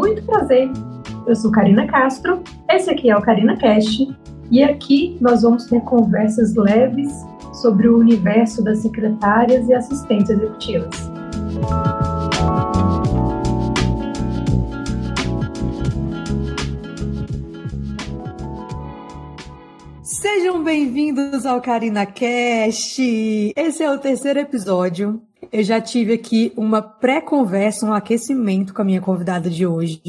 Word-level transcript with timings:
Muito 0.00 0.22
prazer! 0.22 0.70
Eu 1.26 1.36
sou 1.36 1.52
Karina 1.52 1.86
Castro, 1.86 2.42
esse 2.70 2.88
aqui 2.88 3.10
é 3.10 3.16
o 3.18 3.20
Karina 3.20 3.54
Cast 3.58 4.08
e 4.50 4.62
aqui 4.62 5.18
nós 5.20 5.42
vamos 5.42 5.66
ter 5.66 5.78
conversas 5.82 6.54
leves 6.54 7.12
sobre 7.52 7.86
o 7.86 7.98
universo 7.98 8.64
das 8.64 8.78
secretárias 8.78 9.68
e 9.68 9.74
assistentes 9.74 10.30
executivas. 10.30 11.10
Sejam 20.02 20.64
bem-vindos 20.64 21.44
ao 21.44 21.60
Karina 21.60 22.06
Cast. 22.06 23.02
Esse 23.54 23.82
é 23.82 23.92
o 23.92 23.98
terceiro 23.98 24.38
episódio. 24.38 25.20
Eu 25.52 25.62
já 25.62 25.80
tive 25.80 26.12
aqui 26.12 26.52
uma 26.56 26.80
pré-conversa, 26.80 27.86
um 27.86 27.92
aquecimento 27.92 28.72
com 28.72 28.82
a 28.82 28.84
minha 28.84 29.00
convidada 29.00 29.50
de 29.50 29.66
hoje, 29.66 30.00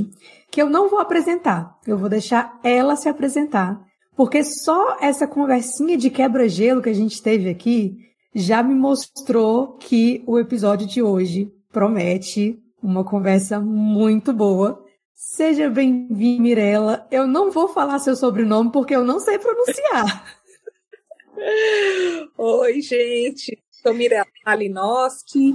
que 0.51 0.61
eu 0.61 0.69
não 0.69 0.89
vou 0.89 0.99
apresentar. 0.99 1.77
Eu 1.85 1.97
vou 1.97 2.09
deixar 2.09 2.59
ela 2.63 2.95
se 2.95 3.09
apresentar, 3.09 3.81
porque 4.15 4.43
só 4.43 4.97
essa 5.01 5.27
conversinha 5.27 5.97
de 5.97 6.09
quebra-gelo 6.09 6.81
que 6.81 6.89
a 6.89 6.95
gente 6.95 7.21
teve 7.21 7.49
aqui 7.49 7.97
já 8.33 8.61
me 8.63 8.75
mostrou 8.75 9.77
que 9.77 10.23
o 10.25 10.39
episódio 10.39 10.87
de 10.87 11.01
hoje 11.01 11.51
promete 11.71 12.57
uma 12.81 13.03
conversa 13.03 13.59
muito 13.59 14.31
boa 14.31 14.81
Seja 15.23 15.69
bem-vinda, 15.69 16.41
Mirella. 16.41 17.07
Eu 17.11 17.27
não 17.27 17.51
vou 17.51 17.67
falar 17.67 17.99
seu 17.99 18.15
sobrenome 18.15 18.71
porque 18.71 18.95
eu 18.95 19.03
não 19.03 19.19
sei 19.19 19.37
pronunciar. 19.37 20.25
Oi, 22.35 22.81
gente. 22.81 23.61
Sou 23.81 23.95
Mirella 23.95 24.27
Malinowski. 24.45 25.53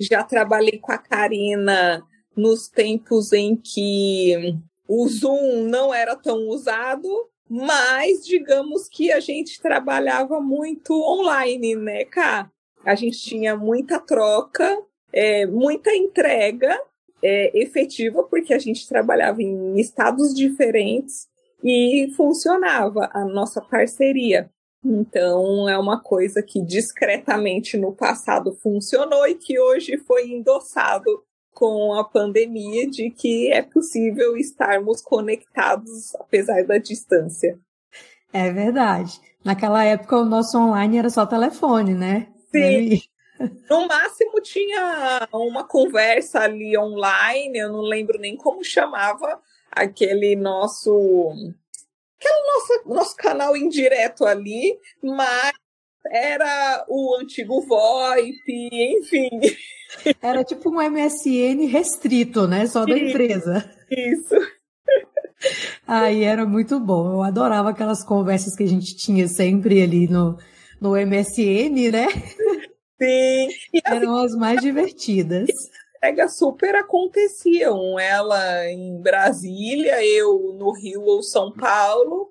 Já 0.00 0.24
trabalhei 0.24 0.78
com 0.78 0.90
a 0.90 0.98
Karina 0.98 2.04
nos 2.36 2.68
tempos 2.68 3.32
em 3.32 3.54
que 3.54 4.56
o 4.88 5.06
Zoom 5.08 5.62
não 5.68 5.94
era 5.94 6.16
tão 6.16 6.48
usado, 6.48 7.08
mas 7.48 8.26
digamos 8.26 8.88
que 8.88 9.12
a 9.12 9.20
gente 9.20 9.60
trabalhava 9.60 10.40
muito 10.40 10.92
online, 10.92 11.76
né, 11.76 12.04
Cá? 12.04 12.50
A 12.84 12.96
gente 12.96 13.20
tinha 13.20 13.56
muita 13.56 14.00
troca, 14.00 14.76
é, 15.12 15.46
muita 15.46 15.94
entrega 15.94 16.80
é, 17.22 17.56
efetiva, 17.60 18.24
porque 18.24 18.54
a 18.54 18.58
gente 18.58 18.88
trabalhava 18.88 19.40
em 19.40 19.78
estados 19.78 20.34
diferentes 20.34 21.28
e 21.62 22.12
funcionava 22.16 23.08
a 23.12 23.24
nossa 23.24 23.60
parceria. 23.60 24.50
Então, 24.84 25.68
é 25.68 25.76
uma 25.78 26.00
coisa 26.00 26.42
que 26.42 26.62
discretamente 26.62 27.76
no 27.76 27.92
passado 27.92 28.54
funcionou 28.54 29.26
e 29.26 29.34
que 29.34 29.58
hoje 29.58 29.98
foi 29.98 30.30
endossado 30.30 31.24
com 31.52 31.92
a 31.94 32.04
pandemia 32.04 32.88
de 32.88 33.10
que 33.10 33.50
é 33.52 33.62
possível 33.62 34.36
estarmos 34.36 35.02
conectados 35.02 36.14
apesar 36.14 36.64
da 36.64 36.78
distância. 36.78 37.58
É 38.32 38.52
verdade. 38.52 39.20
Naquela 39.44 39.84
época 39.84 40.18
o 40.18 40.24
nosso 40.24 40.56
online 40.56 40.98
era 40.98 41.10
só 41.10 41.26
telefone, 41.26 41.94
né? 41.94 42.28
Sim. 42.52 43.00
No 43.70 43.86
máximo 43.86 44.40
tinha 44.40 45.28
uma 45.32 45.64
conversa 45.64 46.40
ali 46.40 46.76
online, 46.76 47.58
eu 47.58 47.72
não 47.72 47.82
lembro 47.82 48.18
nem 48.18 48.36
como 48.36 48.64
chamava 48.64 49.40
aquele 49.70 50.34
nosso 50.34 51.32
aquele 52.18 52.46
nosso, 52.46 52.88
nosso 52.88 53.16
canal 53.16 53.56
indireto 53.56 54.24
ali, 54.24 54.76
mas 55.02 55.52
era 56.10 56.84
o 56.88 57.16
antigo 57.20 57.60
VoIP, 57.66 58.68
enfim. 58.72 59.30
Era 60.20 60.44
tipo 60.44 60.70
um 60.70 60.82
MSN 60.82 61.66
restrito, 61.66 62.46
né? 62.46 62.66
Só 62.66 62.84
da 62.84 62.98
empresa. 62.98 63.70
Isso. 63.90 64.34
Aí 65.86 66.24
era 66.24 66.44
muito 66.44 66.78
bom. 66.80 67.12
Eu 67.12 67.22
adorava 67.22 67.70
aquelas 67.70 68.04
conversas 68.04 68.54
que 68.56 68.64
a 68.64 68.68
gente 68.68 68.96
tinha 68.96 69.28
sempre 69.28 69.82
ali 69.82 70.08
no, 70.08 70.36
no 70.80 70.92
MSN, 70.92 71.90
né? 71.90 72.06
Sim. 73.00 73.46
Assim, 73.46 73.96
Eram 73.96 74.16
as 74.16 74.34
mais 74.34 74.60
divertidas. 74.60 75.48
Entregas 75.98 76.36
super 76.36 76.76
aconteciam. 76.76 77.98
Ela 77.98 78.70
em 78.70 79.00
Brasília, 79.00 80.04
eu 80.04 80.54
no 80.56 80.72
Rio 80.72 81.02
ou 81.02 81.22
São 81.22 81.52
Paulo. 81.52 82.30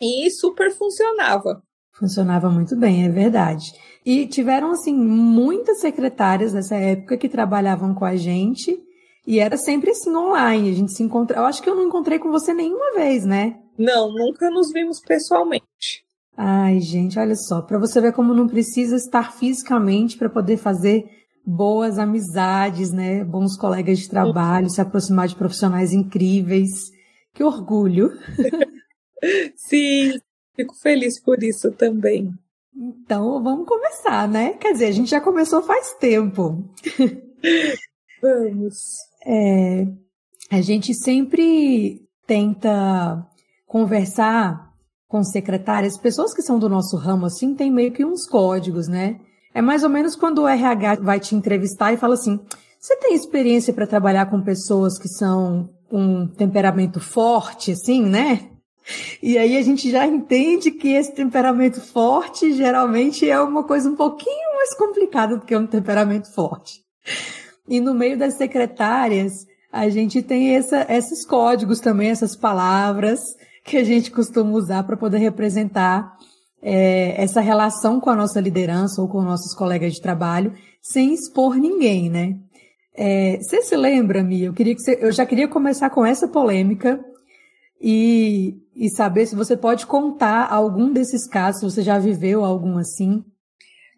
E 0.00 0.30
super 0.30 0.70
funcionava. 0.70 1.62
Funcionava 1.92 2.48
muito 2.48 2.76
bem, 2.76 3.04
é 3.04 3.08
verdade. 3.08 3.72
E 4.06 4.26
tiveram, 4.26 4.70
assim, 4.70 4.94
muitas 4.94 5.80
secretárias 5.80 6.52
nessa 6.54 6.76
época 6.76 7.18
que 7.18 7.28
trabalhavam 7.28 7.94
com 7.94 8.04
a 8.04 8.16
gente. 8.16 8.80
E 9.26 9.40
era 9.40 9.56
sempre 9.56 9.90
assim, 9.90 10.14
online. 10.14 10.70
A 10.70 10.74
gente 10.74 10.92
se 10.92 11.02
encontra. 11.02 11.38
Eu 11.38 11.44
acho 11.44 11.60
que 11.60 11.68
eu 11.68 11.74
não 11.74 11.86
encontrei 11.86 12.18
com 12.18 12.30
você 12.30 12.54
nenhuma 12.54 12.94
vez, 12.94 13.24
né? 13.24 13.58
Não, 13.76 14.10
nunca 14.12 14.48
nos 14.50 14.72
vimos 14.72 15.00
pessoalmente. 15.00 16.04
Ai, 16.36 16.80
gente, 16.80 17.18
olha 17.18 17.34
só, 17.34 17.60
para 17.60 17.78
você 17.78 18.00
ver 18.00 18.14
como 18.14 18.32
não 18.32 18.48
precisa 18.48 18.96
estar 18.96 19.32
fisicamente 19.32 20.16
para 20.16 20.30
poder 20.30 20.56
fazer 20.56 21.04
boas 21.46 21.98
amizades, 21.98 22.92
né? 22.92 23.24
Bons 23.24 23.56
colegas 23.56 23.98
de 23.98 24.08
trabalho, 24.08 24.70
se 24.70 24.80
aproximar 24.80 25.28
de 25.28 25.36
profissionais 25.36 25.92
incríveis. 25.92 26.90
Que 27.34 27.42
orgulho! 27.42 28.10
Sim, 29.56 30.18
fico 30.54 30.74
feliz 30.74 31.20
por 31.20 31.42
isso 31.42 31.70
também. 31.72 32.32
Então, 32.74 33.42
vamos 33.42 33.66
começar, 33.66 34.28
né? 34.28 34.54
Quer 34.54 34.72
dizer, 34.72 34.86
a 34.86 34.92
gente 34.92 35.10
já 35.10 35.20
começou 35.20 35.62
faz 35.62 35.94
tempo. 35.94 36.64
Vamos. 38.22 38.98
É, 39.26 39.86
a 40.50 40.60
gente 40.60 40.94
sempre 40.94 42.02
tenta 42.26 43.26
conversar 43.66 44.70
com 45.08 45.22
secretárias, 45.24 45.98
pessoas 45.98 46.32
que 46.32 46.42
são 46.42 46.58
do 46.58 46.68
nosso 46.68 46.96
ramo 46.96 47.26
assim, 47.26 47.54
tem 47.54 47.70
meio 47.70 47.92
que 47.92 48.04
uns 48.04 48.26
códigos, 48.26 48.86
né? 48.86 49.20
É 49.54 49.60
mais 49.60 49.82
ou 49.82 49.90
menos 49.90 50.14
quando 50.14 50.42
o 50.42 50.48
RH 50.48 50.96
vai 50.96 51.18
te 51.18 51.34
entrevistar 51.34 51.92
e 51.92 51.96
fala 51.96 52.14
assim: 52.14 52.40
"Você 52.78 52.96
tem 52.96 53.14
experiência 53.14 53.72
para 53.72 53.86
trabalhar 53.86 54.26
com 54.26 54.40
pessoas 54.40 54.98
que 54.98 55.08
são 55.08 55.70
um 55.90 56.26
temperamento 56.26 57.00
forte 57.00 57.72
assim, 57.72 58.04
né?" 58.04 58.50
E 59.22 59.38
aí 59.38 59.56
a 59.56 59.62
gente 59.62 59.90
já 59.90 60.06
entende 60.06 60.70
que 60.70 60.88
esse 60.88 61.12
temperamento 61.12 61.80
forte 61.80 62.52
geralmente 62.52 63.28
é 63.28 63.40
uma 63.40 63.62
coisa 63.62 63.88
um 63.88 63.94
pouquinho 63.94 64.56
mais 64.56 64.74
complicada 64.74 65.36
do 65.36 65.44
que 65.44 65.56
um 65.56 65.66
temperamento 65.66 66.32
forte. 66.32 66.80
E 67.68 67.80
no 67.80 67.94
meio 67.94 68.18
das 68.18 68.34
secretárias, 68.34 69.46
a 69.72 69.88
gente 69.88 70.22
tem 70.22 70.56
essa, 70.56 70.86
esses 70.88 71.24
códigos 71.24 71.78
também, 71.78 72.10
essas 72.10 72.34
palavras 72.34 73.20
que 73.64 73.76
a 73.76 73.84
gente 73.84 74.10
costuma 74.10 74.50
usar 74.52 74.82
para 74.82 74.96
poder 74.96 75.18
representar 75.18 76.16
é, 76.62 77.22
essa 77.22 77.40
relação 77.40 78.00
com 78.00 78.10
a 78.10 78.16
nossa 78.16 78.40
liderança 78.40 79.00
ou 79.00 79.08
com 79.08 79.22
nossos 79.22 79.54
colegas 79.54 79.94
de 79.94 80.00
trabalho, 80.00 80.52
sem 80.82 81.14
expor 81.14 81.56
ninguém, 81.56 82.10
né? 82.10 82.38
É, 82.94 83.38
você 83.38 83.62
se 83.62 83.76
lembra, 83.76 84.22
Mia? 84.22 84.46
Eu, 84.46 84.52
queria 84.52 84.74
que 84.74 84.82
você, 84.82 84.98
eu 85.00 85.12
já 85.12 85.24
queria 85.24 85.48
começar 85.48 85.90
com 85.90 86.04
essa 86.04 86.28
polêmica 86.28 87.02
e, 87.80 88.58
e 88.74 88.90
saber 88.90 89.26
se 89.26 89.34
você 89.34 89.56
pode 89.56 89.86
contar 89.86 90.50
algum 90.50 90.92
desses 90.92 91.26
casos, 91.26 91.60
se 91.60 91.76
você 91.76 91.82
já 91.82 91.98
viveu 91.98 92.44
algum 92.44 92.76
assim. 92.76 93.24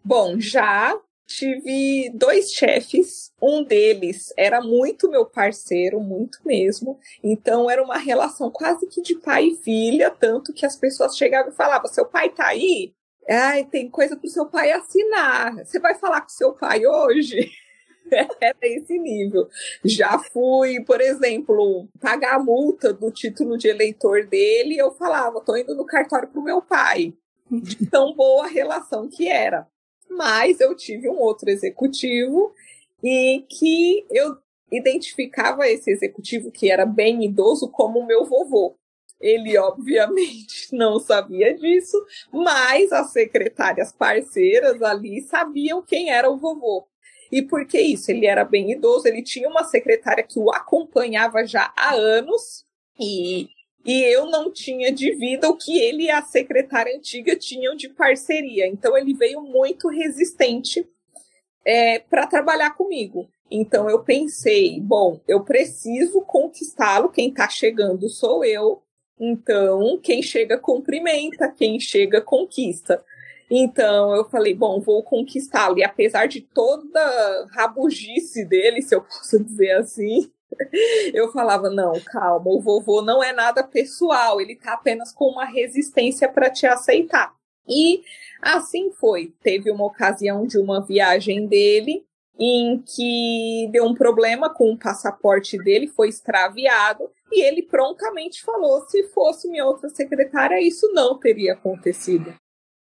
Bom, 0.05 0.39
já 0.39 0.95
tive 1.27 2.09
dois 2.13 2.51
chefes. 2.51 3.31
Um 3.41 3.63
deles 3.63 4.33
era 4.37 4.61
muito 4.61 5.09
meu 5.09 5.25
parceiro, 5.25 5.99
muito 5.99 6.39
mesmo. 6.45 6.99
Então 7.23 7.69
era 7.69 7.83
uma 7.83 7.97
relação 7.97 8.49
quase 8.49 8.87
que 8.87 9.01
de 9.01 9.15
pai 9.15 9.47
e 9.47 9.55
filha, 9.55 10.11
tanto 10.11 10.53
que 10.53 10.65
as 10.65 10.75
pessoas 10.75 11.17
chegavam 11.17 11.51
e 11.51 11.55
falavam: 11.55 11.87
"Seu 11.87 12.05
pai 12.05 12.29
tá 12.29 12.47
aí? 12.47 12.93
Ai, 13.29 13.65
tem 13.65 13.89
coisa 13.89 14.15
pro 14.17 14.29
seu 14.29 14.45
pai 14.47 14.71
assinar. 14.71 15.65
Você 15.65 15.79
vai 15.79 15.95
falar 15.95 16.21
com 16.21 16.29
seu 16.29 16.53
pai 16.53 16.85
hoje?" 16.85 17.51
Era 18.41 18.57
esse 18.61 18.97
nível. 18.99 19.47
Já 19.83 20.19
fui, 20.19 20.83
por 20.83 21.01
exemplo, 21.01 21.87
pagar 21.99 22.35
a 22.35 22.43
multa 22.43 22.93
do 22.93 23.11
título 23.11 23.57
de 23.57 23.67
eleitor 23.67 24.25
dele, 24.25 24.77
eu 24.77 24.91
falava, 24.91 25.41
tô 25.41 25.55
indo 25.55 25.75
no 25.75 25.85
cartório 25.85 26.29
pro 26.29 26.43
meu 26.43 26.61
pai. 26.61 27.13
De 27.49 27.85
tão 27.87 28.13
boa 28.13 28.47
relação 28.47 29.07
que 29.09 29.27
era. 29.27 29.67
Mas 30.15 30.59
eu 30.59 30.75
tive 30.75 31.09
um 31.09 31.19
outro 31.19 31.49
executivo 31.49 32.53
e 33.03 33.45
que 33.49 34.05
eu 34.11 34.37
identificava 34.71 35.67
esse 35.67 35.91
executivo 35.91 36.51
que 36.51 36.71
era 36.71 36.85
bem 36.85 37.23
idoso 37.23 37.69
como 37.69 38.05
meu 38.05 38.25
vovô. 38.25 38.75
Ele, 39.19 39.57
obviamente, 39.57 40.67
não 40.75 40.99
sabia 40.99 41.53
disso, 41.53 41.97
mas 42.31 42.91
as 42.91 43.11
secretárias 43.11 43.91
parceiras 43.91 44.81
ali 44.81 45.21
sabiam 45.21 45.81
quem 45.81 46.11
era 46.11 46.29
o 46.29 46.37
vovô. 46.37 46.85
E 47.31 47.41
por 47.41 47.65
que 47.65 47.79
isso? 47.79 48.11
Ele 48.11 48.25
era 48.25 48.43
bem 48.43 48.71
idoso, 48.71 49.07
ele 49.07 49.23
tinha 49.23 49.49
uma 49.49 49.63
secretária 49.63 50.23
que 50.23 50.37
o 50.37 50.51
acompanhava 50.51 51.45
já 51.45 51.73
há 51.75 51.95
anos, 51.95 52.65
e 52.99 53.49
e 53.85 54.01
eu 54.03 54.27
não 54.27 54.51
tinha 54.51 54.91
de 54.91 55.11
vida 55.15 55.49
o 55.49 55.57
que 55.57 55.77
ele 55.77 56.03
e 56.03 56.11
a 56.11 56.21
secretária 56.21 56.95
antiga 56.95 57.35
tinham 57.35 57.75
de 57.75 57.89
parceria. 57.89 58.67
Então 58.67 58.97
ele 58.97 59.13
veio 59.13 59.41
muito 59.41 59.89
resistente 59.89 60.87
é, 61.65 61.99
para 61.99 62.27
trabalhar 62.27 62.71
comigo. 62.71 63.27
Então 63.51 63.89
eu 63.89 64.03
pensei, 64.03 64.79
bom, 64.79 65.19
eu 65.27 65.43
preciso 65.43 66.21
conquistá-lo, 66.21 67.09
quem 67.09 67.29
está 67.29 67.49
chegando 67.49 68.09
sou 68.09 68.43
eu. 68.43 68.81
Então, 69.19 69.99
quem 70.01 70.23
chega 70.23 70.57
cumprimenta, 70.57 71.47
quem 71.47 71.79
chega 71.79 72.19
conquista. 72.19 73.03
Então 73.49 74.15
eu 74.15 74.25
falei, 74.25 74.55
bom, 74.55 74.79
vou 74.79 75.03
conquistá-lo. 75.03 75.77
E 75.77 75.83
apesar 75.83 76.25
de 76.25 76.41
toda 76.41 77.47
rabugice 77.51 78.43
dele, 78.45 78.81
se 78.81 78.95
eu 78.95 79.01
posso 79.01 79.43
dizer 79.43 79.71
assim, 79.73 80.31
eu 81.13 81.31
falava, 81.31 81.69
não, 81.69 81.93
calma, 82.05 82.49
o 82.49 82.61
vovô 82.61 83.01
não 83.01 83.23
é 83.23 83.33
nada 83.33 83.63
pessoal, 83.63 84.39
ele 84.39 84.55
tá 84.55 84.73
apenas 84.73 85.11
com 85.11 85.25
uma 85.25 85.45
resistência 85.45 86.27
para 86.27 86.49
te 86.49 86.65
aceitar. 86.65 87.33
E 87.67 88.01
assim 88.41 88.91
foi. 88.91 89.33
Teve 89.41 89.71
uma 89.71 89.85
ocasião 89.85 90.45
de 90.45 90.57
uma 90.57 90.81
viagem 90.81 91.47
dele 91.47 92.05
em 92.37 92.81
que 92.81 93.69
deu 93.71 93.85
um 93.85 93.93
problema 93.93 94.51
com 94.51 94.71
o 94.71 94.77
passaporte 94.77 95.57
dele, 95.57 95.87
foi 95.87 96.09
extraviado, 96.09 97.09
e 97.31 97.43
ele 97.43 97.61
prontamente 97.63 98.43
falou: 98.43 98.81
se 98.87 99.03
fosse 99.09 99.47
minha 99.49 99.65
outra 99.65 99.89
secretária, 99.89 100.61
isso 100.61 100.91
não 100.93 101.17
teria 101.17 101.53
acontecido. 101.53 102.33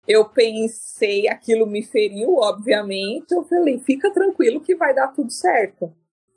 Eu 0.06 0.26
pensei, 0.26 1.29
aquilo 1.29 1.67
me 1.67 1.82
feriu, 1.82 2.37
obviamente. 2.37 3.32
Eu 3.32 3.44
falei: 3.44 3.79
fica 3.79 4.11
tranquilo 4.12 4.61
que 4.61 4.75
vai 4.75 4.94
dar 4.94 5.09
tudo 5.09 5.31
certo. 5.31 5.93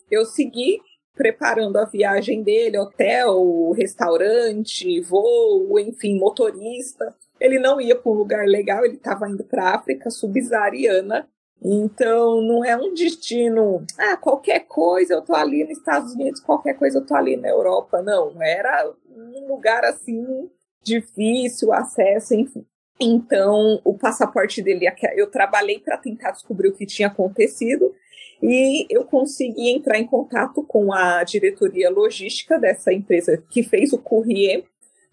Eu 0.10 0.26
segui 0.26 0.82
preparando 1.16 1.78
a 1.78 1.86
viagem 1.86 2.42
dele, 2.44 2.78
hotel, 2.78 3.72
restaurante, 3.72 5.02
voo, 5.02 5.78
enfim, 5.80 6.18
motorista. 6.18 7.16
Ele 7.40 7.60
não 7.60 7.82
ia 7.82 7.96
para 7.96 8.12
um 8.12 8.16
lugar 8.16 8.46
legal, 8.46 8.86
ele 8.86 8.96
estava 8.96 9.30
indo 9.30 9.44
para 9.44 9.64
a 9.64 9.76
África 9.76 10.10
subsaariana. 10.10 11.28
Então, 11.64 12.42
não 12.42 12.66
é 12.66 12.76
um 12.76 12.94
destino, 12.94 13.86
ah, 13.98 14.18
qualquer 14.18 14.62
coisa 14.62 15.14
eu 15.14 15.22
tô 15.22 15.36
ali 15.36 15.64
nos 15.64 15.78
Estados 15.78 16.14
Unidos, 16.14 16.40
qualquer 16.40 16.74
coisa 16.74 16.98
eu 16.98 17.06
tô 17.06 17.14
ali 17.14 17.38
na 17.38 17.50
Europa. 17.50 18.02
Não, 18.02 18.42
era 18.42 18.92
um 19.08 19.48
lugar 19.48 19.86
assim 19.86 20.50
difícil, 20.84 21.72
acesso, 21.72 22.34
enfim. 22.34 22.66
Então, 23.00 23.80
o 23.84 23.98
passaporte 23.98 24.62
dele, 24.62 24.88
eu 25.16 25.30
trabalhei 25.30 25.80
para 25.80 25.98
tentar 25.98 26.32
descobrir 26.32 26.70
o 26.70 26.74
que 26.74 26.86
tinha 26.86 27.08
acontecido 27.08 27.94
e 28.42 28.88
eu 28.90 29.06
consegui 29.06 29.70
entrar 29.70 30.00
em 30.00 30.08
contato 30.08 30.64
com 30.64 30.92
a 30.92 31.24
diretoria 31.24 31.90
logística 31.90 32.60
dessa 32.60 32.92
empresa 32.92 33.38
que 33.50 33.62
fez 33.62 33.94
o 33.94 34.00
courrier 34.00 34.66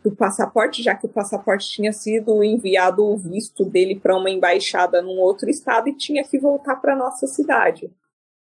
do 0.02 0.14
passaporte, 0.14 0.82
já 0.82 0.94
que 0.94 1.06
o 1.06 1.10
passaporte 1.10 1.68
tinha 1.68 1.92
sido 1.92 2.42
enviado 2.42 3.04
o 3.04 3.16
visto 3.16 3.64
dele 3.64 3.98
para 3.98 4.16
uma 4.16 4.30
embaixada 4.30 5.02
num 5.02 5.18
outro 5.18 5.50
estado 5.50 5.88
e 5.88 5.96
tinha 5.96 6.24
que 6.24 6.38
voltar 6.38 6.76
para 6.76 6.96
nossa 6.96 7.26
cidade. 7.26 7.90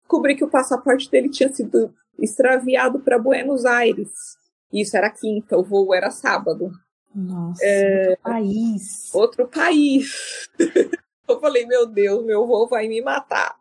Descobri 0.02 0.36
que 0.36 0.44
o 0.44 0.50
passaporte 0.50 1.10
dele 1.10 1.28
tinha 1.28 1.52
sido 1.52 1.92
extraviado 2.18 3.00
para 3.00 3.18
Buenos 3.18 3.64
Aires. 3.64 4.10
Isso 4.72 4.96
era 4.96 5.10
quinta, 5.10 5.56
o 5.56 5.64
voo 5.64 5.94
era 5.94 6.10
sábado. 6.10 6.70
Nossa, 7.14 7.64
é... 7.64 8.10
outro 8.10 8.22
país. 8.22 9.14
Outro 9.14 9.48
país. 9.48 10.48
eu 11.28 11.40
falei, 11.40 11.66
meu 11.66 11.86
Deus, 11.86 12.24
meu 12.24 12.46
voo 12.46 12.68
vai 12.68 12.86
me 12.86 13.00
matar. 13.00 13.56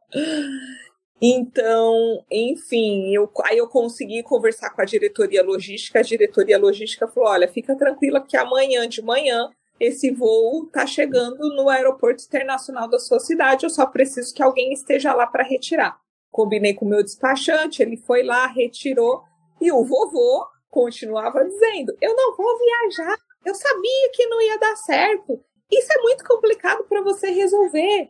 Então, 1.21 2.23
enfim, 2.29 3.11
eu, 3.11 3.29
aí 3.43 3.57
eu 3.57 3.67
consegui 3.67 4.21
conversar 4.21 4.69
com 4.69 4.81
a 4.81 4.85
diretoria 4.85 5.43
logística. 5.43 5.99
A 5.99 6.03
diretoria 6.03 6.59
logística 6.59 7.07
falou: 7.07 7.29
olha, 7.29 7.47
fica 7.47 7.75
tranquila 7.75 8.21
que 8.21 8.37
amanhã 8.37 8.87
de 8.87 9.01
manhã 9.01 9.49
esse 9.79 10.11
voo 10.11 10.65
está 10.65 10.85
chegando 10.85 11.55
no 11.55 11.69
aeroporto 11.69 12.23
internacional 12.23 12.87
da 12.87 12.99
sua 12.99 13.19
cidade. 13.19 13.65
Eu 13.65 13.69
só 13.69 13.85
preciso 13.85 14.33
que 14.33 14.43
alguém 14.43 14.73
esteja 14.73 15.13
lá 15.13 15.25
para 15.25 15.43
retirar. 15.43 15.97
Combinei 16.31 16.73
com 16.73 16.85
o 16.85 16.89
meu 16.89 17.03
despachante, 17.03 17.81
ele 17.81 17.97
foi 17.97 18.23
lá, 18.23 18.45
retirou. 18.47 19.23
E 19.59 19.71
o 19.71 19.83
vovô 19.83 20.45
continuava 20.69 21.43
dizendo: 21.43 21.97
eu 21.99 22.15
não 22.15 22.35
vou 22.35 22.59
viajar. 22.59 23.17
Eu 23.43 23.55
sabia 23.55 24.11
que 24.13 24.27
não 24.27 24.41
ia 24.41 24.59
dar 24.59 24.75
certo. 24.75 25.39
Isso 25.71 25.91
é 25.91 26.01
muito 26.01 26.23
complicado 26.23 26.83
para 26.83 27.01
você 27.01 27.31
resolver. 27.31 28.07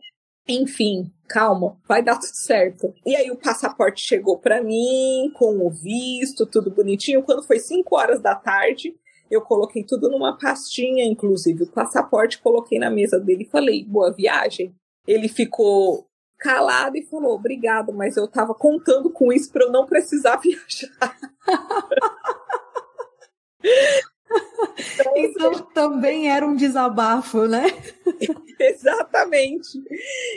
Enfim, 0.48 1.12
calma, 1.28 1.76
vai 1.86 2.02
dar 2.02 2.14
tudo 2.14 2.34
certo. 2.34 2.94
E 3.04 3.14
aí 3.14 3.30
o 3.30 3.36
passaporte 3.36 4.02
chegou 4.02 4.38
para 4.38 4.62
mim, 4.62 5.30
com 5.34 5.66
o 5.66 5.70
visto, 5.70 6.46
tudo 6.46 6.70
bonitinho. 6.70 7.22
Quando 7.22 7.46
foi 7.46 7.58
5 7.58 7.94
horas 7.94 8.20
da 8.20 8.34
tarde, 8.34 8.96
eu 9.30 9.42
coloquei 9.42 9.84
tudo 9.84 10.08
numa 10.08 10.38
pastinha, 10.38 11.04
inclusive 11.04 11.64
o 11.64 11.70
passaporte, 11.70 12.40
coloquei 12.40 12.78
na 12.78 12.90
mesa 12.90 13.20
dele 13.20 13.42
e 13.42 13.50
falei, 13.50 13.84
boa 13.84 14.10
viagem. 14.10 14.74
Ele 15.06 15.28
ficou 15.28 16.06
calado 16.38 16.96
e 16.96 17.04
falou, 17.04 17.34
obrigado, 17.34 17.92
mas 17.92 18.16
eu 18.16 18.26
tava 18.26 18.54
contando 18.54 19.10
com 19.10 19.32
isso 19.32 19.52
para 19.52 19.64
eu 19.64 19.72
não 19.72 19.84
precisar 19.84 20.36
viajar. 20.40 21.18
Então 25.16 25.54
também 25.74 26.30
era 26.30 26.46
um 26.46 26.54
desabafo, 26.54 27.46
né? 27.46 27.66
Exatamente. 28.58 29.82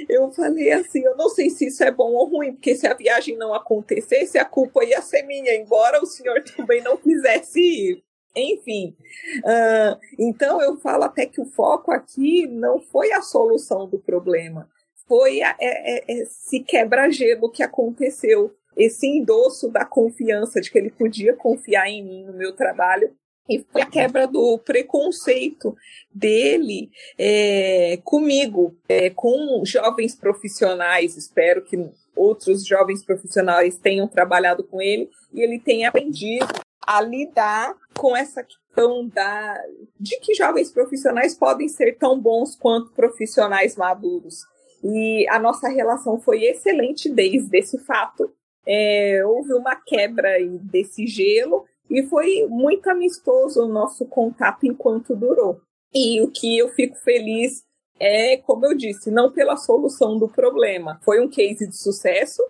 Eu 0.07 0.31
falei 0.31 0.71
assim, 0.71 1.03
eu 1.03 1.15
não 1.17 1.29
sei 1.29 1.49
se 1.49 1.67
isso 1.67 1.83
é 1.83 1.91
bom 1.91 2.11
ou 2.13 2.25
ruim, 2.25 2.53
porque 2.53 2.75
se 2.75 2.87
a 2.87 2.93
viagem 2.93 3.37
não 3.37 3.53
acontecesse, 3.53 4.37
a 4.37 4.45
culpa 4.45 4.83
ia 4.83 5.01
ser 5.01 5.23
minha, 5.23 5.55
embora 5.55 6.01
o 6.01 6.05
senhor 6.05 6.43
também 6.55 6.81
não 6.81 6.97
quisesse 6.97 7.59
ir. 7.59 8.03
Enfim, 8.33 8.95
uh, 9.39 9.99
então 10.17 10.61
eu 10.61 10.77
falo 10.77 11.03
até 11.03 11.25
que 11.25 11.41
o 11.41 11.45
foco 11.45 11.91
aqui 11.91 12.47
não 12.47 12.79
foi 12.79 13.11
a 13.11 13.21
solução 13.21 13.89
do 13.89 13.99
problema, 13.99 14.69
foi 15.05 15.41
a, 15.41 15.53
é, 15.59 16.13
é, 16.13 16.21
esse 16.21 16.61
quebra-gelo 16.61 17.51
que 17.51 17.61
aconteceu, 17.61 18.55
esse 18.77 19.05
endosso 19.05 19.69
da 19.69 19.83
confiança 19.83 20.61
de 20.61 20.71
que 20.71 20.77
ele 20.77 20.91
podia 20.91 21.35
confiar 21.35 21.89
em 21.89 22.01
mim, 22.05 22.23
no 22.23 22.31
meu 22.31 22.53
trabalho, 22.53 23.13
e 23.49 23.65
foi 23.71 23.81
a 23.81 23.85
quebra 23.85 24.27
do 24.27 24.57
preconceito 24.59 25.75
dele 26.13 26.89
é, 27.17 27.99
comigo, 28.03 28.75
é, 28.87 29.09
com 29.09 29.63
jovens 29.65 30.15
profissionais. 30.15 31.17
Espero 31.17 31.63
que 31.63 31.77
outros 32.15 32.65
jovens 32.65 33.03
profissionais 33.03 33.77
tenham 33.77 34.07
trabalhado 34.07 34.63
com 34.63 34.81
ele 34.81 35.09
e 35.33 35.41
ele 35.41 35.59
tenha 35.59 35.89
aprendido 35.89 36.47
a 36.85 37.01
lidar 37.01 37.75
com 37.97 38.15
essa 38.15 38.43
questão 38.43 39.07
da, 39.07 39.57
de 39.99 40.17
que 40.19 40.33
jovens 40.33 40.71
profissionais 40.71 41.35
podem 41.35 41.67
ser 41.67 41.97
tão 41.97 42.19
bons 42.19 42.55
quanto 42.55 42.91
profissionais 42.91 43.75
maduros. 43.75 44.39
E 44.83 45.27
a 45.29 45.37
nossa 45.37 45.69
relação 45.69 46.19
foi 46.19 46.43
excelente 46.43 47.09
desde 47.09 47.57
esse 47.57 47.77
fato. 47.79 48.31
É, 48.65 49.23
houve 49.25 49.53
uma 49.53 49.75
quebra 49.75 50.37
desse 50.61 51.05
gelo 51.07 51.65
e 51.91 52.03
foi 52.07 52.47
muito 52.47 52.89
amistoso 52.89 53.63
o 53.63 53.67
nosso 53.67 54.05
contato 54.05 54.65
enquanto 54.65 55.15
durou. 55.15 55.59
E 55.93 56.21
o 56.21 56.31
que 56.31 56.57
eu 56.57 56.69
fico 56.69 56.95
feliz 56.95 57.63
é, 57.99 58.37
como 58.37 58.65
eu 58.65 58.75
disse, 58.75 59.11
não 59.11 59.31
pela 59.31 59.55
solução 59.55 60.17
do 60.17 60.27
problema. 60.27 60.99
Foi 61.03 61.23
um 61.23 61.29
case 61.29 61.67
de 61.67 61.77
sucesso, 61.77 62.41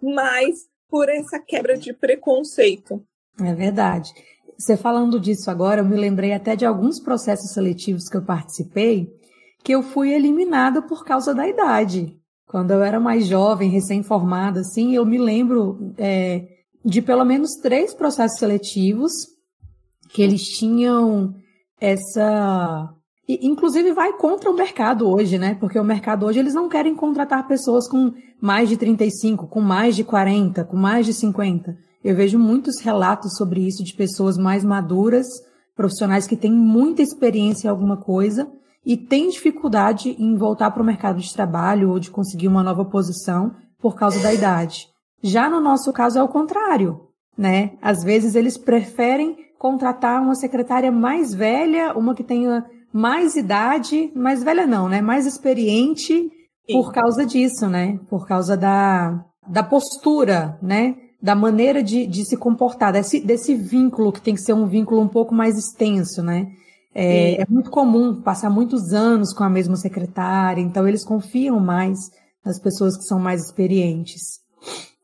mas 0.00 0.68
por 0.88 1.08
essa 1.08 1.38
quebra 1.40 1.76
de 1.76 1.92
preconceito. 1.92 3.02
É 3.40 3.52
verdade. 3.52 4.12
Você 4.56 4.76
falando 4.76 5.18
disso 5.18 5.50
agora, 5.50 5.80
eu 5.80 5.84
me 5.84 5.96
lembrei 5.96 6.32
até 6.32 6.54
de 6.54 6.66
alguns 6.66 7.00
processos 7.00 7.50
seletivos 7.50 8.08
que 8.08 8.16
eu 8.16 8.22
participei, 8.22 9.10
que 9.64 9.72
eu 9.72 9.82
fui 9.82 10.12
eliminada 10.12 10.82
por 10.82 11.04
causa 11.04 11.34
da 11.34 11.48
idade. 11.48 12.16
Quando 12.46 12.72
eu 12.72 12.82
era 12.82 13.00
mais 13.00 13.26
jovem, 13.26 13.70
recém-formada, 13.70 14.60
assim, 14.60 14.94
eu 14.94 15.06
me 15.06 15.18
lembro 15.18 15.92
é, 15.96 16.59
de 16.84 17.02
pelo 17.02 17.24
menos 17.24 17.56
três 17.62 17.94
processos 17.94 18.38
seletivos 18.38 19.12
que 20.08 20.22
eles 20.22 20.42
tinham 20.42 21.34
essa. 21.80 22.92
Inclusive 23.28 23.92
vai 23.92 24.14
contra 24.14 24.50
o 24.50 24.54
mercado 24.54 25.08
hoje, 25.08 25.38
né? 25.38 25.54
Porque 25.54 25.78
o 25.78 25.84
mercado 25.84 26.26
hoje 26.26 26.40
eles 26.40 26.54
não 26.54 26.68
querem 26.68 26.94
contratar 26.94 27.46
pessoas 27.46 27.86
com 27.88 28.12
mais 28.40 28.68
de 28.68 28.76
35, 28.76 29.46
com 29.46 29.60
mais 29.60 29.94
de 29.94 30.02
40, 30.02 30.64
com 30.64 30.76
mais 30.76 31.06
de 31.06 31.12
50. 31.12 31.76
Eu 32.02 32.16
vejo 32.16 32.38
muitos 32.38 32.80
relatos 32.80 33.36
sobre 33.36 33.60
isso 33.60 33.84
de 33.84 33.94
pessoas 33.94 34.36
mais 34.36 34.64
maduras, 34.64 35.26
profissionais 35.76 36.26
que 36.26 36.36
têm 36.36 36.52
muita 36.52 37.02
experiência 37.02 37.68
em 37.68 37.70
alguma 37.70 37.96
coisa 37.96 38.50
e 38.84 38.96
têm 38.96 39.28
dificuldade 39.28 40.16
em 40.18 40.36
voltar 40.36 40.70
para 40.70 40.82
o 40.82 40.86
mercado 40.86 41.20
de 41.20 41.32
trabalho 41.32 41.90
ou 41.90 42.00
de 42.00 42.10
conseguir 42.10 42.48
uma 42.48 42.62
nova 42.62 42.84
posição 42.84 43.54
por 43.78 43.94
causa 43.94 44.20
da 44.20 44.32
idade. 44.32 44.88
Já 45.22 45.48
no 45.48 45.60
nosso 45.60 45.92
caso 45.92 46.18
é 46.18 46.22
o 46.22 46.28
contrário, 46.28 47.08
né? 47.36 47.72
Às 47.80 48.02
vezes 48.02 48.34
eles 48.34 48.56
preferem 48.56 49.36
contratar 49.58 50.22
uma 50.22 50.34
secretária 50.34 50.90
mais 50.90 51.34
velha, 51.34 51.92
uma 51.96 52.14
que 52.14 52.24
tenha 52.24 52.64
mais 52.92 53.36
idade, 53.36 54.10
mais 54.14 54.42
velha 54.42 54.66
não, 54.66 54.88
né? 54.88 55.00
Mais 55.00 55.26
experiente 55.26 56.30
por 56.72 56.92
causa 56.92 57.26
disso, 57.26 57.68
né? 57.68 57.98
Por 58.08 58.26
causa 58.26 58.56
da, 58.56 59.24
da 59.46 59.62
postura, 59.62 60.58
né? 60.62 60.96
Da 61.22 61.34
maneira 61.34 61.82
de, 61.82 62.06
de 62.06 62.24
se 62.24 62.36
comportar, 62.36 62.92
desse, 62.92 63.20
desse 63.20 63.54
vínculo 63.54 64.12
que 64.12 64.22
tem 64.22 64.34
que 64.34 64.40
ser 64.40 64.54
um 64.54 64.66
vínculo 64.66 65.02
um 65.02 65.08
pouco 65.08 65.34
mais 65.34 65.58
extenso, 65.58 66.22
né? 66.22 66.48
É, 66.94 67.42
é, 67.42 67.46
muito 67.48 67.70
comum 67.70 68.20
passar 68.20 68.50
muitos 68.50 68.92
anos 68.92 69.32
com 69.32 69.44
a 69.44 69.50
mesma 69.50 69.76
secretária, 69.76 70.60
então 70.60 70.88
eles 70.88 71.04
confiam 71.04 71.60
mais 71.60 72.10
das 72.44 72.58
pessoas 72.58 72.96
que 72.96 73.04
são 73.04 73.20
mais 73.20 73.44
experientes. 73.44 74.40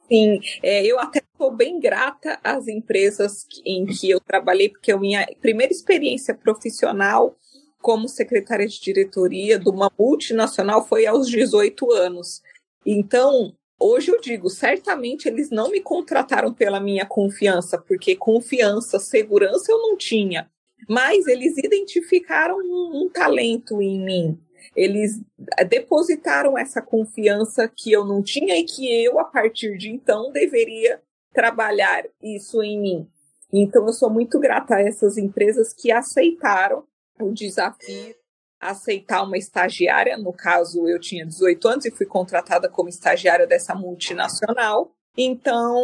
Sim, 0.09 0.39
é, 0.63 0.87
eu 0.87 1.01
até 1.01 1.19
estou 1.19 1.51
bem 1.51 1.81
grata 1.81 2.39
às 2.43 2.69
empresas 2.69 3.45
em 3.65 3.87
que 3.87 4.09
eu 4.09 4.21
trabalhei, 4.21 4.69
porque 4.69 4.93
a 4.93 4.99
minha 4.99 5.27
primeira 5.41 5.73
experiência 5.73 6.33
profissional 6.33 7.37
como 7.81 8.09
secretária 8.09 8.67
de 8.67 8.81
diretoria 8.81 9.59
de 9.59 9.69
uma 9.69 9.91
multinacional 9.99 10.87
foi 10.87 11.07
aos 11.07 11.29
18 11.29 11.93
anos. 11.93 12.41
Então, 12.85 13.53
hoje 13.81 14.13
eu 14.13 14.21
digo, 14.21 14.49
certamente 14.49 15.27
eles 15.27 15.51
não 15.51 15.71
me 15.71 15.81
contrataram 15.81 16.55
pela 16.55 16.81
minha 16.81 17.05
confiança, 17.05 17.77
porque 17.77 18.15
confiança, 18.15 19.01
segurança 19.01 19.73
eu 19.73 19.79
não 19.79 19.97
tinha, 19.97 20.49
mas 20.89 21.27
eles 21.27 21.59
identificaram 21.59 22.59
um, 22.59 23.03
um 23.03 23.09
talento 23.09 23.83
em 23.83 24.05
mim 24.05 24.46
eles 24.75 25.21
depositaram 25.69 26.57
essa 26.57 26.83
confiança 26.83 27.71
que 27.75 27.93
eu 27.93 28.05
não 28.05 28.23
tinha 28.23 28.59
e 28.59 28.65
que 28.65 29.05
eu, 29.05 29.19
a 29.19 29.25
partir 29.25 29.77
de 29.77 29.91
então, 29.91 30.31
deveria 30.33 31.01
trabalhar 31.33 32.05
isso 32.23 32.63
em 32.63 32.81
mim. 32.81 33.09
Então, 33.53 33.87
eu 33.87 33.93
sou 33.93 34.11
muito 34.11 34.39
grata 34.39 34.77
a 34.77 34.83
essas 34.83 35.17
empresas 35.17 35.73
que 35.73 35.93
aceitaram 35.93 36.85
o 37.21 37.33
desafio, 37.33 38.15
aceitar 38.61 39.23
uma 39.23 39.39
estagiária. 39.39 40.17
No 40.17 40.33
caso, 40.33 40.89
eu 40.89 40.99
tinha 40.99 41.25
18 41.25 41.69
anos 41.69 41.85
e 41.85 41.91
fui 41.91 42.07
contratada 42.07 42.69
como 42.69 42.89
estagiária 42.89 43.47
dessa 43.47 43.75
multinacional. 43.75 44.93
Então, 45.17 45.75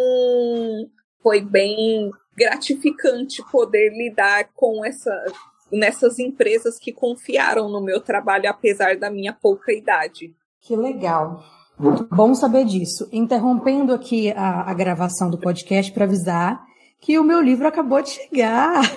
foi 1.23 1.41
bem 1.41 2.11
gratificante 2.37 3.43
poder 3.51 3.91
lidar 3.91 4.51
com 4.55 4.85
essa 4.85 5.13
nessas 5.73 6.19
empresas 6.19 6.79
que 6.79 6.93
confiaram 6.93 7.69
no 7.69 7.81
meu 7.81 8.01
trabalho, 8.01 8.49
apesar 8.49 8.97
da 8.97 9.11
minha 9.11 9.33
pouca 9.33 9.73
idade. 9.73 10.35
Que 10.61 10.77
legal. 10.77 11.43
Bom 12.11 12.35
saber 12.35 12.65
disso. 12.65 13.09
Interrompendo 13.11 13.93
aqui 13.93 14.31
a, 14.33 14.71
a 14.71 14.75
gravação 14.75 15.31
do 15.31 15.39
podcast 15.39 15.91
para 15.91 16.05
avisar 16.05 16.63
que 17.01 17.19
o 17.19 17.25
meu 17.25 17.41
livro 17.41 17.67
acabou 17.67 18.01
de 18.01 18.11
chegar. 18.11 18.83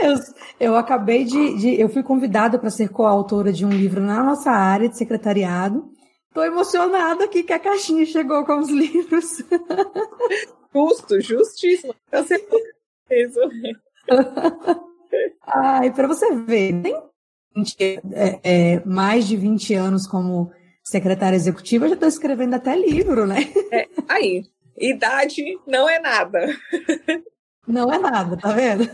eu, 0.00 0.14
eu, 0.58 0.76
acabei 0.76 1.24
de, 1.24 1.58
de, 1.58 1.78
Eu 1.78 1.90
fui 1.90 2.02
convidada 2.02 2.58
para 2.58 2.70
ser 2.70 2.88
coautora 2.88 3.52
de 3.52 3.66
um 3.66 3.70
livro 3.70 4.00
na 4.00 4.22
nossa 4.22 4.50
área 4.50 4.88
de 4.88 4.96
secretariado. 4.96 5.90
Estou 6.28 6.44
emocionada 6.44 7.24
aqui 7.24 7.42
que 7.42 7.52
a 7.52 7.58
caixinha 7.58 8.06
chegou 8.06 8.44
com 8.44 8.58
os 8.58 8.70
livros. 8.70 9.26
Justo, 10.74 11.20
justíssimo. 11.20 11.94
Você 12.10 12.38
Ai, 15.46 15.92
para 15.92 16.08
você 16.08 16.34
ver, 16.34 16.72
nem 16.72 16.96
20, 17.56 18.00
é, 18.12 18.40
é, 18.42 18.82
mais 18.84 19.26
de 19.26 19.36
20 19.36 19.74
anos 19.74 20.06
como 20.06 20.50
secretária 20.82 21.36
executiva, 21.36 21.88
já 21.88 21.94
estou 21.94 22.08
escrevendo 22.08 22.54
até 22.54 22.76
livro, 22.76 23.26
né? 23.26 23.36
É, 23.72 23.88
aí, 24.08 24.44
idade 24.78 25.58
não 25.66 25.88
é 25.88 25.98
nada. 25.98 26.46
Não 27.66 27.90
é 27.92 27.98
nada, 27.98 28.36
tá 28.36 28.52
vendo? 28.52 28.84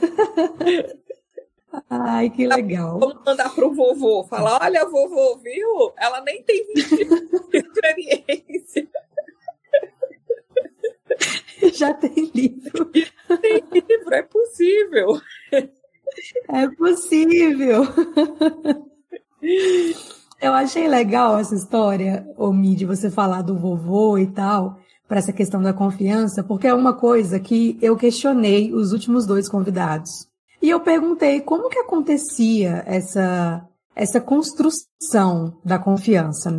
Ai, 1.88 2.30
que 2.30 2.46
legal. 2.46 2.98
Vamos 2.98 3.24
mandar 3.24 3.52
pro 3.54 3.74
vovô, 3.74 4.24
falar, 4.24 4.60
olha, 4.62 4.84
vovô, 4.88 5.38
viu? 5.38 5.92
Ela 5.96 6.20
nem 6.20 6.42
tem 6.42 6.66
20 6.74 7.02
anos 7.02 7.48
de 7.48 7.58
experiência. 7.58 8.88
Já 11.74 11.92
tem 11.94 12.30
livro. 12.34 12.86
Tem 12.86 13.64
livro, 13.72 14.14
é 14.14 14.22
possível. 14.22 15.20
É 16.48 16.68
possível. 16.68 17.82
Eu 20.40 20.52
achei 20.52 20.88
legal 20.88 21.38
essa 21.38 21.54
história, 21.54 22.26
Omi, 22.36 22.74
de 22.74 22.86
você 22.86 23.10
falar 23.10 23.42
do 23.42 23.58
vovô 23.58 24.16
e 24.18 24.26
tal, 24.26 24.78
para 25.06 25.18
essa 25.18 25.32
questão 25.32 25.60
da 25.60 25.72
confiança, 25.72 26.42
porque 26.42 26.66
é 26.66 26.74
uma 26.74 26.94
coisa 26.94 27.38
que 27.38 27.78
eu 27.82 27.96
questionei 27.96 28.72
os 28.72 28.92
últimos 28.92 29.26
dois 29.26 29.48
convidados. 29.48 30.28
E 30.62 30.68
eu 30.70 30.80
perguntei 30.80 31.40
como 31.40 31.68
que 31.68 31.78
acontecia 31.78 32.82
essa, 32.86 33.66
essa 33.94 34.20
construção 34.20 35.58
da 35.64 35.78
confiança. 35.78 36.50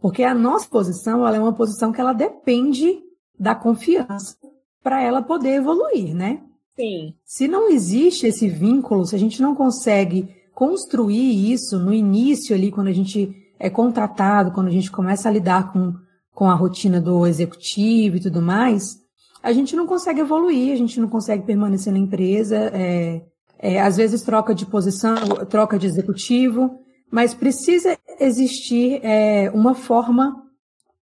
Porque 0.00 0.24
a 0.24 0.34
nossa 0.34 0.68
posição, 0.68 1.26
ela 1.26 1.36
é 1.36 1.40
uma 1.40 1.52
posição 1.52 1.92
que 1.92 2.00
ela 2.00 2.12
depende 2.12 3.01
da 3.42 3.56
confiança 3.56 4.36
para 4.84 5.02
ela 5.02 5.20
poder 5.20 5.54
evoluir, 5.56 6.14
né? 6.14 6.40
Sim. 6.76 7.14
Se 7.24 7.48
não 7.48 7.68
existe 7.68 8.24
esse 8.24 8.48
vínculo, 8.48 9.04
se 9.04 9.16
a 9.16 9.18
gente 9.18 9.42
não 9.42 9.52
consegue 9.52 10.28
construir 10.54 11.52
isso 11.52 11.76
no 11.76 11.92
início 11.92 12.54
ali, 12.54 12.70
quando 12.70 12.86
a 12.86 12.92
gente 12.92 13.34
é 13.58 13.68
contratado, 13.68 14.52
quando 14.52 14.68
a 14.68 14.72
gente 14.72 14.92
começa 14.92 15.28
a 15.28 15.32
lidar 15.32 15.72
com, 15.72 15.92
com 16.32 16.48
a 16.48 16.54
rotina 16.54 17.00
do 17.00 17.26
executivo 17.26 18.16
e 18.16 18.20
tudo 18.20 18.40
mais, 18.40 18.96
a 19.42 19.52
gente 19.52 19.74
não 19.74 19.88
consegue 19.88 20.20
evoluir, 20.20 20.72
a 20.72 20.76
gente 20.76 21.00
não 21.00 21.08
consegue 21.08 21.44
permanecer 21.44 21.92
na 21.92 21.98
empresa, 21.98 22.70
é, 22.72 23.22
é, 23.58 23.80
às 23.80 23.96
vezes 23.96 24.22
troca 24.22 24.54
de 24.54 24.66
posição, 24.66 25.16
troca 25.50 25.76
de 25.76 25.88
executivo, 25.88 26.78
mas 27.10 27.34
precisa 27.34 27.98
existir 28.20 29.00
é, 29.02 29.50
uma 29.52 29.74
forma 29.74 30.41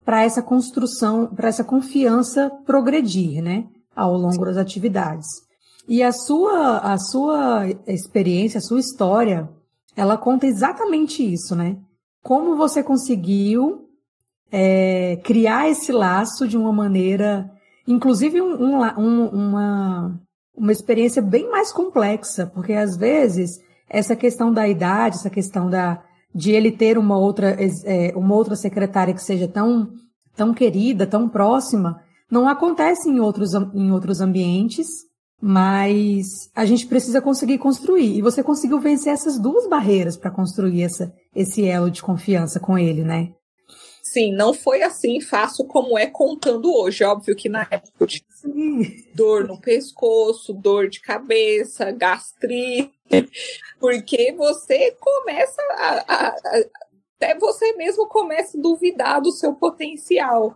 para 0.06 0.24
essa 0.24 0.42
construção, 0.42 1.26
para 1.28 1.50
essa 1.50 1.64
confiança 1.64 2.52
progredir, 2.66 3.42
né, 3.42 3.66
ao 3.96 4.16
longo 4.16 4.46
das 4.46 4.56
atividades. 4.56 5.28
E 5.88 6.04
a 6.04 6.12
sua, 6.12 6.78
a 6.78 6.98
sua 6.98 7.68
experiência, 7.88 8.60
a 8.60 8.62
sua 8.62 8.80
história, 8.80 9.50
ela 9.96 10.18
conta 10.18 10.46
exatamente 10.46 11.22
isso, 11.24 11.56
né? 11.56 11.78
Como 12.24 12.56
você 12.56 12.84
conseguiu 12.84 13.88
é, 14.52 15.18
criar 15.24 15.70
esse 15.70 15.92
laço 15.92 16.48
de 16.48 16.58
uma 16.58 16.74
maneira, 16.74 17.52
inclusive 17.88 18.42
um, 18.42 18.76
um, 18.98 19.28
uma, 19.28 20.20
uma 20.56 20.72
experiência 20.72 21.22
bem 21.22 21.50
mais 21.52 21.72
complexa, 21.72 22.48
porque 22.48 22.74
às 22.74 22.98
vezes 22.98 23.60
essa 23.88 24.16
questão 24.16 24.52
da 24.52 24.68
idade, 24.68 25.18
essa 25.18 25.30
questão 25.30 25.70
da, 25.70 26.04
de 26.36 26.52
ele 26.52 26.70
ter 26.70 26.98
uma 26.98 27.18
outra, 27.18 27.56
é, 27.86 28.12
uma 28.14 28.36
outra 28.36 28.58
secretária 28.58 29.14
que 29.14 29.24
seja 29.24 29.48
tão, 29.48 29.90
tão 30.36 30.54
querida, 30.54 31.08
tão 31.08 31.30
próxima, 31.30 32.02
não 32.30 32.50
acontece 32.50 33.10
em 33.10 33.22
outros, 33.22 33.54
em 33.54 33.90
outros 33.90 34.20
ambientes, 34.20 34.88
mas 35.42 36.50
a 36.54 36.66
gente 36.66 36.88
precisa 36.88 37.22
conseguir 37.22 37.58
construir. 37.58 38.18
E 38.18 38.22
você 38.22 38.44
conseguiu 38.44 38.82
vencer 38.82 39.14
essas 39.14 39.40
duas 39.40 39.66
barreiras 39.70 40.18
para 40.18 40.30
construir 40.30 40.84
essa, 40.84 41.14
esse 41.34 41.66
elo 41.66 41.90
de 41.90 42.02
confiança 42.02 42.60
com 42.60 42.78
ele, 42.78 43.04
né? 43.04 43.32
Sim, 44.04 44.34
não 44.34 44.54
foi 44.54 44.82
assim 44.82 45.22
fácil 45.22 45.66
como 45.66 45.98
é 45.98 46.08
contando 46.08 46.70
hoje. 46.74 47.04
Óbvio 47.04 47.36
que 47.36 47.48
na 47.48 47.68
época 47.70 47.94
eu 48.00 48.08
tinha 48.08 48.24
dor 49.14 49.48
no 49.48 49.60
pescoço, 49.60 50.54
dor 50.54 50.90
de 50.90 51.02
cabeça, 51.02 51.92
gastrite, 51.92 52.95
porque 53.80 54.32
você 54.34 54.92
começa 55.00 55.62
a, 55.78 56.14
a, 56.14 56.28
a 56.30 56.64
até 57.18 57.38
você 57.40 57.74
mesmo 57.74 58.08
começa 58.08 58.58
a 58.58 58.62
duvidar 58.62 59.22
do 59.22 59.32
seu 59.32 59.54
potencial. 59.56 60.56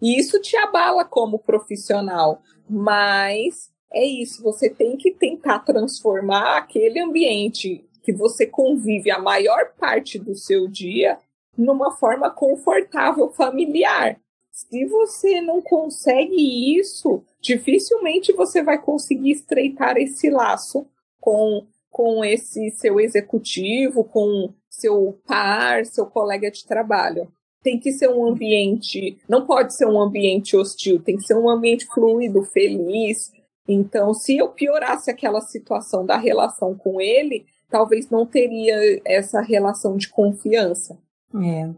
E 0.00 0.18
isso 0.18 0.40
te 0.40 0.56
abala 0.56 1.04
como 1.04 1.40
profissional, 1.40 2.40
mas 2.70 3.70
é 3.92 4.04
isso, 4.04 4.42
você 4.42 4.70
tem 4.70 4.96
que 4.96 5.12
tentar 5.12 5.60
transformar 5.60 6.58
aquele 6.58 7.00
ambiente 7.00 7.84
que 8.02 8.12
você 8.12 8.46
convive 8.46 9.10
a 9.10 9.18
maior 9.18 9.72
parte 9.78 10.18
do 10.18 10.34
seu 10.34 10.68
dia 10.68 11.18
numa 11.56 11.90
forma 11.90 12.30
confortável, 12.30 13.30
familiar. 13.30 14.20
Se 14.52 14.84
você 14.86 15.40
não 15.40 15.60
consegue 15.60 16.78
isso, 16.78 17.24
dificilmente 17.40 18.32
você 18.32 18.62
vai 18.62 18.80
conseguir 18.80 19.32
estreitar 19.32 19.96
esse 19.96 20.30
laço 20.30 20.86
com, 21.20 21.66
com 21.98 22.24
esse 22.24 22.70
seu 22.76 23.00
executivo, 23.00 24.04
com 24.04 24.54
seu 24.70 25.18
par, 25.26 25.84
seu 25.84 26.06
colega 26.06 26.48
de 26.48 26.64
trabalho. 26.64 27.26
Tem 27.60 27.76
que 27.76 27.90
ser 27.90 28.08
um 28.08 28.24
ambiente, 28.24 29.18
não 29.28 29.44
pode 29.44 29.74
ser 29.74 29.84
um 29.86 30.00
ambiente 30.00 30.56
hostil, 30.56 31.02
tem 31.02 31.16
que 31.16 31.24
ser 31.24 31.34
um 31.34 31.50
ambiente 31.50 31.86
fluido, 31.86 32.44
feliz. 32.44 33.32
Então, 33.66 34.14
se 34.14 34.38
eu 34.38 34.50
piorasse 34.50 35.10
aquela 35.10 35.40
situação 35.40 36.06
da 36.06 36.16
relação 36.16 36.72
com 36.72 37.00
ele, 37.00 37.46
talvez 37.68 38.08
não 38.08 38.24
teria 38.24 39.02
essa 39.04 39.40
relação 39.40 39.96
de 39.96 40.08
confiança. 40.08 40.96
É. 41.34 41.68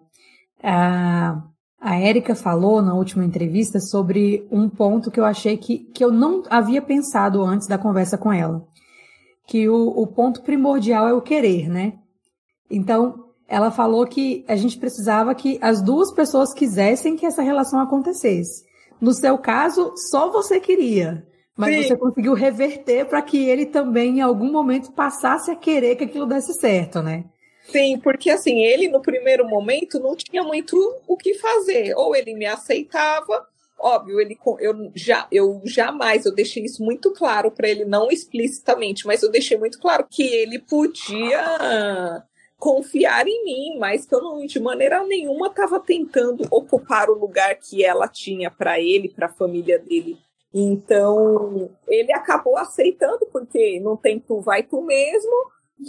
A, 0.63 1.43
a 1.81 1.99
Érica 1.99 2.35
falou 2.35 2.83
na 2.83 2.93
última 2.93 3.25
entrevista 3.25 3.81
sobre 3.81 4.47
um 4.53 4.69
ponto 4.69 5.11
que 5.11 5.19
eu 5.19 5.25
achei 5.25 5.57
que, 5.57 5.79
que 5.79 6.05
eu 6.05 6.13
não 6.13 6.43
havia 6.51 6.83
pensado 6.83 7.43
antes 7.43 7.67
da 7.67 7.79
conversa 7.79 8.19
com 8.19 8.31
ela. 8.31 8.69
Que 9.51 9.69
o, 9.69 9.89
o 9.89 10.07
ponto 10.07 10.43
primordial 10.43 11.09
é 11.09 11.13
o 11.13 11.21
querer, 11.21 11.69
né? 11.69 11.95
Então, 12.71 13.31
ela 13.49 13.73
falou 13.73 14.07
que 14.07 14.45
a 14.47 14.55
gente 14.55 14.79
precisava 14.79 15.35
que 15.35 15.59
as 15.61 15.83
duas 15.83 16.15
pessoas 16.15 16.55
quisessem 16.55 17.17
que 17.17 17.27
essa 17.27 17.43
relação 17.43 17.81
acontecesse. 17.81 18.65
No 19.01 19.13
seu 19.13 19.37
caso, 19.37 19.93
só 20.09 20.31
você 20.31 20.61
queria, 20.61 21.27
mas 21.57 21.75
Sim. 21.75 21.83
você 21.83 21.97
conseguiu 21.97 22.33
reverter 22.33 23.07
para 23.07 23.21
que 23.21 23.49
ele 23.49 23.67
também, 23.67 24.19
em 24.19 24.21
algum 24.21 24.53
momento, 24.53 24.93
passasse 24.93 25.51
a 25.51 25.57
querer 25.57 25.97
que 25.97 26.05
aquilo 26.05 26.27
desse 26.27 26.55
certo, 26.55 27.03
né? 27.03 27.25
Sim, 27.65 27.99
porque 27.99 28.31
assim, 28.31 28.61
ele 28.61 28.89
no 28.89 29.03
primeiro 29.03 29.49
momento 29.49 29.99
não 29.99 30.15
tinha 30.15 30.45
muito 30.45 30.77
o 31.09 31.17
que 31.17 31.35
fazer. 31.35 31.93
Ou 31.97 32.15
ele 32.15 32.35
me 32.35 32.47
aceitava, 32.47 33.45
óbvio, 33.81 34.21
ele 34.21 34.39
eu 34.61 34.93
já 34.95 35.27
eu 35.33 35.61
jamais 35.65 36.27
eu 36.27 36.35
deixei 36.35 36.65
isso 36.65 36.85
muito 36.85 37.13
claro 37.13 37.51
para 37.51 37.69
ele 37.69 37.85
não 37.85 38.11
explicitamente, 38.11 39.07
mas 39.07 39.23
eu 39.23 39.31
deixei 39.31 39.57
muito 39.57 39.79
claro 39.81 40.07
que 40.09 40.23
ele 40.23 40.59
podia 40.59 42.23
confiar 42.59 43.27
em 43.27 43.45
mim, 43.45 43.79
mas 43.79 44.05
que 44.05 44.15
eu 44.15 44.21
não 44.21 44.45
de 44.45 44.61
maneira 44.61 45.03
nenhuma 45.05 45.47
estava 45.47 45.81
tentando 45.81 46.47
ocupar 46.51 47.09
o 47.09 47.19
lugar 47.19 47.57
que 47.57 47.83
ela 47.83 48.07
tinha 48.07 48.51
para 48.51 48.79
ele, 48.79 49.09
para 49.09 49.27
a 49.27 49.33
família 49.33 49.79
dele. 49.79 50.19
Então, 50.53 51.71
ele 51.89 52.13
acabou 52.13 52.57
aceitando 52.59 53.27
porque 53.33 53.81
não 53.81 53.97
tem 53.97 54.19
tu 54.19 54.41
vai 54.41 54.63
tu 54.63 54.83
mesmo, 54.83 55.33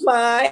mas 0.04 0.52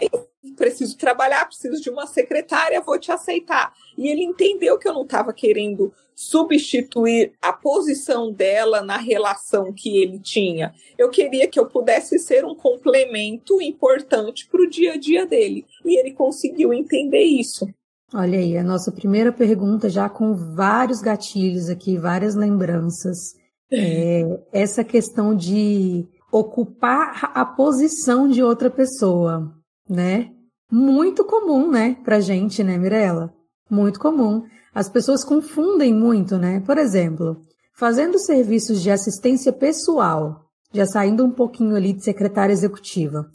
preciso 0.55 0.98
trabalhar, 0.98 1.46
preciso 1.46 1.81
de 1.81 1.89
uma 1.89 2.05
secretária, 2.05 2.81
vou 2.81 3.00
te 3.00 3.12
aceitar. 3.12 3.74
E 3.98 4.08
ele 4.08 4.24
entendeu 4.24 4.77
que 4.77 4.88
eu 4.88 4.93
não 4.93 5.03
estava 5.03 5.34
querendo 5.34 5.93
substituir 6.15 7.31
a 7.41 7.53
posição 7.53 8.31
dela 8.31 8.81
na 8.81 8.98
relação 8.98 9.72
que 9.72 10.01
ele 10.01 10.19
tinha. 10.19 10.74
Eu 10.98 11.10
queria 11.10 11.48
que 11.48 11.58
eu 11.58 11.65
pudesse 11.65 12.19
ser 12.19 12.43
um 12.43 12.53
complemento 12.53 13.62
importante 13.62 14.48
para 14.48 14.62
o 14.62 14.69
dia 14.69 14.93
a 14.93 14.98
dia 14.98 15.25
dele. 15.25 15.65
E 15.86 15.98
ele 15.98 16.12
conseguiu 16.12 16.74
entender 16.74 17.24
isso. 17.24 17.65
Olha 18.13 18.39
aí, 18.39 18.58
a 18.58 18.63
nossa 18.63 18.91
primeira 18.91 19.31
pergunta, 19.31 19.88
já 19.88 20.10
com 20.10 20.34
vários 20.34 21.00
gatilhos 21.00 21.69
aqui, 21.69 21.98
várias 21.98 22.36
lembranças. 22.36 23.36
É, 23.72 24.24
essa 24.51 24.84
questão 24.84 25.36
de 25.36 26.08
ocupar 26.31 27.31
a 27.33 27.45
posição 27.45 28.27
de 28.27 28.43
outra 28.43 28.69
pessoa, 28.69 29.53
né? 29.89 30.31
Muito 30.71 31.24
comum, 31.24 31.69
né, 31.69 31.98
pra 32.03 32.19
gente, 32.19 32.63
né, 32.63 32.77
Mirella? 32.77 33.33
Muito 33.69 34.00
comum. 34.00 34.43
As 34.74 34.88
pessoas 34.88 35.24
confundem 35.24 35.93
muito, 35.93 36.38
né? 36.38 36.59
Por 36.59 36.77
exemplo, 36.77 37.41
fazendo 37.74 38.19
serviços 38.19 38.81
de 38.81 38.91
assistência 38.91 39.51
pessoal, 39.51 40.45
já 40.71 40.86
saindo 40.86 41.25
um 41.25 41.31
pouquinho 41.31 41.75
ali 41.75 41.93
de 41.93 42.03
secretária 42.03 42.53
executiva. 42.53 43.25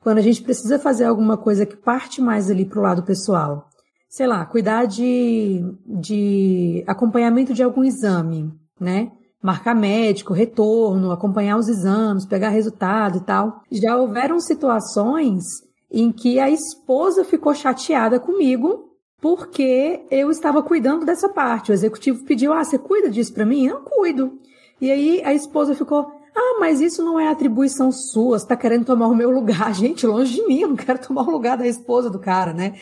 Quando 0.00 0.18
a 0.18 0.22
gente 0.22 0.42
precisa 0.42 0.78
fazer 0.78 1.04
alguma 1.04 1.36
coisa 1.36 1.66
que 1.66 1.76
parte 1.76 2.20
mais 2.20 2.50
ali 2.50 2.64
pro 2.64 2.82
lado 2.82 3.02
pessoal, 3.02 3.68
sei 4.08 4.26
lá, 4.26 4.44
cuidar 4.46 4.84
de, 4.84 5.64
de 5.84 6.84
acompanhamento 6.86 7.52
de 7.52 7.62
algum 7.62 7.82
exame, 7.82 8.52
né? 8.78 9.10
Marcar 9.44 9.74
médico, 9.74 10.32
retorno, 10.32 11.12
acompanhar 11.12 11.58
os 11.58 11.68
exames, 11.68 12.24
pegar 12.24 12.48
resultado 12.48 13.18
e 13.18 13.20
tal. 13.20 13.60
Já 13.70 13.94
houveram 13.94 14.40
situações 14.40 15.44
em 15.92 16.10
que 16.10 16.40
a 16.40 16.48
esposa 16.48 17.26
ficou 17.26 17.54
chateada 17.54 18.18
comigo 18.18 18.96
porque 19.20 20.06
eu 20.10 20.30
estava 20.30 20.62
cuidando 20.62 21.04
dessa 21.04 21.28
parte. 21.28 21.70
O 21.70 21.74
executivo 21.74 22.24
pediu: 22.24 22.54
"Ah, 22.54 22.64
você 22.64 22.78
cuida 22.78 23.10
disso 23.10 23.34
para 23.34 23.44
mim?" 23.44 23.68
"Não 23.68 23.84
cuido". 23.84 24.38
E 24.80 24.90
aí 24.90 25.22
a 25.22 25.34
esposa 25.34 25.74
ficou: 25.74 26.10
"Ah, 26.34 26.56
mas 26.58 26.80
isso 26.80 27.04
não 27.04 27.20
é 27.20 27.28
atribuição 27.28 27.92
sua, 27.92 28.38
você 28.38 28.46
tá 28.46 28.56
querendo 28.56 28.86
tomar 28.86 29.08
o 29.08 29.14
meu 29.14 29.30
lugar". 29.30 29.74
Gente, 29.76 30.06
longe 30.06 30.32
de 30.32 30.46
mim, 30.46 30.60
eu 30.62 30.68
não 30.68 30.76
quero 30.76 30.98
tomar 31.06 31.28
o 31.28 31.30
lugar 31.30 31.58
da 31.58 31.66
esposa 31.66 32.08
do 32.08 32.18
cara, 32.18 32.54
né? 32.54 32.76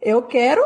Eu 0.00 0.22
quero 0.22 0.62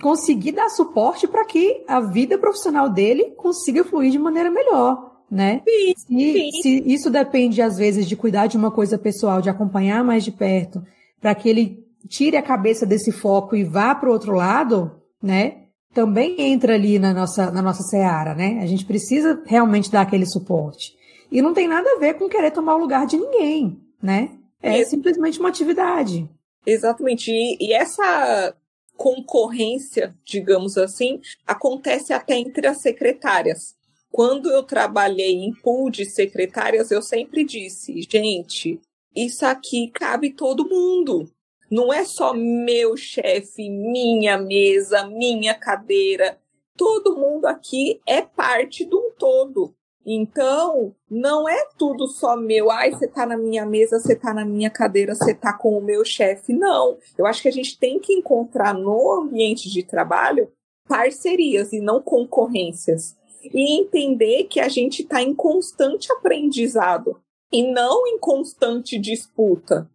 conseguir 0.00 0.52
dar 0.52 0.68
suporte 0.68 1.26
para 1.26 1.44
que 1.44 1.84
a 1.88 2.00
vida 2.00 2.38
profissional 2.38 2.88
dele 2.88 3.32
consiga 3.36 3.84
fluir 3.84 4.10
de 4.10 4.18
maneira 4.18 4.50
melhor, 4.50 5.22
né? 5.30 5.62
Sim, 5.66 5.94
se, 5.96 6.32
sim. 6.32 6.62
se 6.62 6.82
isso 6.86 7.10
depende, 7.10 7.62
às 7.62 7.76
vezes, 7.76 8.06
de 8.06 8.16
cuidar 8.16 8.46
de 8.46 8.56
uma 8.56 8.70
coisa 8.70 8.98
pessoal, 8.98 9.40
de 9.40 9.50
acompanhar 9.50 10.04
mais 10.04 10.24
de 10.24 10.30
perto, 10.30 10.82
para 11.20 11.34
que 11.34 11.48
ele 11.48 11.84
tire 12.08 12.36
a 12.36 12.42
cabeça 12.42 12.86
desse 12.86 13.10
foco 13.10 13.56
e 13.56 13.64
vá 13.64 13.94
para 13.94 14.08
o 14.08 14.12
outro 14.12 14.32
lado, 14.32 14.92
né? 15.22 15.62
Também 15.92 16.36
entra 16.38 16.74
ali 16.74 16.98
na 16.98 17.14
nossa, 17.14 17.50
na 17.50 17.62
nossa 17.62 17.82
seara, 17.82 18.34
né? 18.34 18.60
A 18.62 18.66
gente 18.66 18.84
precisa 18.84 19.42
realmente 19.46 19.90
dar 19.90 20.02
aquele 20.02 20.26
suporte. 20.26 20.94
E 21.32 21.40
não 21.40 21.54
tem 21.54 21.66
nada 21.66 21.88
a 21.90 21.98
ver 21.98 22.14
com 22.14 22.28
querer 22.28 22.50
tomar 22.50 22.76
o 22.76 22.80
lugar 22.80 23.06
de 23.06 23.16
ninguém, 23.16 23.80
né? 24.00 24.30
É 24.62 24.84
simplesmente 24.84 25.40
uma 25.40 25.48
atividade. 25.48 26.28
Exatamente. 26.64 27.30
E, 27.30 27.56
e 27.60 27.72
essa 27.72 28.54
concorrência, 28.96 30.14
digamos 30.24 30.76
assim, 30.76 31.20
acontece 31.46 32.12
até 32.12 32.36
entre 32.36 32.66
as 32.66 32.80
secretárias. 32.80 33.74
Quando 34.10 34.50
eu 34.50 34.62
trabalhei 34.62 35.34
em 35.34 35.52
pool 35.52 35.90
de 35.90 36.04
secretárias, 36.06 36.90
eu 36.90 37.02
sempre 37.02 37.44
disse, 37.44 38.00
gente, 38.02 38.80
isso 39.14 39.44
aqui 39.44 39.90
cabe 39.90 40.30
todo 40.30 40.68
mundo. 40.68 41.30
Não 41.70 41.92
é 41.92 42.04
só 42.04 42.32
meu 42.32 42.96
chefe, 42.96 43.68
minha 43.68 44.38
mesa, 44.38 45.06
minha 45.06 45.54
cadeira. 45.54 46.38
Todo 46.76 47.16
mundo 47.16 47.46
aqui 47.46 48.00
é 48.06 48.22
parte 48.22 48.84
de 48.84 48.94
um 48.94 49.10
todo. 49.18 49.74
Então, 50.08 50.94
não 51.10 51.48
é 51.48 51.66
tudo 51.76 52.06
só 52.06 52.36
meu. 52.36 52.70
Ai, 52.70 52.92
você 52.92 53.08
tá 53.08 53.26
na 53.26 53.36
minha 53.36 53.66
mesa, 53.66 53.98
você 53.98 54.14
tá 54.14 54.32
na 54.32 54.44
minha 54.44 54.70
cadeira, 54.70 55.16
você 55.16 55.34
tá 55.34 55.52
com 55.52 55.76
o 55.76 55.82
meu 55.82 56.04
chefe. 56.04 56.52
Não. 56.52 56.96
Eu 57.18 57.26
acho 57.26 57.42
que 57.42 57.48
a 57.48 57.52
gente 57.52 57.76
tem 57.76 57.98
que 57.98 58.12
encontrar 58.12 58.72
no 58.72 59.12
ambiente 59.12 59.68
de 59.68 59.82
trabalho 59.82 60.48
parcerias 60.88 61.72
e 61.72 61.80
não 61.80 62.00
concorrências. 62.00 63.16
E 63.42 63.80
entender 63.80 64.44
que 64.44 64.60
a 64.60 64.68
gente 64.68 65.02
está 65.02 65.20
em 65.20 65.34
constante 65.34 66.12
aprendizado 66.12 67.20
e 67.52 67.64
não 67.72 68.06
em 68.06 68.18
constante 68.18 68.98
disputa. 69.00 69.90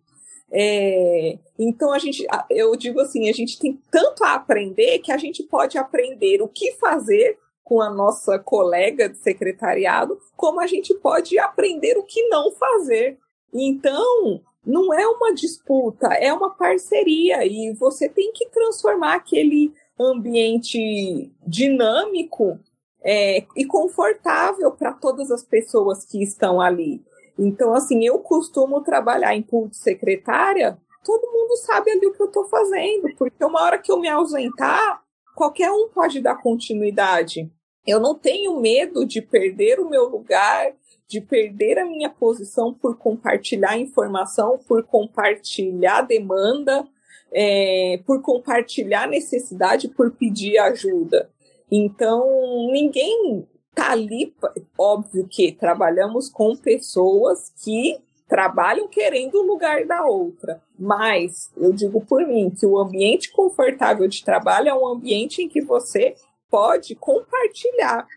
É, 0.54 1.40
então 1.58 1.94
a 1.94 2.00
gente, 2.00 2.28
eu 2.50 2.76
digo 2.76 3.00
assim, 3.00 3.30
a 3.30 3.34
gente 3.34 3.58
tem 3.58 3.80
tanto 3.90 4.26
a 4.26 4.34
aprender 4.34 5.00
que 5.00 5.12
a 5.12 5.18
gente 5.18 5.44
pode 5.44 5.78
aprender 5.78 6.42
o 6.42 6.48
que 6.50 6.74
fazer 6.74 7.38
com 7.64 7.82
a 7.82 7.90
nossa 7.90 8.38
colega 8.40 9.08
de 9.08 9.18
secretariado, 9.18 10.20
como 10.36 10.60
a 10.60 10.68
gente 10.68 10.94
pode 10.96 11.38
aprender 11.40 11.98
o 11.98 12.04
que 12.04 12.28
não 12.28 12.52
fazer. 12.52 13.18
Então, 13.54 14.42
não 14.66 14.94
é 14.94 15.08
uma 15.08 15.34
disputa, 15.34 16.08
é 16.08 16.32
uma 16.34 16.52
parceria 16.52 17.46
e 17.46 17.74
você 17.74 18.08
tem 18.08 18.32
que 18.34 18.48
transformar 18.50 19.16
aquele 19.16 19.74
ambiente 20.00 21.32
dinâmico 21.46 22.60
é, 23.04 23.46
e 23.56 23.66
confortável 23.66 24.72
para 24.72 24.94
todas 24.94 25.32
as 25.32 25.44
pessoas 25.44 26.06
que 26.06 26.22
estão 26.22 26.62
ali. 26.62 27.04
Então, 27.38 27.74
assim, 27.74 28.06
eu 28.06 28.20
costumo 28.20 28.82
trabalhar 28.82 29.36
em 29.36 29.42
pool 29.42 29.70
secretária, 29.72 30.78
todo 31.04 31.32
mundo 31.32 31.58
sabe 31.58 31.92
ali 31.92 32.06
o 32.06 32.14
que 32.14 32.22
eu 32.22 32.28
estou 32.28 32.46
fazendo, 32.46 33.16
porque 33.18 33.44
uma 33.44 33.62
hora 33.64 33.80
que 33.80 33.92
eu 33.92 34.00
me 34.00 34.08
ausentar, 34.08 35.01
qualquer 35.42 35.72
um 35.72 35.90
pode 35.90 36.22
dar 36.22 36.36
continuidade. 36.36 37.52
Eu 37.88 38.00
não 38.00 38.14
tenho 38.14 38.62
medo 38.62 39.04
de 39.04 39.24
perder 39.24 39.80
o 39.80 39.90
meu 39.90 40.08
lugar, 40.08 40.72
de 41.08 41.20
perder 41.20 41.80
a 41.80 41.86
minha 41.86 42.12
posição 42.12 42.72
por 42.72 42.96
compartilhar 42.96 43.76
informação, 43.76 44.60
por 44.68 44.84
compartilhar 44.84 46.04
demanda, 46.04 46.88
é, 47.34 48.00
por 48.06 48.22
compartilhar 48.22 49.08
necessidade, 49.08 49.88
por 49.88 50.12
pedir 50.12 50.60
ajuda. 50.60 51.28
Então, 51.72 52.70
ninguém 52.72 53.48
tá 53.74 53.94
ali. 53.94 54.36
Óbvio 54.78 55.28
que 55.28 55.52
trabalhamos 55.52 56.30
com 56.30 56.56
pessoas 56.56 57.52
que 57.64 57.98
trabalham 58.32 58.88
querendo 58.88 59.36
o 59.36 59.46
lugar 59.46 59.86
da 59.86 60.06
outra. 60.06 60.64
Mas 60.80 61.52
eu 61.58 61.74
digo 61.74 62.00
por 62.00 62.26
mim 62.26 62.50
que 62.50 62.66
o 62.66 62.78
ambiente 62.78 63.30
confortável 63.30 64.08
de 64.08 64.24
trabalho 64.24 64.70
é 64.70 64.74
um 64.74 64.88
ambiente 64.88 65.44
em 65.44 65.50
que 65.50 65.60
você 65.60 66.16
pode 66.50 66.96
compartilhar 66.96 68.08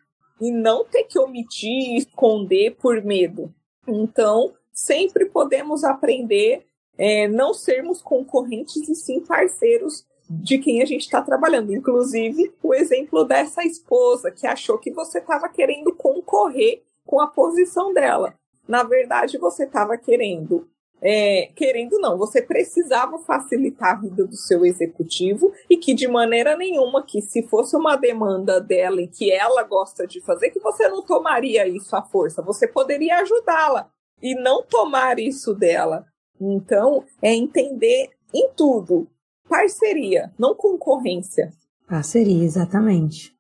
e 0.41 0.53
não 0.53 0.85
ter 0.85 1.03
que 1.03 1.19
omitir, 1.19 1.97
esconder 1.97 2.77
por 2.77 3.03
medo. 3.03 3.53
Então, 3.89 4.55
sempre 4.73 5.27
podemos 5.27 5.83
aprender, 5.83 6.65
é, 6.97 7.27
não 7.27 7.53
sermos 7.53 8.01
concorrentes 8.01 8.89
e 8.89 8.95
sim 8.95 9.19
parceiros 9.19 10.07
de 10.31 10.59
quem 10.59 10.81
a 10.81 10.85
gente 10.85 11.03
está 11.03 11.21
trabalhando. 11.23 11.75
Inclusive, 11.75 12.55
o 12.63 12.73
exemplo 12.73 13.25
dessa 13.25 13.65
esposa 13.65 14.31
que 14.31 14.47
achou 14.47 14.79
que 14.79 14.93
você 14.93 15.19
estava 15.19 15.49
querendo 15.49 15.93
concorrer 15.93 16.85
com 17.05 17.21
a 17.21 17.27
posição 17.27 17.93
dela. 17.93 18.39
Na 18.67 18.83
verdade, 18.83 19.39
você 19.39 19.65
estava 19.65 19.97
querendo 19.97 20.69
é, 21.07 21.51
querendo 21.55 21.99
não, 21.99 22.17
você 22.17 22.41
precisava 22.41 23.19
facilitar 23.19 23.91
a 23.91 24.01
vida 24.01 24.27
do 24.27 24.37
seu 24.37 24.65
executivo 24.65 25.53
e 25.69 25.77
que 25.77 25.93
de 25.93 26.09
maneira 26.09 26.57
nenhuma 26.57 27.05
que 27.05 27.21
se 27.21 27.43
fosse 27.43 27.77
uma 27.77 27.95
demanda 27.95 28.59
dela 28.59 29.03
e 29.03 29.07
que 29.07 29.31
ela 29.31 29.63
gosta 29.65 30.07
de 30.07 30.23
fazer, 30.23 30.49
que 30.49 30.61
você 30.61 30.89
não 30.89 31.03
tomaria 31.03 31.69
isso 31.69 31.95
à 31.95 32.03
força, 32.03 32.41
você 32.41 32.67
poderia 32.67 33.19
ajudá-la 33.19 33.91
e 34.23 34.35
não 34.35 34.63
tomar 34.63 35.19
isso 35.19 35.55
dela. 35.55 36.07
Então, 36.41 37.05
é 37.21 37.35
entender 37.35 38.09
em 38.33 38.49
tudo 38.57 39.07
parceria, 39.47 40.33
não 40.39 40.55
concorrência. 40.55 41.53
Parceria, 41.87 42.45
exatamente. 42.45 43.31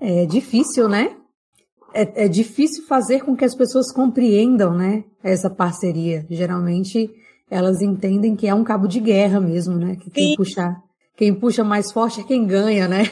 É 0.00 0.24
difícil, 0.26 0.88
né? 0.88 1.16
É, 1.94 2.24
é 2.24 2.28
difícil 2.28 2.84
fazer 2.86 3.22
com 3.22 3.36
que 3.36 3.44
as 3.44 3.54
pessoas 3.54 3.92
compreendam, 3.92 4.74
né, 4.74 5.04
essa 5.22 5.48
parceria. 5.48 6.26
Geralmente 6.28 7.10
elas 7.50 7.80
entendem 7.80 8.34
que 8.34 8.48
é 8.48 8.54
um 8.54 8.64
cabo 8.64 8.88
de 8.88 8.98
guerra 8.98 9.40
mesmo, 9.40 9.76
né? 9.76 9.96
Que 9.96 10.10
quem 10.10 10.34
puxar, 10.34 10.82
quem 11.16 11.34
puxa 11.34 11.62
mais 11.62 11.92
forte 11.92 12.20
é 12.20 12.24
quem 12.24 12.46
ganha, 12.46 12.88
né? 12.88 13.04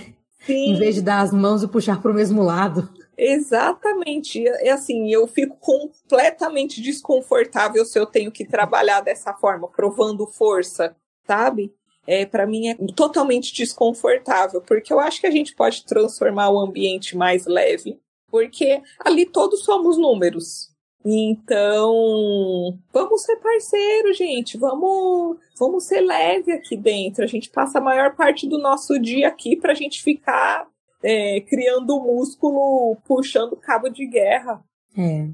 Sim. 0.44 0.72
Em 0.72 0.78
vez 0.78 0.96
de 0.96 1.02
dar 1.02 1.20
as 1.20 1.32
mãos 1.32 1.62
e 1.62 1.68
puxar 1.68 2.02
para 2.02 2.10
o 2.10 2.14
mesmo 2.14 2.42
lado. 2.42 2.88
Exatamente. 3.16 4.44
É 4.46 4.70
assim, 4.70 5.12
eu 5.12 5.28
fico 5.28 5.56
completamente 5.60 6.80
desconfortável 6.80 7.84
se 7.84 7.98
eu 7.98 8.06
tenho 8.06 8.32
que 8.32 8.44
trabalhar 8.44 9.00
dessa 9.00 9.32
forma, 9.34 9.68
provando 9.68 10.26
força, 10.26 10.96
sabe? 11.24 11.72
É, 12.04 12.26
para 12.26 12.46
mim 12.46 12.68
é 12.68 12.74
totalmente 12.96 13.54
desconfortável, 13.54 14.60
porque 14.60 14.92
eu 14.92 14.98
acho 14.98 15.20
que 15.20 15.26
a 15.28 15.30
gente 15.30 15.54
pode 15.54 15.84
transformar 15.84 16.50
o 16.50 16.58
ambiente 16.58 17.16
mais 17.16 17.46
leve, 17.46 18.00
porque 18.32 18.82
ali 18.98 19.26
todos 19.26 19.62
somos 19.62 19.96
números, 19.96 20.72
então, 21.04 22.78
vamos 22.92 23.22
ser 23.22 23.36
parceiro, 23.36 24.12
gente. 24.14 24.56
Vamos, 24.56 25.36
vamos 25.58 25.86
ser 25.86 26.00
leve 26.00 26.52
aqui 26.52 26.76
dentro. 26.76 27.24
A 27.24 27.26
gente 27.26 27.50
passa 27.50 27.78
a 27.78 27.82
maior 27.82 28.14
parte 28.14 28.48
do 28.48 28.58
nosso 28.58 28.98
dia 29.00 29.28
aqui 29.28 29.56
para 29.56 29.72
a 29.72 29.74
gente 29.74 30.02
ficar 30.02 30.66
é, 31.02 31.40
criando 31.40 32.00
músculo, 32.00 32.96
puxando 33.04 33.56
cabo 33.56 33.88
de 33.88 34.06
guerra. 34.06 34.62
É. 34.96 35.28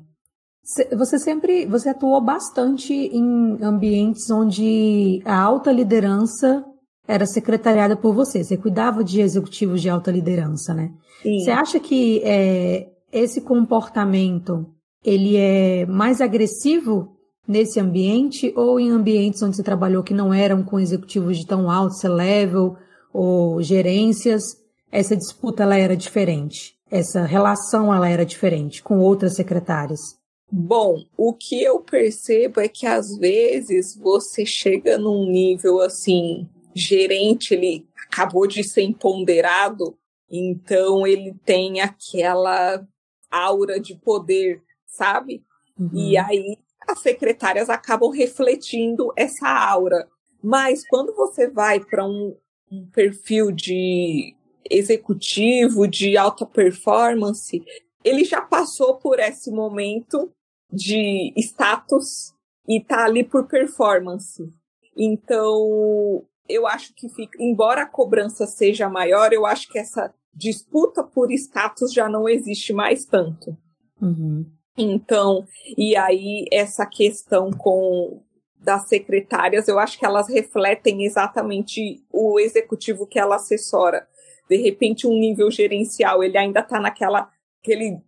Você 0.97 1.19
sempre, 1.19 1.67
você 1.67 1.91
atuou 1.91 2.21
bastante 2.21 2.93
em 2.93 3.59
ambientes 3.63 4.31
onde 4.31 5.23
a 5.25 5.39
alta 5.39 5.73
liderança 5.73 6.65
era 7.09 7.25
secretariada 7.25 7.97
por 7.97 8.15
você. 8.15 8.45
Você 8.45 8.59
cuidava 8.59 9.03
de 9.03 9.23
executivos 9.23 9.81
de 9.81 9.89
alta 9.89 10.11
liderança, 10.11 10.75
né? 10.75 10.93
Sim. 11.23 11.41
Você 11.41 11.51
acha 11.51 11.81
que 11.81 12.21
é, 12.23 12.87
esse 13.11 13.41
comportamento 13.41 14.67
ele 15.03 15.37
é 15.37 15.87
mais 15.87 16.21
agressivo 16.21 17.17
nesse 17.47 17.81
ambiente 17.81 18.53
ou 18.55 18.79
em 18.79 18.91
ambientes 18.91 19.43
onde 19.43 19.57
você 19.57 19.63
trabalhou 19.63 20.03
que 20.03 20.13
não 20.13 20.35
eram 20.35 20.63
com 20.63 20.79
executivos 20.79 21.39
de 21.39 21.47
tão 21.47 21.71
alto 21.71 21.95
C-level 21.95 22.77
ou 23.11 23.63
gerências, 23.63 24.43
essa 24.93 25.17
disputa 25.17 25.63
ela 25.63 25.79
era 25.79 25.97
diferente? 25.97 26.75
Essa 26.91 27.25
relação 27.25 27.95
ela 27.95 28.09
era 28.09 28.25
diferente 28.25 28.83
com 28.83 28.99
outras 28.99 29.35
secretárias? 29.35 30.01
Bom, 30.51 30.97
o 31.17 31.33
que 31.33 31.63
eu 31.63 31.81
percebo 31.81 32.61
é 32.61 32.69
que 32.69 32.87
às 32.87 33.17
vezes 33.19 33.97
você 33.97 34.45
chega 34.45 34.99
num 34.99 35.27
nível 35.27 35.81
assim, 35.81 36.49
gerente, 36.79 37.55
ele 37.55 37.87
acabou 38.07 38.47
de 38.47 38.63
ser 38.65 38.83
empoderado, 38.83 39.97
então 40.31 41.07
ele 41.07 41.35
tem 41.45 41.81
aquela 41.81 42.87
aura 43.31 43.79
de 43.79 43.95
poder 43.97 44.63
sabe? 44.99 45.45
Uhum. 45.79 45.91
E 45.93 46.19
aí 46.19 46.59
as 46.89 47.01
secretárias 47.01 47.71
acabam 47.71 48.11
refletindo 48.11 49.13
essa 49.17 49.49
aura. 49.49 50.09
Mas 50.43 50.87
quando 50.89 51.15
você 51.15 51.49
vai 51.49 51.79
para 51.79 52.05
um, 52.05 52.37
um 52.71 52.87
perfil 52.91 53.53
de 53.53 54.35
executivo, 54.69 55.87
de 55.87 56.17
alta 56.17 56.45
performance, 56.45 57.63
ele 58.05 58.25
já 58.25 58.41
passou 58.41 58.97
por 58.97 59.19
esse 59.19 59.51
momento 59.51 60.31
de 60.73 61.33
status 61.37 62.33
e 62.67 62.81
tá 62.81 63.05
ali 63.05 63.25
por 63.25 63.47
performance. 63.47 64.43
Então, 64.97 66.25
eu 66.49 66.67
acho 66.67 66.95
que 66.95 67.09
fica, 67.09 67.43
embora 67.43 67.83
a 67.83 67.87
cobrança 67.87 68.47
seja 68.47 68.89
maior, 68.89 69.33
eu 69.33 69.45
acho 69.45 69.69
que 69.69 69.79
essa 69.79 70.13
disputa 70.33 71.03
por 71.03 71.31
status 71.33 71.93
já 71.93 72.09
não 72.09 72.29
existe 72.29 72.73
mais 72.73 73.05
tanto. 73.05 73.57
Uhum. 74.01 74.47
Então, 74.77 75.45
e 75.77 75.97
aí 75.97 76.47
essa 76.53 76.87
questão 76.87 77.51
com 77.51 78.23
das 78.61 78.89
secretárias, 78.89 79.69
eu 79.69 79.79
acho 79.79 79.99
que 79.99 80.05
elas 80.05 80.29
refletem 80.29 81.05
exatamente 81.05 82.05
o 82.13 82.39
executivo 82.41 83.07
que 83.07 83.19
ela 83.19 83.37
assessora. 83.37 84.07
De 84.49 84.57
repente, 84.57 85.07
um 85.07 85.19
nível 85.19 85.51
gerencial, 85.51 86.23
ele 86.23 86.37
ainda 86.37 86.61
está 86.61 86.81
naquela 86.81 87.31
aquele 87.61 88.01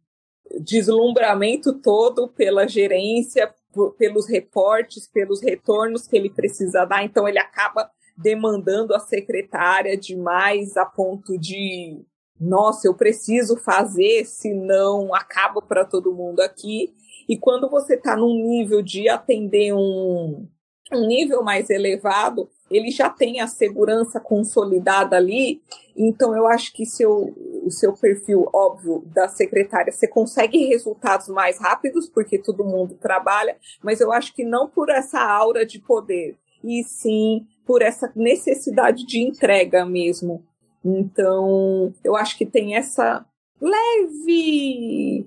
deslumbramento 0.61 1.81
todo 1.81 2.29
pela 2.29 2.67
gerência, 2.67 3.53
pelos 3.97 4.29
reportes, 4.29 5.07
pelos 5.07 5.41
retornos 5.41 6.07
que 6.07 6.17
ele 6.17 6.31
precisa 6.31 6.85
dar, 6.85 7.05
então 7.05 7.29
ele 7.29 7.39
acaba 7.39 7.91
demandando 8.23 8.95
a 8.95 9.01
secretária 9.01 9.97
demais 9.97 10.77
a 10.77 10.85
ponto 10.85 11.39
de 11.39 12.05
nossa, 12.41 12.89
eu 12.89 12.95
preciso 12.95 13.59
fazer, 13.59 14.25
senão 14.25 15.15
acaba 15.15 15.61
para 15.61 15.85
todo 15.85 16.15
mundo 16.15 16.41
aqui. 16.41 16.95
E 17.29 17.37
quando 17.37 17.69
você 17.69 17.97
está 17.97 18.17
num 18.17 18.35
nível 18.35 18.81
de 18.81 19.11
atender 19.11 19.75
um, 19.75 20.49
um 20.91 21.07
nível 21.07 21.45
mais 21.45 21.69
elevado, 21.69 22.49
ele 22.71 22.91
já 22.91 23.11
tem 23.11 23.41
a 23.41 23.47
segurança 23.47 24.19
consolidada 24.19 25.17
ali. 25.17 25.61
Então, 25.95 26.35
eu 26.35 26.47
acho 26.47 26.73
que 26.73 26.87
seu, 26.87 27.35
o 27.63 27.71
seu 27.71 27.93
perfil, 27.93 28.49
óbvio, 28.55 29.03
da 29.07 29.29
secretária, 29.29 29.93
você 29.93 30.09
consegue 30.09 30.67
resultados 30.67 31.29
mais 31.29 31.59
rápidos, 31.59 32.09
porque 32.09 32.39
todo 32.39 32.65
mundo 32.65 32.95
trabalha, 32.95 33.57
mas 33.83 34.01
eu 34.01 34.11
acho 34.11 34.35
que 34.35 34.45
não 34.45 34.67
por 34.67 34.89
essa 34.89 35.21
aura 35.21 35.67
de 35.67 35.79
poder, 35.79 36.39
e 36.65 36.83
sim 36.85 37.47
por 37.71 37.83
essa 37.83 38.11
necessidade 38.17 39.07
de 39.07 39.21
entrega 39.21 39.87
mesmo. 39.87 40.45
Então, 40.85 41.95
eu 42.03 42.17
acho 42.17 42.37
que 42.37 42.45
tem 42.45 42.75
essa 42.75 43.25
leve 43.61 45.25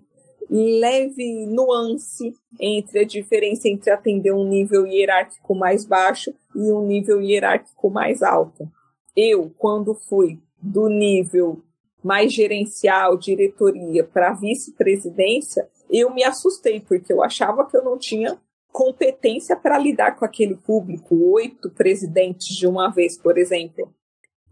leve 0.49 1.45
nuance 1.45 2.35
entre 2.59 2.99
a 2.99 3.05
diferença 3.05 3.69
entre 3.69 3.89
atender 3.89 4.33
um 4.33 4.45
nível 4.45 4.85
hierárquico 4.85 5.55
mais 5.55 5.85
baixo 5.85 6.33
e 6.53 6.69
um 6.69 6.85
nível 6.85 7.21
hierárquico 7.21 7.89
mais 7.89 8.21
alto. 8.21 8.69
Eu, 9.15 9.49
quando 9.57 9.95
fui 9.95 10.37
do 10.61 10.89
nível 10.89 11.63
mais 12.03 12.33
gerencial, 12.33 13.17
diretoria, 13.17 14.03
para 14.03 14.33
vice-presidência, 14.33 15.65
eu 15.89 16.13
me 16.13 16.25
assustei, 16.25 16.81
porque 16.81 17.13
eu 17.13 17.23
achava 17.23 17.65
que 17.65 17.77
eu 17.77 17.85
não 17.85 17.97
tinha 17.97 18.37
competência 18.73 19.55
para 19.55 19.77
lidar 19.77 20.17
com 20.17 20.25
aquele 20.25 20.57
público, 20.57 21.15
oito 21.31 21.69
presidentes 21.69 22.47
de 22.47 22.67
uma 22.67 22.89
vez, 22.89 23.17
por 23.17 23.37
exemplo 23.37 23.93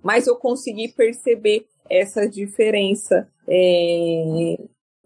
mas 0.03 0.27
eu 0.27 0.35
consegui 0.35 0.89
perceber 0.89 1.65
essa 1.89 2.27
diferença. 2.27 3.27
É, 3.47 4.57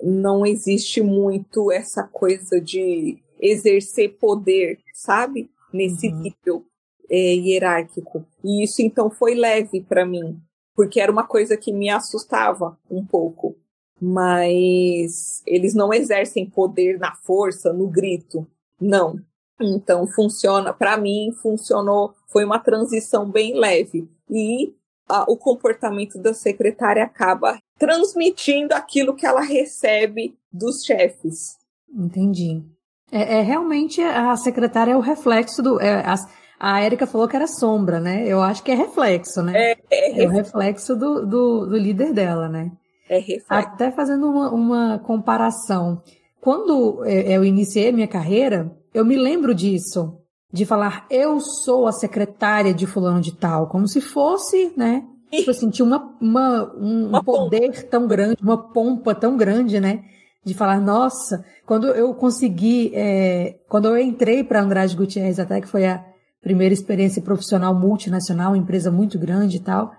não 0.01 0.45
existe 0.45 1.01
muito 1.01 1.71
essa 1.71 2.04
coisa 2.04 2.60
de 2.62 3.17
exercer 3.39 4.17
poder, 4.17 4.80
sabe? 4.93 5.49
Nesse 5.73 6.08
uhum. 6.08 6.21
nível 6.21 6.65
é, 7.10 7.34
hierárquico. 7.34 8.25
E 8.43 8.63
isso 8.63 8.82
então 8.82 9.10
foi 9.10 9.36
leve 9.36 9.82
para 9.82 10.06
mim, 10.06 10.39
porque 10.75 10.99
era 10.99 11.12
uma 11.12 11.28
coisa 11.28 11.58
que 11.58 11.73
me 11.73 11.89
assustava 11.89 12.78
um 12.89 13.06
pouco. 13.06 13.56
Mas 13.99 15.41
eles 15.47 15.73
não 15.73 15.93
exercem 15.93 16.49
poder 16.49 16.99
na 16.99 17.15
força, 17.15 17.71
no 17.71 17.88
grito. 17.88 18.45
Não. 18.79 19.19
Então 19.61 20.05
funciona, 20.07 20.73
para 20.73 20.97
mim 20.97 21.31
funcionou, 21.41 22.13
foi 22.27 22.43
uma 22.43 22.59
transição 22.59 23.29
bem 23.29 23.57
leve. 23.57 24.09
E 24.29 24.73
a, 25.07 25.23
o 25.31 25.38
comportamento 25.38 26.19
da 26.19 26.33
secretária 26.33 27.03
acaba 27.03 27.57
transmitindo 27.77 28.73
aquilo 28.73 29.15
que 29.15 29.25
ela 29.25 29.41
recebe 29.41 30.35
dos 30.51 30.83
chefes. 30.83 31.57
Entendi. 31.93 32.63
É, 33.11 33.38
é 33.38 33.41
realmente 33.41 34.01
a 34.01 34.35
secretária 34.35 34.91
é 34.91 34.97
o 34.97 35.01
reflexo 35.01 35.61
do. 35.61 35.79
É, 35.79 36.01
a, 36.05 36.15
a 36.59 36.81
Érica 36.81 37.05
falou 37.05 37.27
que 37.27 37.35
era 37.35 37.47
sombra, 37.47 37.99
né? 37.99 38.25
Eu 38.27 38.41
acho 38.41 38.63
que 38.63 38.71
é 38.71 38.75
reflexo, 38.75 39.41
né? 39.41 39.53
É, 39.55 39.77
é, 39.91 40.23
é 40.23 40.27
o 40.27 40.31
reflexo 40.31 40.95
do, 40.95 41.25
do, 41.25 41.65
do, 41.67 41.77
líder 41.77 42.13
dela, 42.13 42.49
né? 42.49 42.71
É 43.09 43.19
reflexo. 43.19 43.45
Até 43.49 43.91
fazendo 43.91 44.29
uma, 44.29 44.49
uma 44.51 44.99
comparação. 44.99 46.01
Quando 46.45 47.03
é, 47.05 47.36
eu 47.36 47.43
iniciei 47.43 47.91
minha 47.91 48.08
carreira, 48.08 48.71
eu 48.93 49.03
me 49.03 49.15
lembro 49.15 49.55
disso 49.55 50.19
de 50.53 50.63
falar 50.63 51.08
eu 51.10 51.39
sou 51.39 51.88
a 51.88 51.91
secretária 51.91 52.71
de 52.71 52.86
fulano 52.86 53.19
de 53.19 53.36
tal, 53.36 53.67
como 53.67 53.88
se 53.88 53.99
fosse, 53.99 54.71
né? 54.77 55.03
Tipo 55.31 55.49
assim, 55.49 55.71
tinha 55.71 55.84
uma, 55.84 56.15
uma, 56.21 56.71
um 56.77 57.08
uma 57.08 57.23
poder 57.23 57.71
pompa. 57.71 57.88
tão 57.89 58.08
grande, 58.08 58.38
uma 58.43 58.71
pompa 58.71 59.15
tão 59.15 59.36
grande, 59.36 59.79
né? 59.79 60.03
De 60.45 60.53
falar, 60.53 60.79
nossa, 60.79 61.43
quando 61.65 61.88
eu 61.88 62.13
consegui, 62.13 62.91
é, 62.93 63.55
quando 63.67 63.88
eu 63.88 63.97
entrei 63.97 64.43
para 64.43 64.62
Andrade 64.62 64.95
Gutierrez, 64.95 65.39
até 65.39 65.60
que 65.60 65.67
foi 65.67 65.88
a 65.88 66.05
primeira 66.43 66.75
experiência 66.75 67.23
profissional 67.23 67.73
multinacional, 67.73 68.51
uma 68.51 68.58
empresa 68.60 68.91
muito 68.91 69.17
grande 69.17 69.58
e 69.58 69.62
tal, 69.62 69.93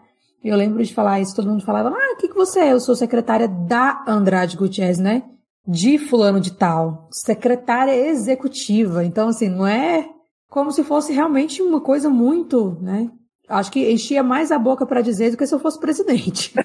eu 0.44 0.56
lembro 0.56 0.84
de 0.84 0.94
falar 0.94 1.18
isso, 1.18 1.34
todo 1.34 1.50
mundo 1.50 1.64
falava, 1.64 1.88
ah, 1.88 2.12
o 2.14 2.16
que, 2.18 2.28
que 2.28 2.36
você 2.36 2.60
é? 2.60 2.72
Eu 2.72 2.78
sou 2.78 2.94
secretária 2.94 3.48
da 3.48 4.04
Andrade 4.06 4.56
Gutierrez, 4.56 5.00
né? 5.00 5.24
De 5.66 5.98
fulano 5.98 6.40
de 6.40 6.52
tal, 6.52 7.08
secretária 7.10 7.92
executiva. 7.92 9.04
Então, 9.04 9.28
assim, 9.28 9.48
não 9.48 9.66
é 9.66 10.08
como 10.48 10.70
se 10.70 10.84
fosse 10.84 11.12
realmente 11.12 11.60
uma 11.60 11.80
coisa 11.80 12.08
muito, 12.08 12.78
né? 12.80 13.10
Acho 13.48 13.70
que 13.70 13.90
enchia 13.90 14.22
mais 14.22 14.50
a 14.50 14.58
boca 14.58 14.86
para 14.86 15.00
dizer 15.00 15.30
do 15.30 15.36
que 15.36 15.46
se 15.46 15.54
eu 15.54 15.58
fosse 15.58 15.78
presidente. 15.78 16.52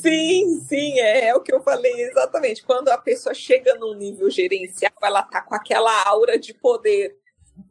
Sim, 0.00 0.60
sim, 0.68 1.00
é, 1.00 1.28
é, 1.28 1.34
o 1.34 1.40
que 1.40 1.52
eu 1.52 1.62
falei 1.62 1.92
exatamente. 2.02 2.62
Quando 2.62 2.88
a 2.88 2.98
pessoa 2.98 3.34
chega 3.34 3.74
num 3.76 3.94
nível 3.94 4.28
gerencial, 4.30 4.92
ela 5.02 5.22
tá 5.22 5.40
com 5.42 5.54
aquela 5.54 6.08
aura 6.08 6.38
de 6.38 6.52
poder. 6.54 7.16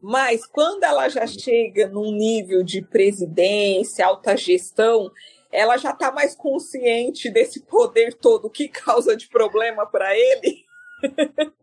Mas 0.01 0.45
quando 0.45 0.83
ela 0.83 1.09
já 1.09 1.25
chega 1.27 1.87
num 1.87 2.11
nível 2.11 2.63
de 2.63 2.81
presidência, 2.81 4.05
alta 4.05 4.35
gestão, 4.35 5.11
ela 5.51 5.77
já 5.77 5.91
está 5.91 6.11
mais 6.11 6.35
consciente 6.35 7.29
desse 7.29 7.61
poder 7.61 8.13
todo 8.13 8.49
que 8.49 8.67
causa 8.67 9.15
de 9.15 9.27
problema 9.27 9.85
para 9.85 10.15
ele. 10.15 10.65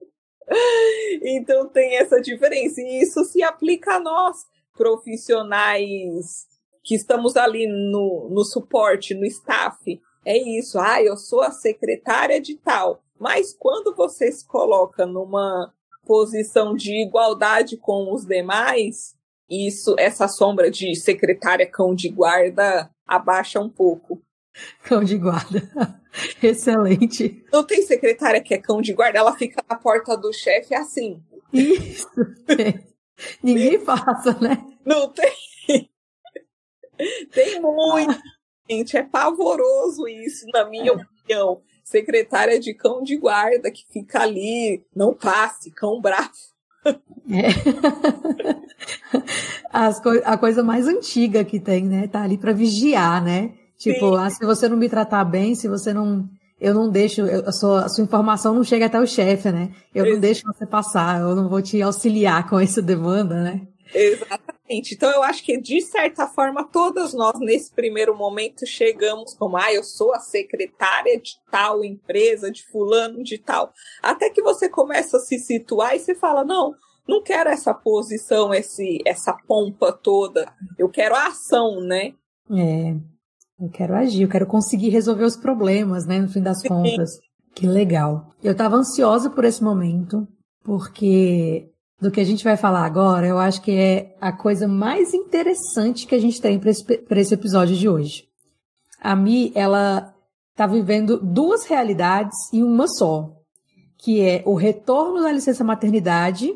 então 1.23 1.69
tem 1.69 1.97
essa 1.97 2.21
diferença. 2.21 2.81
E 2.81 3.03
isso 3.03 3.25
se 3.25 3.43
aplica 3.43 3.95
a 3.95 4.01
nós, 4.01 4.39
profissionais 4.77 6.47
que 6.83 6.95
estamos 6.95 7.37
ali 7.37 7.67
no, 7.67 8.29
no 8.31 8.45
suporte, 8.45 9.15
no 9.15 9.25
staff. 9.27 10.01
É 10.25 10.37
isso, 10.37 10.79
ah, 10.79 11.03
eu 11.03 11.17
sou 11.17 11.41
a 11.41 11.51
secretária 11.51 12.41
de 12.41 12.57
tal. 12.57 13.03
Mas 13.19 13.53
quando 13.53 13.95
você 13.95 14.31
se 14.31 14.47
coloca 14.47 15.05
numa 15.05 15.73
posição 16.05 16.75
de 16.75 17.03
igualdade 17.03 17.77
com 17.77 18.13
os 18.15 18.25
demais, 18.25 19.16
isso, 19.49 19.95
essa 19.99 20.29
sombra 20.29 20.71
de 20.71 20.95
secretária 20.97 21.69
cão 21.71 21.95
de 21.95 22.09
guarda 22.09 22.91
abaixa 23.07 23.61
um 23.61 23.69
pouco. 23.69 24.21
Cão 24.83 25.05
de 25.05 25.19
guarda. 25.19 25.71
Excelente. 26.43 27.45
Não 27.53 27.63
tem 27.63 27.83
secretária 27.83 28.41
que 28.41 28.55
é 28.55 28.59
cão 28.59 28.81
de 28.81 28.95
guarda, 28.95 29.19
ela 29.19 29.37
fica 29.37 29.63
na 29.69 29.77
porta 29.77 30.17
do 30.17 30.33
chefe 30.33 30.75
assim. 30.75 31.23
Isso. 31.53 32.09
Ninguém 33.43 33.79
passa, 33.85 34.33
né? 34.41 34.65
Não 34.85 35.11
tem. 35.11 35.91
Tem 37.33 37.61
muito. 37.61 38.19
Gente, 38.69 38.97
é 38.97 39.03
pavoroso 39.03 40.09
isso, 40.09 40.47
na 40.53 40.69
minha 40.69 40.91
é. 40.91 40.95
opinião. 40.95 41.63
Secretária 41.85 42.59
de 42.59 42.75
cão 42.75 43.03
de 43.03 43.17
guarda 43.17 43.71
que 43.71 43.85
fica 43.93 44.23
ali, 44.23 44.85
não 44.95 45.15
passe, 45.15 45.71
cão 45.71 46.01
bravo. 46.01 46.33
É. 47.31 47.49
Co 50.03 50.11
a 50.25 50.39
coisa 50.39 50.63
mais 50.63 50.87
antiga 50.87 51.45
que 51.45 51.61
tem, 51.61 51.85
né? 51.85 52.07
Tá 52.09 52.23
ali 52.23 52.39
para 52.39 52.53
vigiar, 52.53 53.23
né? 53.23 53.53
Tipo, 53.79 54.15
ah, 54.15 54.31
se 54.31 54.45
você 54.45 54.69
não 54.69 54.77
me 54.77 54.89
tratar 54.89 55.25
bem, 55.25 55.55
se 55.55 55.69
você 55.69 55.93
não. 55.93 56.29
Eu 56.59 56.73
não 56.73 56.89
deixo, 56.89 57.21
eu, 57.21 57.47
a, 57.47 57.53
sua, 57.53 57.85
a 57.85 57.89
sua 57.89 58.03
informação 58.03 58.55
não 58.55 58.65
chega 58.65 58.87
até 58.87 58.99
o 58.99 59.07
chefe, 59.07 59.53
né? 59.53 59.71
Eu 59.95 60.11
não 60.11 60.19
deixo 60.19 60.47
você 60.47 60.65
passar, 60.65 61.21
eu 61.21 61.37
não 61.37 61.51
vou 61.51 61.61
te 61.61 61.83
auxiliar 61.83 62.49
com 62.49 62.59
essa 62.59 62.81
demanda, 62.81 63.43
né? 63.43 63.61
Exatamente. 63.95 64.56
Então, 64.69 65.11
eu 65.11 65.23
acho 65.23 65.45
que, 65.45 65.61
de 65.61 65.81
certa 65.81 66.27
forma, 66.27 66.65
todas 66.65 67.15
nós, 67.15 67.39
nesse 67.39 67.73
primeiro 67.73 68.17
momento, 68.17 68.67
chegamos 68.67 69.35
como, 69.35 69.57
ah, 69.57 69.73
eu 69.73 69.85
sou 69.85 70.13
a 70.13 70.19
secretária 70.19 71.21
de 71.21 71.35
tal 71.51 71.85
empresa, 71.85 72.51
de 72.51 72.65
fulano 72.67 73.23
de 73.23 73.39
tal. 73.39 73.73
Até 74.03 74.29
que 74.31 74.43
você 74.43 74.69
começa 74.69 75.19
a 75.19 75.21
se 75.21 75.39
situar 75.39 75.95
e 75.95 76.01
você 76.01 76.15
fala, 76.15 76.45
não, 76.45 76.75
não 77.07 77.23
quero 77.23 77.49
essa 77.49 77.73
posição, 77.73 78.53
esse, 78.53 78.99
essa 79.07 79.33
pompa 79.47 79.93
toda. 79.93 80.53
Eu 80.77 80.89
quero 80.89 81.15
a 81.15 81.29
ação, 81.29 81.81
né? 81.81 82.15
É. 82.51 82.95
Eu 83.59 83.71
quero 83.71 83.95
agir, 83.95 84.23
eu 84.23 84.29
quero 84.29 84.47
conseguir 84.47 84.91
resolver 84.91 85.25
os 85.25 85.37
problemas, 85.37 86.07
né? 86.07 86.19
No 86.19 86.29
fim 86.29 86.43
das 86.43 86.61
Sim. 86.61 86.69
contas. 86.69 87.19
Que 87.55 87.67
legal. 87.67 88.35
Eu 88.43 88.53
estava 88.53 88.77
ansiosa 88.77 89.31
por 89.31 89.45
esse 89.45 89.65
momento, 89.65 90.29
porque 90.63 91.71
do 92.01 92.11
que 92.11 92.21
a 92.21 92.25
gente 92.25 92.45
vai 92.45 92.57
falar 92.57 92.85
agora, 92.85 93.27
eu 93.27 93.39
acho 93.39 93.63
que 93.63 93.73
é 93.73 94.15
a 94.21 94.31
coisa 94.31 94.69
mais 94.69 95.15
interessante 95.15 96.07
que 96.07 96.15
a 96.15 96.21
gente 96.21 96.41
tem 96.41 96.59
para 96.59 96.71
esse, 96.71 96.85
esse 97.11 97.35
episódio 97.35 97.75
de 97.75 97.89
hoje. 97.89 98.29
A 99.01 99.17
Mi, 99.17 99.51
ela 99.55 100.15
está 100.51 100.67
vivendo 100.67 101.19
duas 101.19 101.65
realidades 101.67 102.37
em 102.53 102.63
uma 102.63 102.87
só, 102.87 103.31
que 103.99 104.21
é 104.21 104.43
o 104.45 104.55
retorno 104.55 105.23
da 105.23 105.33
licença 105.33 105.65
maternidade 105.65 106.55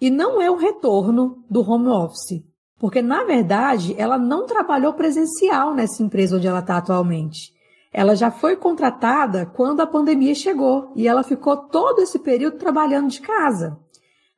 e 0.00 0.10
não 0.10 0.40
é 0.40 0.50
o 0.50 0.56
retorno 0.56 1.44
do 1.48 1.60
home 1.60 1.88
office. 1.88 2.42
Porque, 2.78 3.00
na 3.00 3.24
verdade, 3.24 3.94
ela 3.96 4.18
não 4.18 4.44
trabalhou 4.44 4.92
presencial 4.92 5.72
nessa 5.72 6.02
empresa 6.02 6.36
onde 6.36 6.46
ela 6.46 6.58
está 6.58 6.76
atualmente. 6.76 7.54
Ela 7.92 8.14
já 8.14 8.30
foi 8.30 8.56
contratada 8.56 9.46
quando 9.46 9.80
a 9.80 9.86
pandemia 9.86 10.34
chegou 10.34 10.92
e 10.96 11.06
ela 11.06 11.22
ficou 11.22 11.56
todo 11.56 12.00
esse 12.00 12.18
período 12.18 12.58
trabalhando 12.58 13.08
de 13.08 13.20
casa. 13.20 13.78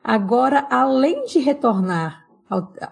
Agora, 0.09 0.69
além 0.71 1.25
de 1.25 1.41
retornar, 1.41 2.25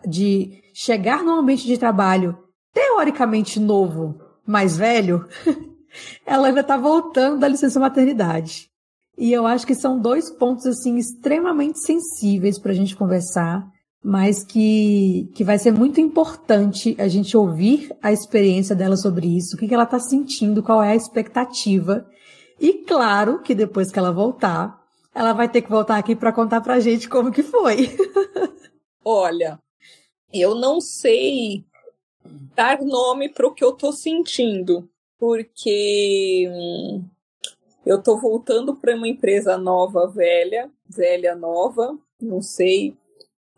de 0.04 0.60
chegar 0.74 1.22
no 1.22 1.38
ambiente 1.38 1.64
de 1.64 1.78
trabalho 1.78 2.36
teoricamente 2.72 3.60
novo, 3.60 4.18
mais 4.44 4.76
velho, 4.76 5.24
ela 6.26 6.48
ainda 6.48 6.62
está 6.62 6.76
voltando 6.76 7.38
da 7.38 7.46
licença 7.46 7.78
maternidade. 7.78 8.68
E 9.16 9.32
eu 9.32 9.46
acho 9.46 9.64
que 9.64 9.76
são 9.76 9.96
dois 9.96 10.28
pontos 10.28 10.66
assim 10.66 10.96
extremamente 10.96 11.78
sensíveis 11.78 12.58
para 12.58 12.72
a 12.72 12.74
gente 12.74 12.96
conversar, 12.96 13.64
mas 14.02 14.42
que, 14.42 15.30
que 15.36 15.44
vai 15.44 15.56
ser 15.56 15.72
muito 15.72 16.00
importante 16.00 16.96
a 16.98 17.06
gente 17.06 17.36
ouvir 17.36 17.94
a 18.02 18.10
experiência 18.10 18.74
dela 18.74 18.96
sobre 18.96 19.28
isso, 19.36 19.54
o 19.54 19.58
que, 19.60 19.68
que 19.68 19.74
ela 19.74 19.84
está 19.84 20.00
sentindo, 20.00 20.64
qual 20.64 20.82
é 20.82 20.90
a 20.90 20.96
expectativa. 20.96 22.04
E 22.60 22.72
claro 22.72 23.40
que 23.40 23.54
depois 23.54 23.92
que 23.92 24.00
ela 24.00 24.10
voltar, 24.10 24.83
ela 25.14 25.32
vai 25.32 25.48
ter 25.48 25.62
que 25.62 25.70
voltar 25.70 25.96
aqui 25.96 26.16
para 26.16 26.32
contar 26.32 26.60
para 26.60 26.80
gente 26.80 27.08
como 27.08 27.30
que 27.30 27.42
foi. 27.42 27.96
Olha, 29.04 29.60
eu 30.32 30.54
não 30.54 30.80
sei 30.80 31.64
dar 32.54 32.80
nome 32.80 33.28
para 33.28 33.46
o 33.46 33.54
que 33.54 33.62
eu 33.62 33.70
estou 33.70 33.92
sentindo, 33.92 34.88
porque 35.18 36.48
hum, 36.50 37.04
eu 37.86 37.98
estou 37.98 38.18
voltando 38.18 38.74
para 38.74 38.96
uma 38.96 39.06
empresa 39.06 39.56
nova, 39.56 40.08
velha, 40.08 40.70
velha 40.88 41.34
nova, 41.34 41.96
não 42.20 42.40
sei. 42.42 42.96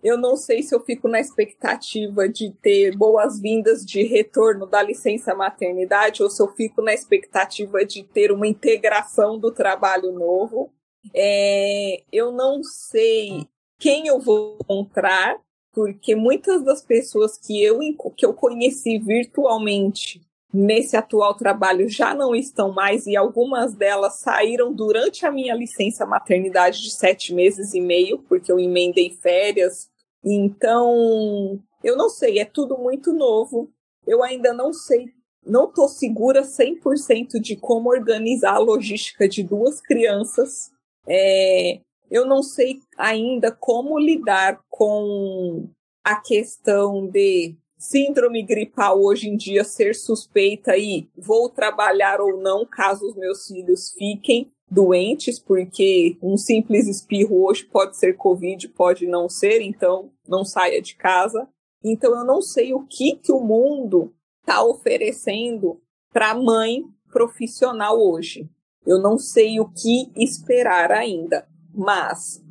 Eu 0.03 0.19
não 0.19 0.37
sei 0.37 0.62
se 0.62 0.75
eu 0.75 0.81
fico 0.81 1.09
na 1.09 1.19
expectativa 1.19 2.29
de 2.29 2.51
ter 2.51 2.97
boas-vindas 2.97 3.85
de 3.85 4.03
retorno 4.03 4.66
da 4.66 4.83
licença 4.83 5.35
maternidade 5.35 6.23
ou 6.23 6.29
se 6.29 6.42
eu 6.42 6.49
fico 6.49 6.83
na 6.83 6.92
expectativa 6.92 7.85
de 7.85 8.05
ter 8.05 8.31
uma 8.31 8.47
integração 8.47 9.38
do 9.38 9.51
trabalho 9.51 10.12
novo. 10.12 10.71
É, 11.14 12.03
eu 12.12 12.33
não 12.33 12.62
sei 12.62 13.47
quem 13.79 14.07
eu 14.07 14.19
vou 14.19 14.59
encontrar, 14.61 15.37
porque 15.73 16.14
muitas 16.14 16.64
das 16.64 16.83
pessoas 16.83 17.37
que 17.37 17.62
eu, 17.62 17.79
que 18.16 18.25
eu 18.25 18.33
conheci 18.33 18.99
virtualmente 18.99 20.21
nesse 20.53 20.97
atual 20.97 21.35
trabalho 21.35 21.88
já 21.88 22.14
não 22.14 22.35
estão 22.35 22.73
mais 22.73 23.07
e 23.07 23.14
algumas 23.14 23.75
delas 23.75 24.21
saíram 24.21 24.73
durante 24.73 25.27
a 25.27 25.31
minha 25.31 25.55
licença 25.55 26.07
maternidade 26.07 26.83
de 26.83 26.90
sete 26.90 27.35
meses 27.35 27.75
e 27.75 27.81
meio, 27.81 28.19
porque 28.21 28.51
eu 28.51 28.59
emendei 28.59 29.11
férias. 29.11 29.90
Então, 30.25 31.61
eu 31.85 31.97
não 31.97 32.09
sei, 32.09 32.38
é 32.38 32.45
tudo 32.45 32.79
muito 32.79 33.12
novo. 33.12 33.71
Eu 34.07 34.23
ainda 34.23 34.55
não 34.55 34.73
sei, 34.73 35.12
não 35.45 35.66
estou 35.66 35.88
segura 35.88 36.42
100% 36.42 37.38
de 37.40 37.57
como 37.57 37.90
organizar 37.90 38.55
a 38.55 38.59
logística 38.59 39.29
de 39.29 39.42
duas 39.42 39.81
crianças 39.81 40.71
é, 41.09 41.81
eu 42.11 42.27
não 42.27 42.42
sei 42.42 42.81
ainda 42.97 43.51
como 43.51 43.99
lidar 43.99 44.61
com 44.69 45.69
a 46.05 46.16
questão 46.16 47.07
de 47.07 47.57
síndrome 47.79 48.42
gripal 48.42 49.03
hoje 49.03 49.29
em 49.29 49.37
dia 49.37 49.64
ser 49.64 49.95
suspeita 49.95 50.77
e 50.77 51.09
vou 51.16 51.49
trabalhar 51.49 52.21
ou 52.21 52.40
não 52.40 52.64
caso 52.64 53.07
os 53.07 53.16
meus 53.16 53.47
filhos 53.47 53.92
fiquem 53.92 54.51
doentes, 54.71 55.38
porque 55.38 56.16
um 56.23 56.37
simples 56.37 56.88
espirro 56.88 57.45
hoje 57.45 57.64
pode 57.64 57.97
ser 57.97 58.16
Covid, 58.16 58.69
pode 58.69 59.07
não 59.07 59.29
ser, 59.29 59.61
então 59.61 60.11
não 60.27 60.45
saia 60.45 60.81
de 60.81 60.97
casa. 60.97 61.49
Então 61.85 62.16
eu 62.16 62.25
não 62.25 62.40
sei 62.40 62.75
o 62.75 62.85
que, 62.87 63.16
que 63.16 63.31
o 63.31 63.40
mundo 63.40 64.12
está 64.40 64.64
oferecendo 64.64 65.81
para 66.12 66.35
mãe 66.35 66.83
profissional 67.12 67.99
hoje. 68.01 68.49
Eu 68.87 69.01
não 69.01 69.18
sei 69.18 69.59
o 69.59 69.68
que 69.68 70.11
esperar 70.16 70.92
ainda, 70.92 71.46
mas 71.75 72.42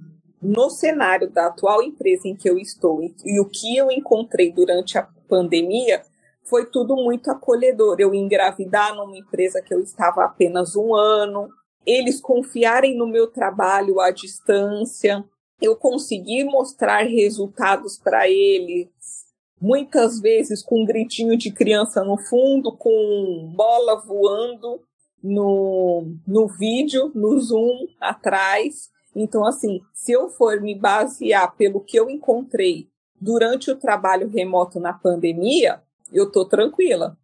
no 0.41 0.69
cenário 0.69 1.29
da 1.29 1.47
atual 1.47 1.81
empresa 1.81 2.27
em 2.27 2.35
que 2.35 2.49
eu 2.49 2.59
estou 2.59 3.01
e 3.01 3.39
o 3.39 3.45
que 3.45 3.75
eu 3.75 3.89
encontrei 3.89 4.51
durante 4.51 4.97
a 4.97 5.07
pandemia 5.27 6.03
foi 6.43 6.65
tudo 6.65 6.95
muito 6.95 7.31
acolhedor. 7.31 7.97
Eu 7.99 8.13
engravidar 8.13 8.95
numa 8.95 9.17
empresa 9.17 9.61
que 9.61 9.73
eu 9.73 9.81
estava 9.81 10.21
há 10.21 10.25
apenas 10.25 10.75
um 10.75 10.93
ano, 10.93 11.49
eles 11.85 12.21
confiarem 12.21 12.97
no 12.97 13.07
meu 13.07 13.27
trabalho 13.27 13.99
à 13.99 14.11
distância, 14.11 15.23
eu 15.61 15.75
conseguir 15.75 16.43
mostrar 16.43 17.03
resultados 17.03 17.97
para 17.97 18.29
eles, 18.29 18.89
muitas 19.59 20.19
vezes 20.19 20.61
com 20.61 20.81
um 20.81 20.85
gritinho 20.85 21.37
de 21.37 21.51
criança 21.51 22.03
no 22.03 22.17
fundo, 22.17 22.75
com 22.75 23.53
bola 23.55 23.95
voando, 24.01 24.81
no, 25.25 26.15
no 26.27 26.47
vídeo, 26.47 27.11
no 27.15 27.39
Zoom 27.39 27.87
atrás. 27.99 28.91
Então, 29.15 29.43
assim, 29.43 29.81
se 29.91 30.11
eu 30.11 30.29
for 30.29 30.61
me 30.61 30.75
basear 30.75 31.55
pelo 31.55 31.81
que 31.81 31.97
eu 31.97 32.09
encontrei 32.09 32.87
durante 33.19 33.71
o 33.71 33.75
trabalho 33.75 34.29
remoto 34.29 34.79
na 34.79 34.93
pandemia, 34.93 35.81
eu 36.13 36.31
tô 36.31 36.45
tranquila. 36.45 37.17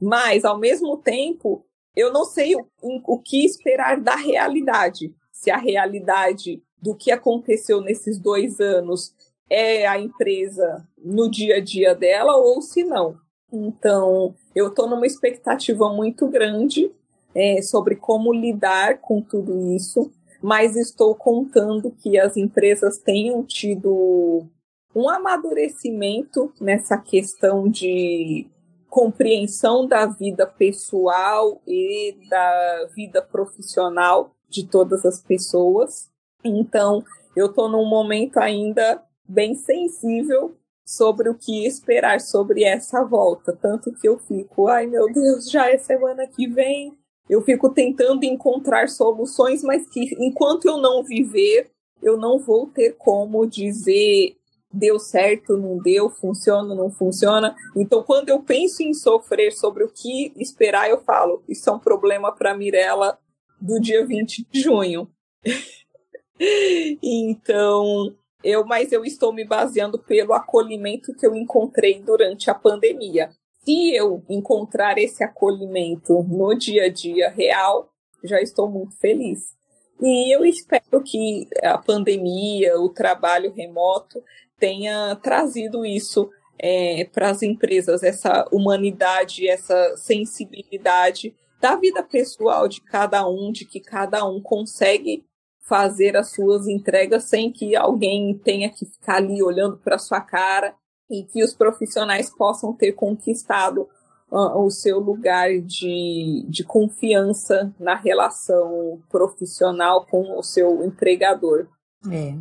Mas, 0.00 0.44
ao 0.44 0.58
mesmo 0.58 0.96
tempo, 0.98 1.66
eu 1.96 2.12
não 2.12 2.24
sei 2.24 2.54
o, 2.54 2.66
o 2.82 3.18
que 3.18 3.44
esperar 3.44 4.00
da 4.00 4.14
realidade. 4.14 5.12
Se 5.32 5.50
a 5.50 5.56
realidade 5.56 6.62
do 6.80 6.94
que 6.94 7.10
aconteceu 7.10 7.80
nesses 7.80 8.18
dois 8.18 8.60
anos 8.60 9.12
é 9.48 9.86
a 9.86 9.98
empresa 9.98 10.86
no 10.96 11.28
dia 11.28 11.56
a 11.56 11.60
dia 11.60 11.94
dela 11.94 12.36
ou 12.36 12.62
se 12.62 12.84
não. 12.84 13.18
Então, 13.52 14.34
eu 14.54 14.68
estou 14.68 14.88
numa 14.88 15.06
expectativa 15.06 15.92
muito 15.92 16.28
grande 16.28 16.92
é, 17.34 17.62
sobre 17.62 17.96
como 17.96 18.32
lidar 18.32 18.98
com 19.00 19.20
tudo 19.20 19.74
isso, 19.74 20.10
mas 20.42 20.76
estou 20.76 21.14
contando 21.14 21.90
que 21.90 22.18
as 22.18 22.36
empresas 22.36 22.98
tenham 22.98 23.44
tido 23.44 24.46
um 24.94 25.08
amadurecimento 25.08 26.52
nessa 26.60 26.98
questão 26.98 27.68
de 27.68 28.46
compreensão 28.88 29.86
da 29.86 30.06
vida 30.06 30.46
pessoal 30.46 31.62
e 31.66 32.16
da 32.28 32.88
vida 32.94 33.22
profissional 33.22 34.34
de 34.48 34.66
todas 34.66 35.06
as 35.06 35.22
pessoas. 35.22 36.10
Então, 36.44 37.04
eu 37.36 37.46
estou 37.46 37.68
num 37.68 37.86
momento 37.86 38.38
ainda 38.38 39.00
bem 39.28 39.54
sensível 39.54 40.56
sobre 40.84 41.28
o 41.28 41.34
que 41.36 41.64
esperar 41.64 42.20
sobre 42.20 42.64
essa 42.64 43.04
volta. 43.04 43.56
Tanto 43.56 43.92
que 43.92 44.08
eu 44.08 44.18
fico, 44.18 44.66
ai 44.66 44.86
meu 44.86 45.06
Deus, 45.12 45.48
já 45.48 45.70
é 45.70 45.78
semana 45.78 46.26
que 46.26 46.48
vem. 46.48 46.98
Eu 47.30 47.42
fico 47.42 47.70
tentando 47.70 48.24
encontrar 48.24 48.88
soluções, 48.88 49.62
mas 49.62 49.88
que 49.88 50.16
enquanto 50.18 50.66
eu 50.66 50.78
não 50.78 51.04
viver, 51.04 51.70
eu 52.02 52.16
não 52.16 52.40
vou 52.40 52.66
ter 52.66 52.96
como 52.98 53.46
dizer 53.46 54.36
deu 54.72 54.98
certo, 54.98 55.56
não 55.56 55.78
deu, 55.78 56.10
funciona, 56.10 56.74
não 56.74 56.90
funciona. 56.90 57.54
Então, 57.76 58.02
quando 58.02 58.28
eu 58.28 58.40
penso 58.42 58.82
em 58.82 58.92
sofrer 58.92 59.52
sobre 59.52 59.84
o 59.84 59.88
que 59.88 60.32
esperar, 60.36 60.90
eu 60.90 61.00
falo, 61.00 61.42
isso 61.48 61.70
é 61.70 61.72
um 61.72 61.78
problema 61.78 62.32
para 62.32 62.56
Mirella 62.56 63.18
do 63.60 63.80
dia 63.80 64.04
20 64.04 64.46
de 64.50 64.60
junho. 64.60 65.08
então, 67.02 68.14
eu, 68.42 68.64
mas 68.64 68.90
eu 68.92 69.04
estou 69.04 69.32
me 69.32 69.44
baseando 69.44 69.98
pelo 69.98 70.32
acolhimento 70.32 71.14
que 71.14 71.26
eu 71.26 71.34
encontrei 71.34 72.00
durante 72.00 72.50
a 72.50 72.54
pandemia. 72.54 73.30
Se 73.64 73.94
eu 73.94 74.24
encontrar 74.28 74.98
esse 74.98 75.22
acolhimento 75.22 76.22
no 76.22 76.54
dia 76.54 76.84
a 76.84 76.88
dia 76.88 77.28
real, 77.30 77.90
já 78.24 78.40
estou 78.40 78.70
muito 78.70 78.96
feliz. 78.96 79.54
E 80.00 80.34
eu 80.34 80.44
espero 80.44 81.02
que 81.04 81.46
a 81.62 81.76
pandemia, 81.76 82.80
o 82.80 82.88
trabalho 82.88 83.52
remoto, 83.52 84.22
tenha 84.58 85.14
trazido 85.16 85.84
isso 85.84 86.30
é, 86.58 87.04
para 87.12 87.30
as 87.30 87.42
empresas, 87.42 88.02
essa 88.02 88.46
humanidade, 88.50 89.48
essa 89.48 89.96
sensibilidade 89.96 91.34
da 91.60 91.76
vida 91.76 92.02
pessoal 92.02 92.66
de 92.66 92.80
cada 92.80 93.28
um, 93.28 93.52
de 93.52 93.66
que 93.66 93.80
cada 93.80 94.24
um 94.26 94.40
consegue 94.40 95.24
fazer 95.68 96.16
as 96.16 96.32
suas 96.32 96.66
entregas 96.66 97.24
sem 97.24 97.52
que 97.52 97.76
alguém 97.76 98.36
tenha 98.38 98.70
que 98.70 98.86
ficar 98.86 99.16
ali 99.16 99.42
olhando 99.42 99.76
para 99.78 99.98
sua 99.98 100.20
cara 100.20 100.74
e 101.10 101.24
que 101.24 101.42
os 101.42 101.54
profissionais 101.54 102.30
possam 102.30 102.72
ter 102.72 102.92
conquistado 102.92 103.88
uh, 104.30 104.64
o 104.64 104.70
seu 104.70 105.00
lugar 105.00 105.50
de, 105.60 106.46
de 106.48 106.62
confiança 106.64 107.74
na 107.78 107.96
relação 107.96 109.00
profissional 109.08 110.06
com 110.06 110.38
o 110.38 110.42
seu 110.42 110.84
empregador. 110.84 111.66
É, 112.10 112.36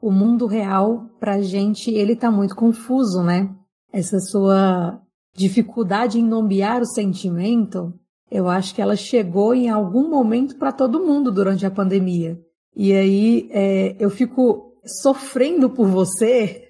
o 0.00 0.10
mundo 0.10 0.46
real, 0.46 1.06
para 1.18 1.40
gente, 1.40 1.90
ele 1.90 2.12
está 2.12 2.30
muito 2.30 2.54
confuso, 2.54 3.22
né? 3.22 3.50
Essa 3.92 4.20
sua 4.20 5.00
dificuldade 5.34 6.18
em 6.18 6.24
nomear 6.24 6.80
o 6.80 6.86
sentimento, 6.86 7.92
eu 8.30 8.48
acho 8.48 8.74
que 8.74 8.82
ela 8.82 8.96
chegou 8.96 9.54
em 9.54 9.68
algum 9.68 10.08
momento 10.08 10.56
para 10.56 10.72
todo 10.72 11.04
mundo 11.04 11.30
durante 11.30 11.64
a 11.64 11.70
pandemia. 11.70 12.40
E 12.74 12.92
aí 12.92 13.48
é, 13.52 13.96
eu 13.98 14.10
fico 14.10 14.74
sofrendo 14.84 15.70
por 15.70 15.88
você 15.88 16.65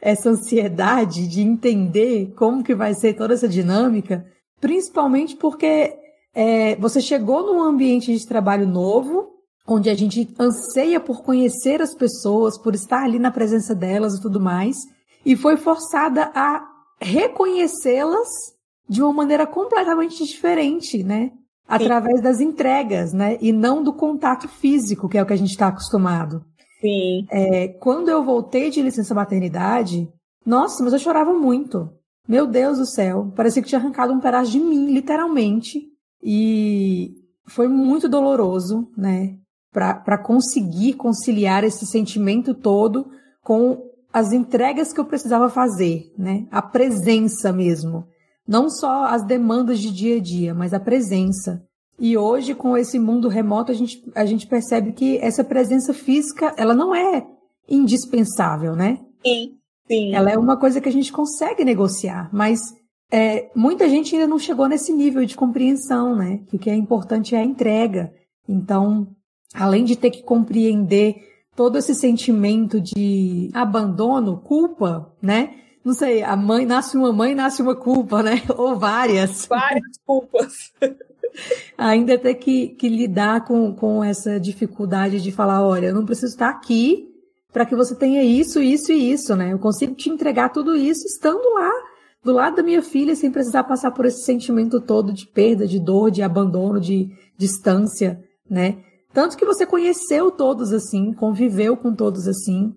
essa 0.00 0.30
ansiedade 0.30 1.26
de 1.26 1.40
entender 1.40 2.32
como 2.36 2.62
que 2.62 2.74
vai 2.74 2.94
ser 2.94 3.14
toda 3.14 3.34
essa 3.34 3.48
dinâmica, 3.48 4.24
principalmente 4.60 5.36
porque 5.36 5.94
é, 6.34 6.76
você 6.76 7.00
chegou 7.00 7.46
num 7.46 7.62
ambiente 7.62 8.16
de 8.16 8.26
trabalho 8.26 8.66
novo, 8.66 9.30
onde 9.66 9.90
a 9.90 9.94
gente 9.94 10.34
anseia 10.38 10.98
por 10.98 11.22
conhecer 11.22 11.82
as 11.82 11.94
pessoas, 11.94 12.56
por 12.56 12.74
estar 12.74 13.02
ali 13.02 13.18
na 13.18 13.30
presença 13.30 13.74
delas 13.74 14.14
e 14.14 14.22
tudo 14.22 14.40
mais, 14.40 14.76
e 15.24 15.36
foi 15.36 15.56
forçada 15.56 16.30
a 16.34 16.64
reconhecê-las 17.00 18.28
de 18.88 19.02
uma 19.02 19.12
maneira 19.12 19.46
completamente 19.46 20.24
diferente, 20.24 21.02
né? 21.02 21.32
Através 21.66 22.22
das 22.22 22.40
entregas, 22.40 23.12
né? 23.12 23.36
E 23.42 23.52
não 23.52 23.82
do 23.82 23.92
contato 23.92 24.48
físico, 24.48 25.08
que 25.08 25.18
é 25.18 25.22
o 25.22 25.26
que 25.26 25.34
a 25.34 25.36
gente 25.36 25.50
está 25.50 25.68
acostumado. 25.68 26.42
Sim. 26.80 27.26
É, 27.30 27.68
quando 27.68 28.08
eu 28.08 28.24
voltei 28.24 28.70
de 28.70 28.82
licença 28.82 29.14
maternidade, 29.14 30.08
nossa, 30.44 30.82
mas 30.82 30.92
eu 30.92 30.98
chorava 30.98 31.32
muito. 31.32 31.90
Meu 32.26 32.46
Deus 32.46 32.78
do 32.78 32.86
céu, 32.86 33.32
parecia 33.34 33.62
que 33.62 33.68
tinha 33.68 33.80
arrancado 33.80 34.12
um 34.12 34.20
pedaço 34.20 34.50
de 34.50 34.60
mim, 34.60 34.92
literalmente. 34.92 35.82
E 36.22 37.14
foi 37.46 37.68
muito 37.68 38.08
doloroso, 38.08 38.88
né? 38.96 39.38
para 39.72 40.18
conseguir 40.18 40.94
conciliar 40.94 41.62
esse 41.62 41.86
sentimento 41.86 42.54
todo 42.54 43.10
com 43.42 43.86
as 44.12 44.32
entregas 44.32 44.92
que 44.92 45.00
eu 45.00 45.04
precisava 45.04 45.48
fazer, 45.48 46.12
né? 46.18 46.46
A 46.50 46.62
presença 46.62 47.52
mesmo. 47.52 48.06
Não 48.46 48.70
só 48.70 49.04
as 49.04 49.24
demandas 49.24 49.78
de 49.78 49.92
dia 49.92 50.16
a 50.16 50.20
dia, 50.20 50.54
mas 50.54 50.72
a 50.72 50.80
presença. 50.80 51.62
E 51.98 52.16
hoje, 52.16 52.54
com 52.54 52.76
esse 52.76 52.98
mundo 52.98 53.28
remoto, 53.28 53.72
a 53.72 53.74
gente, 53.74 54.02
a 54.14 54.24
gente 54.24 54.46
percebe 54.46 54.92
que 54.92 55.18
essa 55.18 55.42
presença 55.42 55.92
física, 55.92 56.54
ela 56.56 56.74
não 56.74 56.94
é 56.94 57.26
indispensável, 57.68 58.76
né? 58.76 58.98
Sim, 59.26 59.56
sim. 59.86 60.14
Ela 60.14 60.30
é 60.30 60.38
uma 60.38 60.56
coisa 60.56 60.80
que 60.80 60.88
a 60.88 60.92
gente 60.92 61.12
consegue 61.12 61.64
negociar, 61.64 62.30
mas 62.32 62.60
é, 63.10 63.50
muita 63.54 63.88
gente 63.88 64.14
ainda 64.14 64.26
não 64.26 64.38
chegou 64.38 64.68
nesse 64.68 64.92
nível 64.92 65.24
de 65.24 65.36
compreensão, 65.36 66.14
né? 66.14 66.40
Que 66.48 66.56
o 66.56 66.58
que 66.58 66.70
é 66.70 66.74
importante 66.74 67.34
é 67.34 67.40
a 67.40 67.44
entrega. 67.44 68.12
Então, 68.48 69.08
além 69.54 69.84
de 69.84 69.96
ter 69.96 70.10
que 70.10 70.22
compreender 70.22 71.16
todo 71.56 71.76
esse 71.76 71.94
sentimento 71.94 72.80
de 72.80 73.50
abandono, 73.52 74.38
culpa, 74.38 75.12
né? 75.20 75.54
Não 75.84 75.94
sei, 75.94 76.22
a 76.22 76.36
mãe 76.36 76.66
nasce 76.66 76.96
uma 76.96 77.12
mãe, 77.12 77.34
nasce 77.34 77.62
uma 77.62 77.74
culpa, 77.74 78.22
né? 78.22 78.42
Ou 78.56 78.78
várias. 78.78 79.46
Várias 79.46 79.98
culpas. 80.06 80.72
Ainda 81.76 82.18
ter 82.18 82.34
que, 82.34 82.68
que 82.68 82.88
lidar 82.88 83.44
com, 83.44 83.72
com 83.74 84.02
essa 84.02 84.38
dificuldade 84.38 85.20
de 85.20 85.30
falar, 85.32 85.66
olha, 85.66 85.86
eu 85.86 85.94
não 85.94 86.04
preciso 86.04 86.32
estar 86.32 86.48
aqui 86.48 87.08
para 87.52 87.64
que 87.64 87.74
você 87.74 87.94
tenha 87.94 88.22
isso, 88.22 88.60
isso 88.60 88.92
e 88.92 89.12
isso, 89.12 89.34
né? 89.34 89.52
Eu 89.52 89.58
consigo 89.58 89.94
te 89.94 90.10
entregar 90.10 90.50
tudo 90.50 90.76
isso 90.76 91.06
estando 91.06 91.42
lá, 91.54 91.72
do 92.22 92.32
lado 92.32 92.56
da 92.56 92.62
minha 92.62 92.82
filha, 92.82 93.16
sem 93.16 93.30
precisar 93.30 93.64
passar 93.64 93.90
por 93.90 94.04
esse 94.04 94.24
sentimento 94.24 94.80
todo 94.80 95.12
de 95.12 95.26
perda, 95.26 95.66
de 95.66 95.78
dor, 95.78 96.10
de 96.10 96.22
abandono, 96.22 96.80
de 96.80 97.10
distância, 97.36 98.22
né? 98.48 98.78
Tanto 99.12 99.36
que 99.36 99.46
você 99.46 99.64
conheceu 99.64 100.30
todos 100.30 100.72
assim, 100.72 101.12
conviveu 101.12 101.76
com 101.76 101.94
todos 101.94 102.28
assim. 102.28 102.74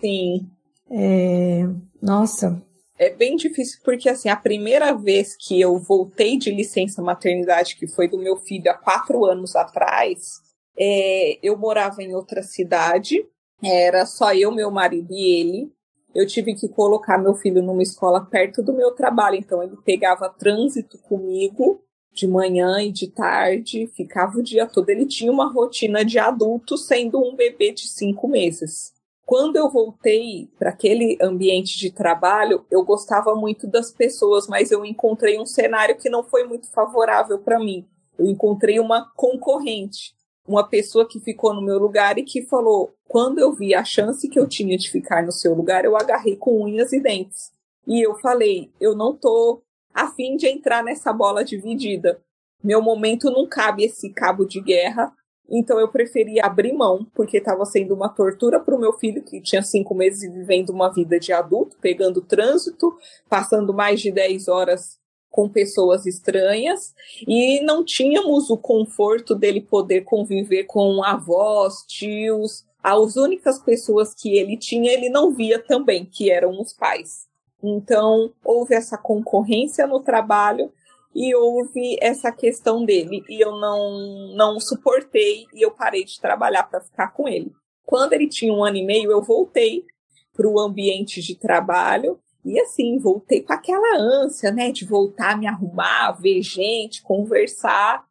Sim. 0.00 0.50
É... 0.90 1.68
Nossa. 2.02 2.62
É 2.98 3.10
bem 3.10 3.36
difícil 3.36 3.80
porque, 3.84 4.08
assim, 4.08 4.28
a 4.28 4.36
primeira 4.36 4.94
vez 4.94 5.36
que 5.36 5.60
eu 5.60 5.78
voltei 5.78 6.38
de 6.38 6.50
licença 6.50 7.02
maternidade, 7.02 7.76
que 7.76 7.86
foi 7.86 8.08
do 8.08 8.18
meu 8.18 8.36
filho 8.36 8.70
há 8.70 8.74
quatro 8.74 9.24
anos 9.24 9.54
atrás, 9.54 10.40
é... 10.78 11.38
eu 11.42 11.56
morava 11.56 12.02
em 12.02 12.14
outra 12.14 12.42
cidade, 12.42 13.26
era 13.62 14.06
só 14.06 14.34
eu, 14.34 14.50
meu 14.50 14.70
marido 14.70 15.12
e 15.12 15.40
ele. 15.40 15.72
Eu 16.14 16.26
tive 16.26 16.54
que 16.54 16.68
colocar 16.68 17.18
meu 17.18 17.34
filho 17.34 17.62
numa 17.62 17.82
escola 17.82 18.24
perto 18.24 18.62
do 18.62 18.72
meu 18.72 18.92
trabalho, 18.92 19.36
então 19.36 19.62
ele 19.62 19.76
pegava 19.84 20.30
trânsito 20.30 20.98
comigo 20.98 21.82
de 22.16 22.26
manhã 22.26 22.80
e 22.80 22.90
de 22.90 23.08
tarde, 23.08 23.86
ficava 23.94 24.38
o 24.38 24.42
dia 24.42 24.66
todo. 24.66 24.88
Ele 24.88 25.04
tinha 25.04 25.30
uma 25.30 25.52
rotina 25.52 26.02
de 26.02 26.18
adulto, 26.18 26.78
sendo 26.78 27.22
um 27.22 27.36
bebê 27.36 27.72
de 27.72 27.86
cinco 27.86 28.26
meses. 28.26 28.95
Quando 29.26 29.56
eu 29.56 29.68
voltei 29.68 30.48
para 30.56 30.70
aquele 30.70 31.18
ambiente 31.20 31.76
de 31.76 31.90
trabalho, 31.90 32.64
eu 32.70 32.84
gostava 32.84 33.34
muito 33.34 33.66
das 33.66 33.90
pessoas, 33.90 34.46
mas 34.46 34.70
eu 34.70 34.84
encontrei 34.84 35.36
um 35.36 35.44
cenário 35.44 35.98
que 35.98 36.08
não 36.08 36.22
foi 36.22 36.44
muito 36.44 36.70
favorável 36.70 37.36
para 37.40 37.58
mim. 37.58 37.84
Eu 38.16 38.26
encontrei 38.26 38.78
uma 38.78 39.10
concorrente, 39.16 40.14
uma 40.46 40.62
pessoa 40.68 41.08
que 41.08 41.18
ficou 41.18 41.52
no 41.52 41.60
meu 41.60 41.76
lugar 41.76 42.16
e 42.18 42.22
que 42.22 42.42
falou: 42.42 42.94
quando 43.08 43.40
eu 43.40 43.52
vi 43.52 43.74
a 43.74 43.82
chance 43.82 44.28
que 44.28 44.38
eu 44.38 44.48
tinha 44.48 44.78
de 44.78 44.88
ficar 44.88 45.24
no 45.24 45.32
seu 45.32 45.54
lugar, 45.54 45.84
eu 45.84 45.96
agarrei 45.96 46.36
com 46.36 46.62
unhas 46.62 46.92
e 46.92 47.00
dentes. 47.00 47.50
E 47.84 48.00
eu 48.00 48.14
falei: 48.20 48.70
eu 48.80 48.94
não 48.94 49.16
tô 49.16 49.60
a 49.92 50.06
fim 50.12 50.36
de 50.36 50.46
entrar 50.46 50.84
nessa 50.84 51.12
bola 51.12 51.44
dividida. 51.44 52.22
Meu 52.62 52.80
momento 52.80 53.28
não 53.28 53.44
cabe 53.44 53.82
esse 53.82 54.08
cabo 54.10 54.44
de 54.44 54.60
guerra, 54.60 55.12
então 55.48 55.78
eu 55.78 55.88
preferi 55.88 56.40
abrir 56.40 56.72
mão, 56.72 57.06
porque 57.14 57.38
estava 57.38 57.64
sendo 57.64 57.94
uma 57.94 58.08
tortura 58.08 58.58
para 58.58 58.74
o 58.74 58.80
meu 58.80 58.92
filho, 58.94 59.22
que 59.22 59.40
tinha 59.40 59.62
cinco 59.62 59.94
meses 59.94 60.30
vivendo 60.32 60.70
uma 60.70 60.92
vida 60.92 61.18
de 61.20 61.32
adulto, 61.32 61.76
pegando 61.80 62.20
trânsito, 62.20 62.96
passando 63.28 63.72
mais 63.72 64.00
de 64.00 64.10
10 64.10 64.48
horas 64.48 64.98
com 65.30 65.48
pessoas 65.48 66.06
estranhas 66.06 66.94
e 67.28 67.60
não 67.60 67.84
tínhamos 67.84 68.48
o 68.48 68.56
conforto 68.56 69.34
dele 69.34 69.60
poder 69.60 70.02
conviver 70.02 70.64
com 70.64 71.04
avós, 71.04 71.84
tios. 71.86 72.64
As 72.82 73.16
únicas 73.16 73.58
pessoas 73.58 74.14
que 74.14 74.36
ele 74.36 74.56
tinha, 74.56 74.90
ele 74.90 75.10
não 75.10 75.34
via 75.34 75.58
também, 75.58 76.06
que 76.06 76.30
eram 76.30 76.58
os 76.60 76.72
pais. 76.72 77.26
Então, 77.62 78.32
houve 78.44 78.74
essa 78.74 78.96
concorrência 78.96 79.86
no 79.86 80.00
trabalho 80.00 80.70
e 81.16 81.34
houve 81.34 81.96
essa 81.98 82.30
questão 82.30 82.84
dele 82.84 83.24
e 83.26 83.42
eu 83.42 83.52
não 83.52 84.34
não 84.36 84.60
suportei 84.60 85.46
e 85.54 85.64
eu 85.64 85.70
parei 85.70 86.04
de 86.04 86.20
trabalhar 86.20 86.64
para 86.64 86.82
ficar 86.82 87.08
com 87.08 87.26
ele. 87.26 87.50
Quando 87.86 88.12
ele 88.12 88.28
tinha 88.28 88.52
um 88.52 88.62
ano 88.62 88.76
e 88.76 88.84
meio, 88.84 89.10
eu 89.10 89.22
voltei 89.22 89.86
para 90.34 90.46
o 90.46 90.60
ambiente 90.60 91.22
de 91.22 91.34
trabalho 91.34 92.20
e 92.44 92.60
assim, 92.60 92.98
voltei 92.98 93.40
com 93.40 93.54
aquela 93.54 93.98
ânsia, 93.98 94.52
né, 94.52 94.70
de 94.70 94.84
voltar, 94.84 95.38
me 95.38 95.46
arrumar, 95.46 96.12
ver 96.12 96.42
gente, 96.42 97.02
conversar. 97.02 98.04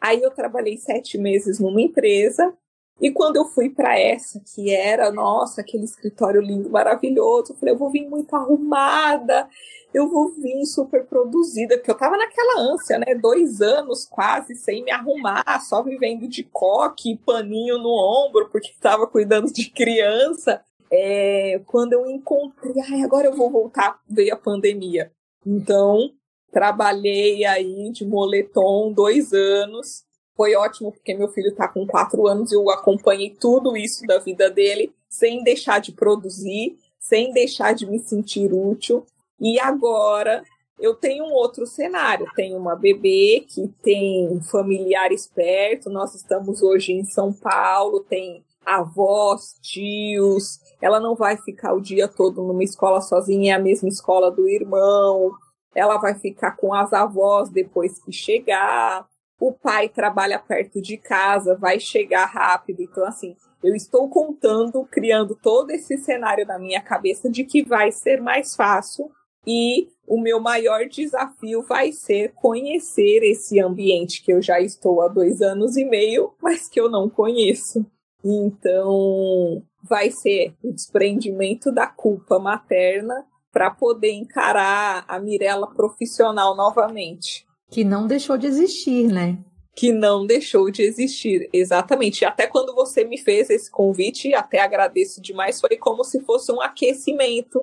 Aí 0.00 0.20
eu 0.20 0.32
trabalhei 0.32 0.76
sete 0.76 1.16
meses 1.16 1.60
numa 1.60 1.80
empresa 1.80 2.52
e 3.00 3.10
quando 3.10 3.36
eu 3.36 3.46
fui 3.46 3.70
para 3.70 3.98
essa, 3.98 4.40
que 4.54 4.74
era, 4.74 5.10
nossa, 5.10 5.60
aquele 5.60 5.84
escritório 5.84 6.40
lindo, 6.40 6.68
maravilhoso, 6.68 7.52
eu 7.52 7.56
falei, 7.56 7.74
eu 7.74 7.78
vou 7.78 7.90
vir 7.90 8.08
muito 8.08 8.34
arrumada, 8.36 9.48
eu 9.92 10.08
vou 10.08 10.30
vir 10.32 10.64
super 10.66 11.04
produzida, 11.06 11.76
porque 11.76 11.90
eu 11.90 11.96
tava 11.96 12.16
naquela 12.16 12.60
ânsia, 12.60 12.98
né? 12.98 13.14
Dois 13.14 13.60
anos 13.60 14.04
quase 14.04 14.54
sem 14.54 14.84
me 14.84 14.90
arrumar, 14.90 15.60
só 15.60 15.82
vivendo 15.82 16.28
de 16.28 16.44
coque 16.44 17.12
e 17.12 17.16
paninho 17.18 17.78
no 17.78 17.90
ombro, 17.90 18.48
porque 18.50 18.72
tava 18.80 19.06
cuidando 19.06 19.52
de 19.52 19.70
criança 19.70 20.62
é, 20.90 21.60
quando 21.66 21.92
eu 21.92 22.10
encontrei, 22.10 22.74
ai, 22.90 23.02
agora 23.02 23.28
eu 23.28 23.34
vou 23.34 23.50
voltar, 23.50 24.00
veio 24.08 24.34
a 24.34 24.36
pandemia. 24.36 25.12
Então, 25.46 26.10
trabalhei 26.52 27.44
aí 27.44 27.90
de 27.90 28.04
moletom 28.04 28.92
dois 28.92 29.32
anos. 29.32 30.04
Foi 30.40 30.54
ótimo, 30.54 30.90
porque 30.90 31.12
meu 31.12 31.28
filho 31.28 31.50
está 31.50 31.68
com 31.68 31.86
quatro 31.86 32.26
anos 32.26 32.50
e 32.50 32.54
eu 32.54 32.70
acompanhei 32.70 33.28
tudo 33.28 33.76
isso 33.76 34.06
da 34.06 34.18
vida 34.18 34.48
dele, 34.48 34.90
sem 35.06 35.44
deixar 35.44 35.82
de 35.82 35.92
produzir, 35.92 36.78
sem 36.98 37.30
deixar 37.30 37.74
de 37.74 37.84
me 37.84 37.98
sentir 37.98 38.50
útil. 38.50 39.04
E 39.38 39.60
agora 39.60 40.42
eu 40.78 40.94
tenho 40.94 41.26
um 41.26 41.32
outro 41.34 41.66
cenário. 41.66 42.26
Tenho 42.34 42.56
uma 42.56 42.74
bebê 42.74 43.44
que 43.46 43.68
tem 43.82 44.30
um 44.30 44.40
familiar 44.40 45.12
esperto. 45.12 45.90
Nós 45.90 46.14
estamos 46.14 46.62
hoje 46.62 46.94
em 46.94 47.04
São 47.04 47.34
Paulo, 47.34 48.00
tem 48.00 48.42
avós, 48.64 49.58
tios. 49.60 50.58
Ela 50.80 50.98
não 50.98 51.14
vai 51.14 51.36
ficar 51.36 51.74
o 51.74 51.82
dia 51.82 52.08
todo 52.08 52.42
numa 52.42 52.64
escola 52.64 53.02
sozinha, 53.02 53.52
é 53.52 53.56
a 53.56 53.62
mesma 53.62 53.90
escola 53.90 54.30
do 54.30 54.48
irmão. 54.48 55.32
Ela 55.74 55.98
vai 55.98 56.14
ficar 56.14 56.56
com 56.56 56.72
as 56.72 56.94
avós 56.94 57.50
depois 57.50 58.02
que 58.02 58.10
chegar. 58.10 59.06
O 59.40 59.52
pai 59.52 59.88
trabalha 59.88 60.38
perto 60.38 60.82
de 60.82 60.98
casa, 60.98 61.56
vai 61.56 61.80
chegar 61.80 62.26
rápido. 62.26 62.82
Então, 62.82 63.04
assim, 63.06 63.34
eu 63.64 63.74
estou 63.74 64.08
contando, 64.08 64.84
criando 64.84 65.34
todo 65.34 65.70
esse 65.70 65.96
cenário 65.98 66.46
na 66.46 66.58
minha 66.58 66.82
cabeça 66.82 67.30
de 67.30 67.44
que 67.44 67.64
vai 67.64 67.90
ser 67.90 68.20
mais 68.20 68.54
fácil 68.54 69.10
e 69.46 69.88
o 70.06 70.20
meu 70.20 70.40
maior 70.40 70.86
desafio 70.86 71.62
vai 71.62 71.92
ser 71.92 72.32
conhecer 72.34 73.22
esse 73.22 73.58
ambiente 73.60 74.22
que 74.22 74.32
eu 74.32 74.42
já 74.42 74.60
estou 74.60 75.00
há 75.00 75.08
dois 75.08 75.40
anos 75.40 75.76
e 75.76 75.84
meio, 75.84 76.34
mas 76.42 76.68
que 76.68 76.80
eu 76.80 76.90
não 76.90 77.08
conheço. 77.08 77.86
Então, 78.22 79.62
vai 79.88 80.10
ser 80.10 80.54
o 80.62 80.72
desprendimento 80.72 81.72
da 81.72 81.86
culpa 81.86 82.38
materna 82.38 83.24
para 83.52 83.70
poder 83.70 84.12
encarar 84.12 85.04
a 85.08 85.18
Mirella 85.18 85.66
profissional 85.74 86.54
novamente. 86.54 87.46
Que 87.70 87.84
não 87.84 88.06
deixou 88.06 88.36
de 88.36 88.46
existir, 88.46 89.06
né? 89.06 89.38
Que 89.76 89.92
não 89.92 90.26
deixou 90.26 90.70
de 90.70 90.82
existir, 90.82 91.48
exatamente. 91.52 92.24
Até 92.24 92.46
quando 92.46 92.74
você 92.74 93.04
me 93.04 93.18
fez 93.18 93.48
esse 93.48 93.70
convite, 93.70 94.34
até 94.34 94.60
agradeço 94.60 95.20
demais, 95.20 95.60
foi 95.60 95.76
como 95.76 96.02
se 96.04 96.20
fosse 96.20 96.50
um 96.50 96.60
aquecimento 96.60 97.60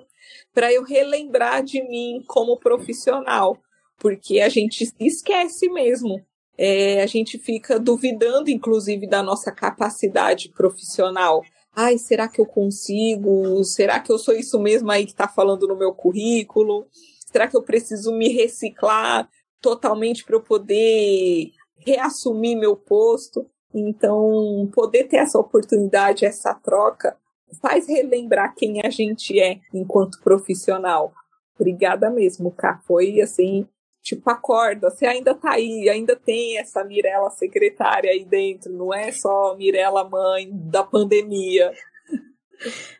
para 0.54 0.72
eu 0.72 0.84
relembrar 0.84 1.64
de 1.64 1.82
mim 1.88 2.24
como 2.26 2.58
profissional, 2.58 3.58
porque 4.00 4.40
a 4.40 4.50
gente 4.50 4.90
esquece 5.00 5.70
mesmo 5.70 6.26
é, 6.58 7.04
a 7.04 7.06
gente 7.06 7.38
fica 7.38 7.80
duvidando, 7.80 8.50
inclusive, 8.50 9.08
da 9.08 9.22
nossa 9.22 9.52
capacidade 9.52 10.50
profissional. 10.50 11.44
Ai, 11.76 12.00
será 12.00 12.28
que 12.28 12.42
eu 12.42 12.46
consigo? 12.48 13.64
Será 13.64 14.00
que 14.00 14.12
eu 14.12 14.18
sou 14.18 14.34
isso 14.34 14.60
mesmo 14.60 14.90
aí 14.90 15.06
que 15.06 15.12
está 15.12 15.28
falando 15.28 15.68
no 15.68 15.78
meu 15.78 15.94
currículo? 15.94 16.88
Será 17.32 17.48
que 17.48 17.56
eu 17.56 17.62
preciso 17.62 18.12
me 18.12 18.30
reciclar 18.30 19.30
totalmente 19.62 20.24
para 20.24 20.36
eu 20.36 20.42
poder 20.42 21.52
reassumir 21.78 22.58
meu 22.58 22.76
posto? 22.76 23.50
Então, 23.74 24.70
poder 24.74 25.06
ter 25.06 25.18
essa 25.18 25.38
oportunidade, 25.38 26.26
essa 26.26 26.54
troca, 26.54 27.18
faz 27.62 27.88
relembrar 27.88 28.56
quem 28.56 28.82
a 28.82 28.90
gente 28.90 29.40
é 29.40 29.60
enquanto 29.74 30.22
profissional. 30.22 31.14
Obrigada 31.56 32.10
mesmo, 32.10 32.52
Cá. 32.52 32.80
Foi 32.86 33.22
assim 33.22 33.68
tipo, 34.08 34.30
acorda, 34.30 34.90
você 34.90 35.06
ainda 35.06 35.36
tá 35.36 35.52
aí, 35.52 35.90
ainda 35.90 36.16
tem 36.16 36.58
essa 36.58 36.82
Mirella 36.82 37.30
secretária 37.30 38.10
aí 38.10 38.24
dentro, 38.24 38.72
não 38.72 38.94
é 38.94 39.12
só 39.12 39.54
Mirella 39.58 40.08
mãe 40.08 40.50
da 40.50 40.82
pandemia. 40.82 41.74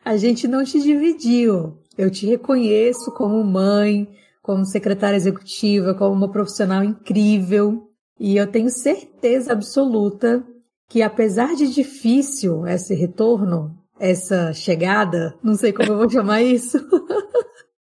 A 0.04 0.16
gente 0.18 0.46
não 0.46 0.62
te 0.62 0.80
dividiu. 0.80 1.78
Eu 1.96 2.10
te 2.10 2.26
reconheço 2.26 3.10
como 3.12 3.42
mãe, 3.42 4.06
como 4.48 4.64
secretária 4.64 5.14
executiva, 5.14 5.92
como 5.92 6.14
uma 6.14 6.30
profissional 6.30 6.82
incrível. 6.82 7.90
E 8.18 8.34
eu 8.38 8.46
tenho 8.46 8.70
certeza 8.70 9.52
absoluta 9.52 10.42
que, 10.88 11.02
apesar 11.02 11.54
de 11.54 11.68
difícil 11.68 12.66
esse 12.66 12.94
retorno, 12.94 13.76
essa 14.00 14.54
chegada, 14.54 15.36
não 15.42 15.54
sei 15.54 15.70
como 15.70 15.92
eu 15.92 15.98
vou 15.98 16.08
chamar 16.08 16.40
isso, 16.40 16.78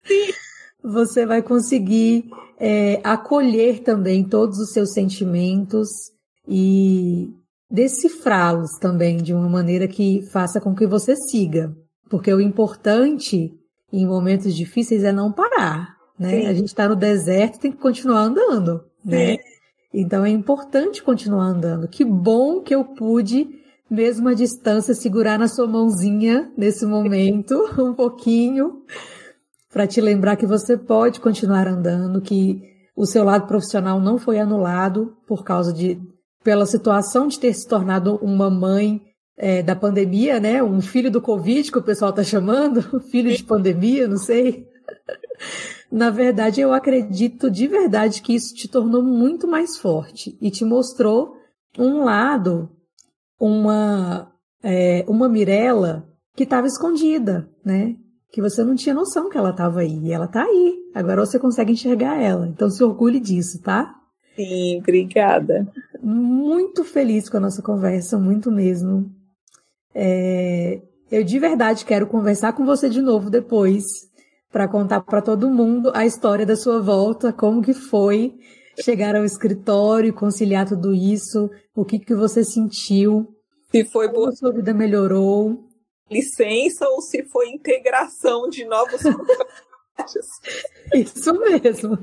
você 0.83 1.25
vai 1.25 1.41
conseguir 1.41 2.29
é, 2.59 3.01
acolher 3.05 3.85
também 3.85 4.25
todos 4.25 4.59
os 4.59 4.73
seus 4.73 4.93
sentimentos 4.93 5.89
e 6.49 7.33
decifrá-los 7.71 8.73
também 8.81 9.19
de 9.19 9.33
uma 9.33 9.49
maneira 9.49 9.87
que 9.87 10.21
faça 10.33 10.61
com 10.61 10.75
que 10.75 10.85
você 10.85 11.15
siga. 11.15 11.73
Porque 12.11 12.35
o 12.35 12.41
importante 12.41 13.55
em 13.93 14.05
momentos 14.05 14.53
difíceis 14.53 15.05
é 15.05 15.13
não 15.13 15.31
parar, 15.31 15.96
né? 16.19 16.43
Sim. 16.43 16.47
A 16.47 16.55
gente 16.55 16.67
está 16.67 16.89
no 16.89 16.97
deserto, 16.97 17.59
tem 17.59 17.73
que 17.73 17.79
continuar 17.79 18.21
andando, 18.21 18.85
né? 19.05 19.37
Sim. 19.37 19.39
Então 19.93 20.25
é 20.25 20.31
importante 20.31 21.03
continuar 21.03 21.47
andando. 21.47 21.89
Que 21.89 22.05
bom 22.05 22.61
que 22.61 22.75
eu 22.75 22.85
pude, 22.85 23.49
mesmo 23.91 24.29
à 24.29 24.35
distância, 24.35 24.95
segurar 24.95 25.39
na 25.39 25.49
sua 25.49 25.67
mãozinha 25.67 26.53
nesse 26.57 26.85
momento, 26.85 27.55
um 27.81 27.95
pouquinho, 27.95 28.83
para 29.73 29.87
te 29.87 30.01
lembrar 30.01 30.37
que 30.37 30.47
você 30.47 30.77
pode 30.77 31.21
continuar 31.21 31.67
andando, 31.67 32.21
que 32.21 32.63
o 32.95 33.07
seu 33.07 33.25
lado 33.25 33.47
profissional 33.47 34.01
não 34.01 34.19
foi 34.19 34.39
anulado 34.39 35.17
por 35.27 35.45
causa 35.45 35.73
de 35.73 36.01
pela 36.43 36.65
situação 36.65 37.27
de 37.27 37.41
ter 37.41 37.53
se 37.53 37.67
tornado 37.67 38.17
uma 38.23 38.49
mãe 38.49 39.03
é, 39.37 39.63
da 39.63 39.75
pandemia, 39.75 40.39
né? 40.39 40.63
Um 40.63 40.81
filho 40.81 41.11
do 41.11 41.21
Covid 41.21 41.73
que 41.73 41.79
o 41.79 41.83
pessoal 41.83 42.11
está 42.11 42.23
chamando, 42.23 43.01
filho 43.11 43.35
de 43.35 43.43
pandemia, 43.43 44.07
não 44.07 44.17
sei. 44.17 44.67
Na 45.91 46.11
verdade, 46.11 46.61
eu 46.61 46.73
acredito 46.73 47.51
de 47.51 47.67
verdade 47.67 48.23
que 48.23 48.35
isso 48.35 48.55
te 48.55 48.69
tornou 48.69 49.03
muito 49.03 49.47
mais 49.47 49.77
forte 49.79 50.37
e 50.41 50.51
te 50.51 50.65
mostrou 50.65 51.37
um 51.79 52.05
lado, 52.05 52.71
uma 53.39 54.33
é, 54.63 55.05
uma 55.09 55.29
Mirella 55.29 56.09
que 56.35 56.43
estava 56.43 56.67
escondida, 56.67 57.49
né? 57.65 57.97
que 58.37 58.43
você 58.43 58.63
não 58.63 58.75
tinha 58.75 58.95
noção 58.95 59.31
que 59.31 59.39
ela 59.39 59.49
estava 59.49 59.81
aí. 59.81 59.99
E 60.05 60.13
ela 60.13 60.27
está 60.27 60.43
aí. 60.43 60.79
Agora 60.95 61.25
você 61.25 61.39
consegue 61.39 61.73
enxergar 61.73 62.21
ela. 62.21 62.47
Então 62.47 62.69
se 62.69 62.85
orgulhe 62.85 63.19
disso, 63.19 63.63
tá? 63.63 63.95
Sim, 64.35 64.79
obrigada. 64.81 65.67
Muito 66.03 66.85
feliz 66.85 67.31
com 67.31 67.39
a 67.39 67.41
nossa 67.41 67.63
conversa, 67.63 68.19
muito 68.19 68.51
mesmo. 68.51 69.11
É, 69.95 70.83
eu 71.11 71.25
de 71.25 71.39
verdade 71.39 71.87
quero 71.87 72.07
conversar 72.07 72.53
com 72.53 72.67
você 72.67 72.91
de 72.91 73.01
novo 73.01 73.31
depois 73.31 74.06
para 74.57 74.69
contar 74.69 75.03
para 75.03 75.21
todo 75.21 75.51
mundo 75.51 75.93
a 75.95 76.07
história 76.07 76.47
da 76.47 76.57
sua 76.57 76.81
volta, 76.81 77.31
como 77.31 77.61
que 77.61 77.75
foi 77.75 78.33
chegar 78.83 79.15
ao 79.15 79.23
escritório, 79.23 80.15
conciliar 80.15 80.67
tudo 80.67 80.95
isso, 80.95 81.51
o 81.75 81.85
que 81.85 81.99
que 81.99 82.15
você 82.15 82.43
sentiu, 82.43 83.29
se 83.71 83.85
foi 83.85 84.07
como 84.07 84.21
boa. 84.21 84.33
sua 84.33 84.55
vida 84.55 84.73
melhorou 84.73 85.69
licença 86.11 86.89
ou 86.89 87.03
se 87.03 87.23
foi 87.25 87.51
integração 87.51 88.49
de 88.49 88.65
novos 88.65 89.03
Isso 90.95 91.39
mesmo. 91.39 91.99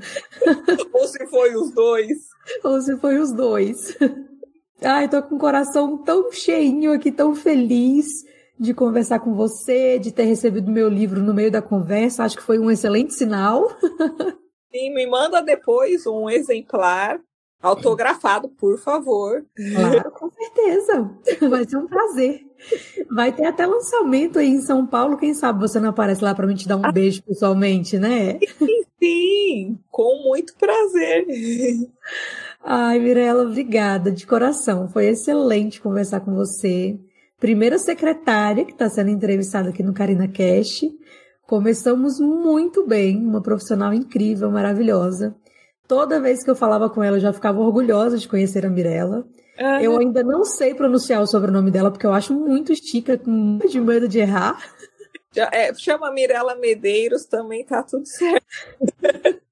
ou 0.94 1.08
se 1.08 1.26
foi 1.26 1.56
os 1.56 1.74
dois. 1.74 2.18
Ou 2.62 2.80
se 2.80 2.96
foi 2.98 3.18
os 3.18 3.32
dois. 3.32 3.98
Ai, 4.80 5.08
tô 5.08 5.20
com 5.24 5.34
o 5.34 5.40
coração 5.40 5.98
tão 5.98 6.30
cheinho 6.30 6.92
aqui, 6.92 7.10
tão 7.10 7.34
feliz 7.34 8.06
de 8.58 8.72
conversar 8.72 9.20
com 9.20 9.34
você, 9.34 9.98
de 9.98 10.12
ter 10.12 10.24
recebido 10.24 10.70
meu 10.70 10.88
livro 10.88 11.22
no 11.22 11.34
meio 11.34 11.50
da 11.50 11.62
conversa. 11.62 12.24
Acho 12.24 12.36
que 12.36 12.42
foi 12.42 12.58
um 12.58 12.70
excelente 12.70 13.14
sinal. 13.14 13.68
Sim, 14.72 14.94
me 14.94 15.06
manda 15.06 15.40
depois 15.40 16.06
um 16.06 16.28
exemplar 16.28 17.20
autografado, 17.64 18.48
por 18.48 18.78
favor. 18.78 19.44
Claro, 19.56 20.10
com 20.12 20.30
certeza. 20.30 21.10
Vai 21.48 21.64
ser 21.64 21.76
um 21.78 21.86
prazer. 21.86 22.40
Vai 23.10 23.32
ter 23.32 23.46
até 23.46 23.66
lançamento 23.66 24.38
aí 24.38 24.48
em 24.48 24.60
São 24.60 24.86
Paulo. 24.86 25.16
Quem 25.16 25.32
sabe 25.32 25.60
você 25.60 25.80
não 25.80 25.90
aparece 25.90 26.22
lá 26.22 26.34
para 26.34 26.46
mim 26.46 26.54
te 26.54 26.68
dar 26.68 26.76
um 26.76 26.84
ah, 26.84 26.92
beijo 26.92 27.22
pessoalmente, 27.22 27.98
né? 27.98 28.38
Sim, 28.58 28.84
sim, 28.98 29.78
com 29.90 30.22
muito 30.24 30.54
prazer. 30.56 31.26
Ai, 32.62 32.98
Mirella, 32.98 33.44
obrigada 33.44 34.10
de 34.10 34.26
coração. 34.26 34.88
Foi 34.88 35.06
excelente 35.06 35.80
conversar 35.80 36.20
com 36.20 36.34
você. 36.34 36.98
Primeira 37.44 37.76
secretária 37.76 38.64
que 38.64 38.72
está 38.72 38.88
sendo 38.88 39.10
entrevistada 39.10 39.68
aqui 39.68 39.82
no 39.82 39.92
Carina 39.92 40.26
Cash. 40.26 40.80
Começamos 41.46 42.18
muito 42.18 42.86
bem, 42.86 43.18
uma 43.18 43.42
profissional 43.42 43.92
incrível, 43.92 44.50
maravilhosa. 44.50 45.36
Toda 45.86 46.22
vez 46.22 46.42
que 46.42 46.50
eu 46.50 46.56
falava 46.56 46.88
com 46.88 47.02
ela, 47.02 47.18
eu 47.18 47.20
já 47.20 47.34
ficava 47.34 47.60
orgulhosa 47.60 48.16
de 48.16 48.26
conhecer 48.26 48.64
a 48.64 48.70
Mirella. 48.70 49.26
Eu 49.82 49.98
ainda 49.98 50.22
não 50.22 50.42
sei 50.42 50.74
pronunciar 50.74 51.20
o 51.20 51.26
sobrenome 51.26 51.70
dela, 51.70 51.90
porque 51.90 52.06
eu 52.06 52.14
acho 52.14 52.32
muito 52.32 52.74
chique, 52.74 53.18
com 53.18 53.58
de 53.58 53.78
medo 53.78 54.08
de 54.08 54.20
errar. 54.20 54.58
É, 55.36 55.74
chama 55.74 56.10
Mirella 56.12 56.56
Medeiros, 56.56 57.26
também 57.26 57.62
tá 57.62 57.82
tudo 57.82 58.06
certo. 58.06 58.46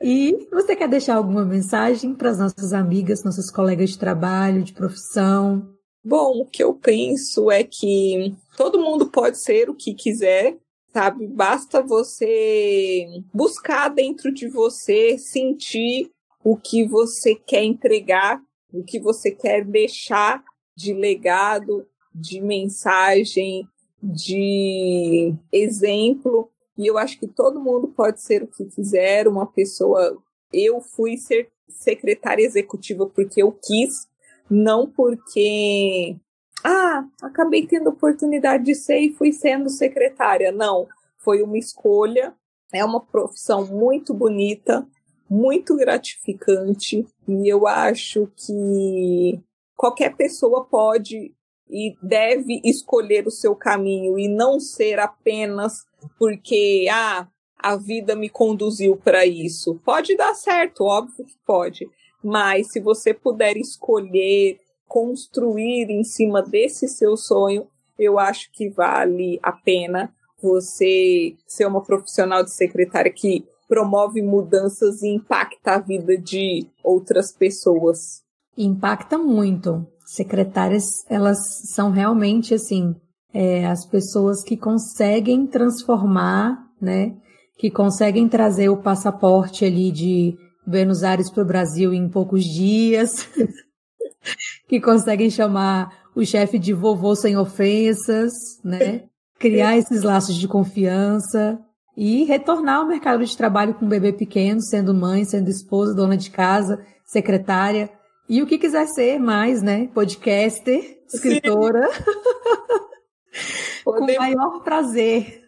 E 0.00 0.46
você 0.52 0.76
quer 0.76 0.86
deixar 0.86 1.16
alguma 1.16 1.46
mensagem 1.46 2.14
para 2.14 2.28
as 2.28 2.38
nossas 2.38 2.74
amigas, 2.74 3.24
nossas 3.24 3.50
colegas 3.50 3.90
de 3.90 3.98
trabalho, 3.98 4.62
de 4.62 4.74
profissão? 4.74 5.73
Bom, 6.04 6.42
o 6.42 6.46
que 6.46 6.62
eu 6.62 6.74
penso 6.74 7.50
é 7.50 7.64
que 7.64 8.34
todo 8.58 8.78
mundo 8.78 9.10
pode 9.10 9.38
ser 9.38 9.70
o 9.70 9.74
que 9.74 9.94
quiser, 9.94 10.58
sabe? 10.92 11.26
Basta 11.26 11.82
você 11.82 13.06
buscar 13.32 13.88
dentro 13.88 14.32
de 14.32 14.46
você, 14.46 15.16
sentir 15.16 16.10
o 16.44 16.58
que 16.58 16.86
você 16.86 17.34
quer 17.34 17.64
entregar, 17.64 18.38
o 18.70 18.84
que 18.84 19.00
você 19.00 19.30
quer 19.30 19.64
deixar 19.64 20.44
de 20.76 20.92
legado, 20.92 21.86
de 22.14 22.38
mensagem, 22.38 23.66
de 24.02 25.34
exemplo. 25.50 26.50
E 26.76 26.86
eu 26.86 26.98
acho 26.98 27.18
que 27.18 27.26
todo 27.26 27.62
mundo 27.62 27.88
pode 27.88 28.20
ser 28.20 28.42
o 28.42 28.46
que 28.46 28.66
quiser, 28.66 29.26
uma 29.26 29.46
pessoa. 29.46 30.18
Eu 30.52 30.82
fui 30.82 31.16
ser 31.16 31.48
secretária 31.66 32.44
executiva 32.44 33.06
porque 33.06 33.42
eu 33.42 33.52
quis, 33.52 34.06
não 34.50 34.86
porque. 34.86 36.16
Ah, 36.64 37.04
acabei 37.20 37.66
tendo 37.66 37.90
oportunidade 37.90 38.64
de 38.64 38.74
ser 38.74 38.98
e 38.98 39.12
fui 39.12 39.32
sendo 39.32 39.68
secretária. 39.68 40.50
Não, 40.50 40.86
foi 41.18 41.42
uma 41.42 41.58
escolha. 41.58 42.34
É 42.72 42.84
uma 42.84 43.00
profissão 43.00 43.66
muito 43.66 44.12
bonita, 44.12 44.86
muito 45.30 45.76
gratificante, 45.76 47.06
e 47.28 47.48
eu 47.48 47.66
acho 47.68 48.28
que 48.36 49.40
qualquer 49.76 50.16
pessoa 50.16 50.64
pode 50.64 51.32
e 51.68 51.96
deve 52.02 52.60
escolher 52.64 53.26
o 53.26 53.30
seu 53.30 53.54
caminho 53.54 54.18
e 54.18 54.28
não 54.28 54.60
ser 54.60 54.98
apenas 54.98 55.86
porque 56.18 56.86
ah, 56.90 57.26
a 57.58 57.76
vida 57.76 58.14
me 58.14 58.28
conduziu 58.28 58.96
para 58.96 59.24
isso. 59.24 59.80
Pode 59.84 60.16
dar 60.16 60.34
certo, 60.34 60.84
óbvio 60.84 61.24
que 61.24 61.36
pode, 61.46 61.88
mas 62.24 62.72
se 62.72 62.80
você 62.80 63.12
puder 63.12 63.56
escolher 63.56 64.58
construir 64.88 65.90
em 65.90 66.02
cima 66.02 66.42
desse 66.42 66.88
seu 66.88 67.16
sonho, 67.16 67.66
eu 67.98 68.18
acho 68.18 68.50
que 68.52 68.68
vale 68.70 69.38
a 69.42 69.52
pena 69.52 70.12
você 70.42 71.34
ser 71.46 71.66
uma 71.66 71.82
profissional 71.82 72.42
de 72.42 72.54
secretária 72.54 73.12
que 73.12 73.44
promove 73.68 74.22
mudanças 74.22 75.02
e 75.02 75.08
impacta 75.08 75.72
a 75.72 75.78
vida 75.78 76.16
de 76.16 76.66
outras 76.82 77.32
pessoas. 77.32 78.22
Impacta 78.56 79.18
muito. 79.18 79.86
Secretárias, 80.04 81.04
elas 81.08 81.38
são 81.72 81.90
realmente 81.90 82.54
assim, 82.54 82.94
é, 83.32 83.66
as 83.66 83.86
pessoas 83.86 84.44
que 84.44 84.56
conseguem 84.56 85.46
transformar, 85.46 86.58
né? 86.80 87.16
Que 87.58 87.70
conseguem 87.70 88.28
trazer 88.28 88.68
o 88.68 88.82
passaporte 88.82 89.64
ali 89.64 89.90
de 89.90 90.36
Buenos 90.66 91.02
Aires 91.02 91.30
para 91.30 91.42
o 91.42 91.46
Brasil 91.46 91.92
em 91.92 92.08
poucos 92.08 92.44
dias, 92.44 93.28
que 94.68 94.80
conseguem 94.80 95.30
chamar 95.30 96.04
o 96.14 96.24
chefe 96.24 96.58
de 96.58 96.72
vovô 96.72 97.14
sem 97.14 97.36
ofensas, 97.36 98.32
né? 98.62 99.04
Criar 99.38 99.76
esses 99.76 100.02
laços 100.02 100.36
de 100.36 100.48
confiança 100.48 101.58
e 101.96 102.24
retornar 102.24 102.78
ao 102.78 102.86
mercado 102.86 103.24
de 103.24 103.36
trabalho 103.36 103.74
com 103.74 103.84
um 103.84 103.88
bebê 103.88 104.12
pequeno, 104.12 104.60
sendo 104.60 104.94
mãe, 104.94 105.24
sendo 105.24 105.50
esposa, 105.50 105.94
dona 105.94 106.16
de 106.16 106.30
casa, 106.30 106.84
secretária 107.04 107.90
e 108.28 108.42
o 108.42 108.46
que 108.46 108.58
quiser 108.58 108.86
ser 108.86 109.18
mais, 109.18 109.62
né? 109.62 109.88
Podcaster, 109.88 111.02
escritora. 111.12 111.88
Com 113.84 114.04
o 114.04 114.16
maior 114.16 114.62
prazer. 114.62 115.42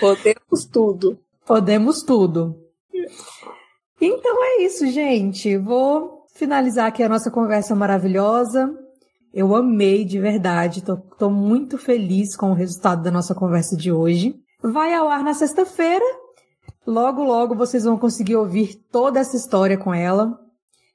Podemos 0.00 0.64
tudo. 0.64 1.18
Podemos 1.46 2.02
tudo. 2.02 2.65
Então 4.00 4.44
é 4.44 4.62
isso, 4.62 4.86
gente. 4.88 5.56
Vou 5.56 6.26
finalizar 6.34 6.86
aqui 6.86 7.02
a 7.02 7.08
nossa 7.08 7.30
conversa 7.30 7.74
maravilhosa. 7.74 8.72
Eu 9.32 9.54
amei 9.54 10.04
de 10.04 10.18
verdade. 10.18 10.82
Tô, 11.18 11.30
muito 11.30 11.78
feliz 11.78 12.36
com 12.36 12.50
o 12.50 12.54
resultado 12.54 13.02
da 13.02 13.10
nossa 13.10 13.34
conversa 13.34 13.76
de 13.76 13.90
hoje. 13.90 14.34
Vai 14.62 14.94
ao 14.94 15.08
ar 15.08 15.22
na 15.22 15.34
sexta-feira. 15.34 16.04
Logo, 16.86 17.22
logo 17.24 17.54
vocês 17.54 17.84
vão 17.84 17.98
conseguir 17.98 18.36
ouvir 18.36 18.76
toda 18.90 19.20
essa 19.20 19.36
história 19.36 19.76
com 19.76 19.92
ela. 19.92 20.38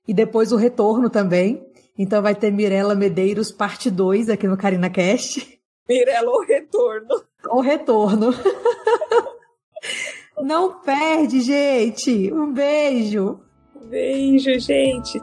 E 0.07 0.13
depois 0.13 0.51
o 0.51 0.57
retorno 0.57 1.09
também. 1.09 1.65
Então 1.97 2.21
vai 2.21 2.35
ter 2.35 2.51
Mirella 2.51 2.95
Medeiros 2.95 3.51
parte 3.51 3.89
2 3.89 4.29
aqui 4.29 4.47
no 4.47 4.57
Carina 4.57 4.89
Cast. 4.89 5.59
Mirella, 5.89 6.31
o 6.31 6.43
retorno. 6.43 7.23
O 7.49 7.61
retorno. 7.61 8.29
Não 10.41 10.73
perde, 10.81 11.39
gente. 11.41 12.33
Um 12.33 12.51
beijo. 12.51 13.39
Beijo, 13.89 14.59
gente. 14.59 15.21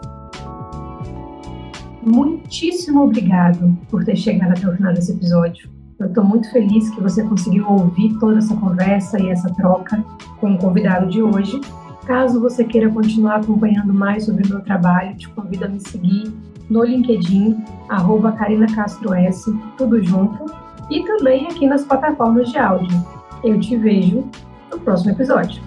Muitíssimo 2.03 3.03
obrigado 3.03 3.77
por 3.91 4.05
ter 4.05 4.17
chegado 4.17 4.53
até 4.53 4.69
o 4.69 4.77
final 4.77 4.95
desse 4.95 5.13
episódio. 5.13 5.69
Eu 5.99 6.07
estou 6.07 6.23
muito 6.23 6.49
feliz 6.53 6.89
que 6.91 7.01
você 7.01 7.25
conseguiu 7.25 7.69
ouvir 7.69 8.17
toda 8.21 8.39
essa 8.39 8.55
conversa 8.57 9.21
e 9.21 9.31
essa 9.31 9.53
troca 9.55 10.05
com 10.41 10.55
o 10.55 10.59
convidado 10.59 11.09
de 11.09 11.21
hoje. 11.21 11.61
Caso 12.07 12.41
você 12.41 12.65
queira 12.65 12.89
continuar 12.89 13.41
acompanhando 13.41 13.93
mais 13.93 14.25
sobre 14.25 14.47
o 14.47 14.49
meu 14.49 14.61
trabalho, 14.61 15.17
te 15.17 15.29
convido 15.31 15.65
a 15.65 15.69
me 15.69 15.81
seguir 15.81 16.33
no 16.71 16.85
LinkedIn, 16.85 17.57
arroba 17.89 18.33
Carina 18.33 18.67
Castro 18.73 19.13
S, 19.15 19.53
tudo 19.77 20.03
junto, 20.03 20.47
e 20.89 21.03
também 21.05 21.47
aqui 21.47 21.67
nas 21.67 21.83
plataformas 21.83 22.51
de 22.51 22.59
áudio. 22.59 23.05
Eu 23.43 23.59
te 23.59 23.77
vejo 23.77 24.25
no 24.71 24.81
próximo 24.81 25.13
episódio. 25.13 25.63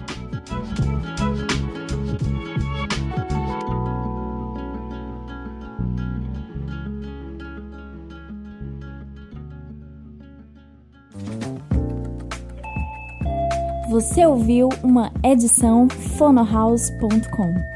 Você 13.92 14.24
ouviu 14.24 14.70
uma 14.82 15.12
edição 15.22 15.86
fonohouse.com. 16.16 17.71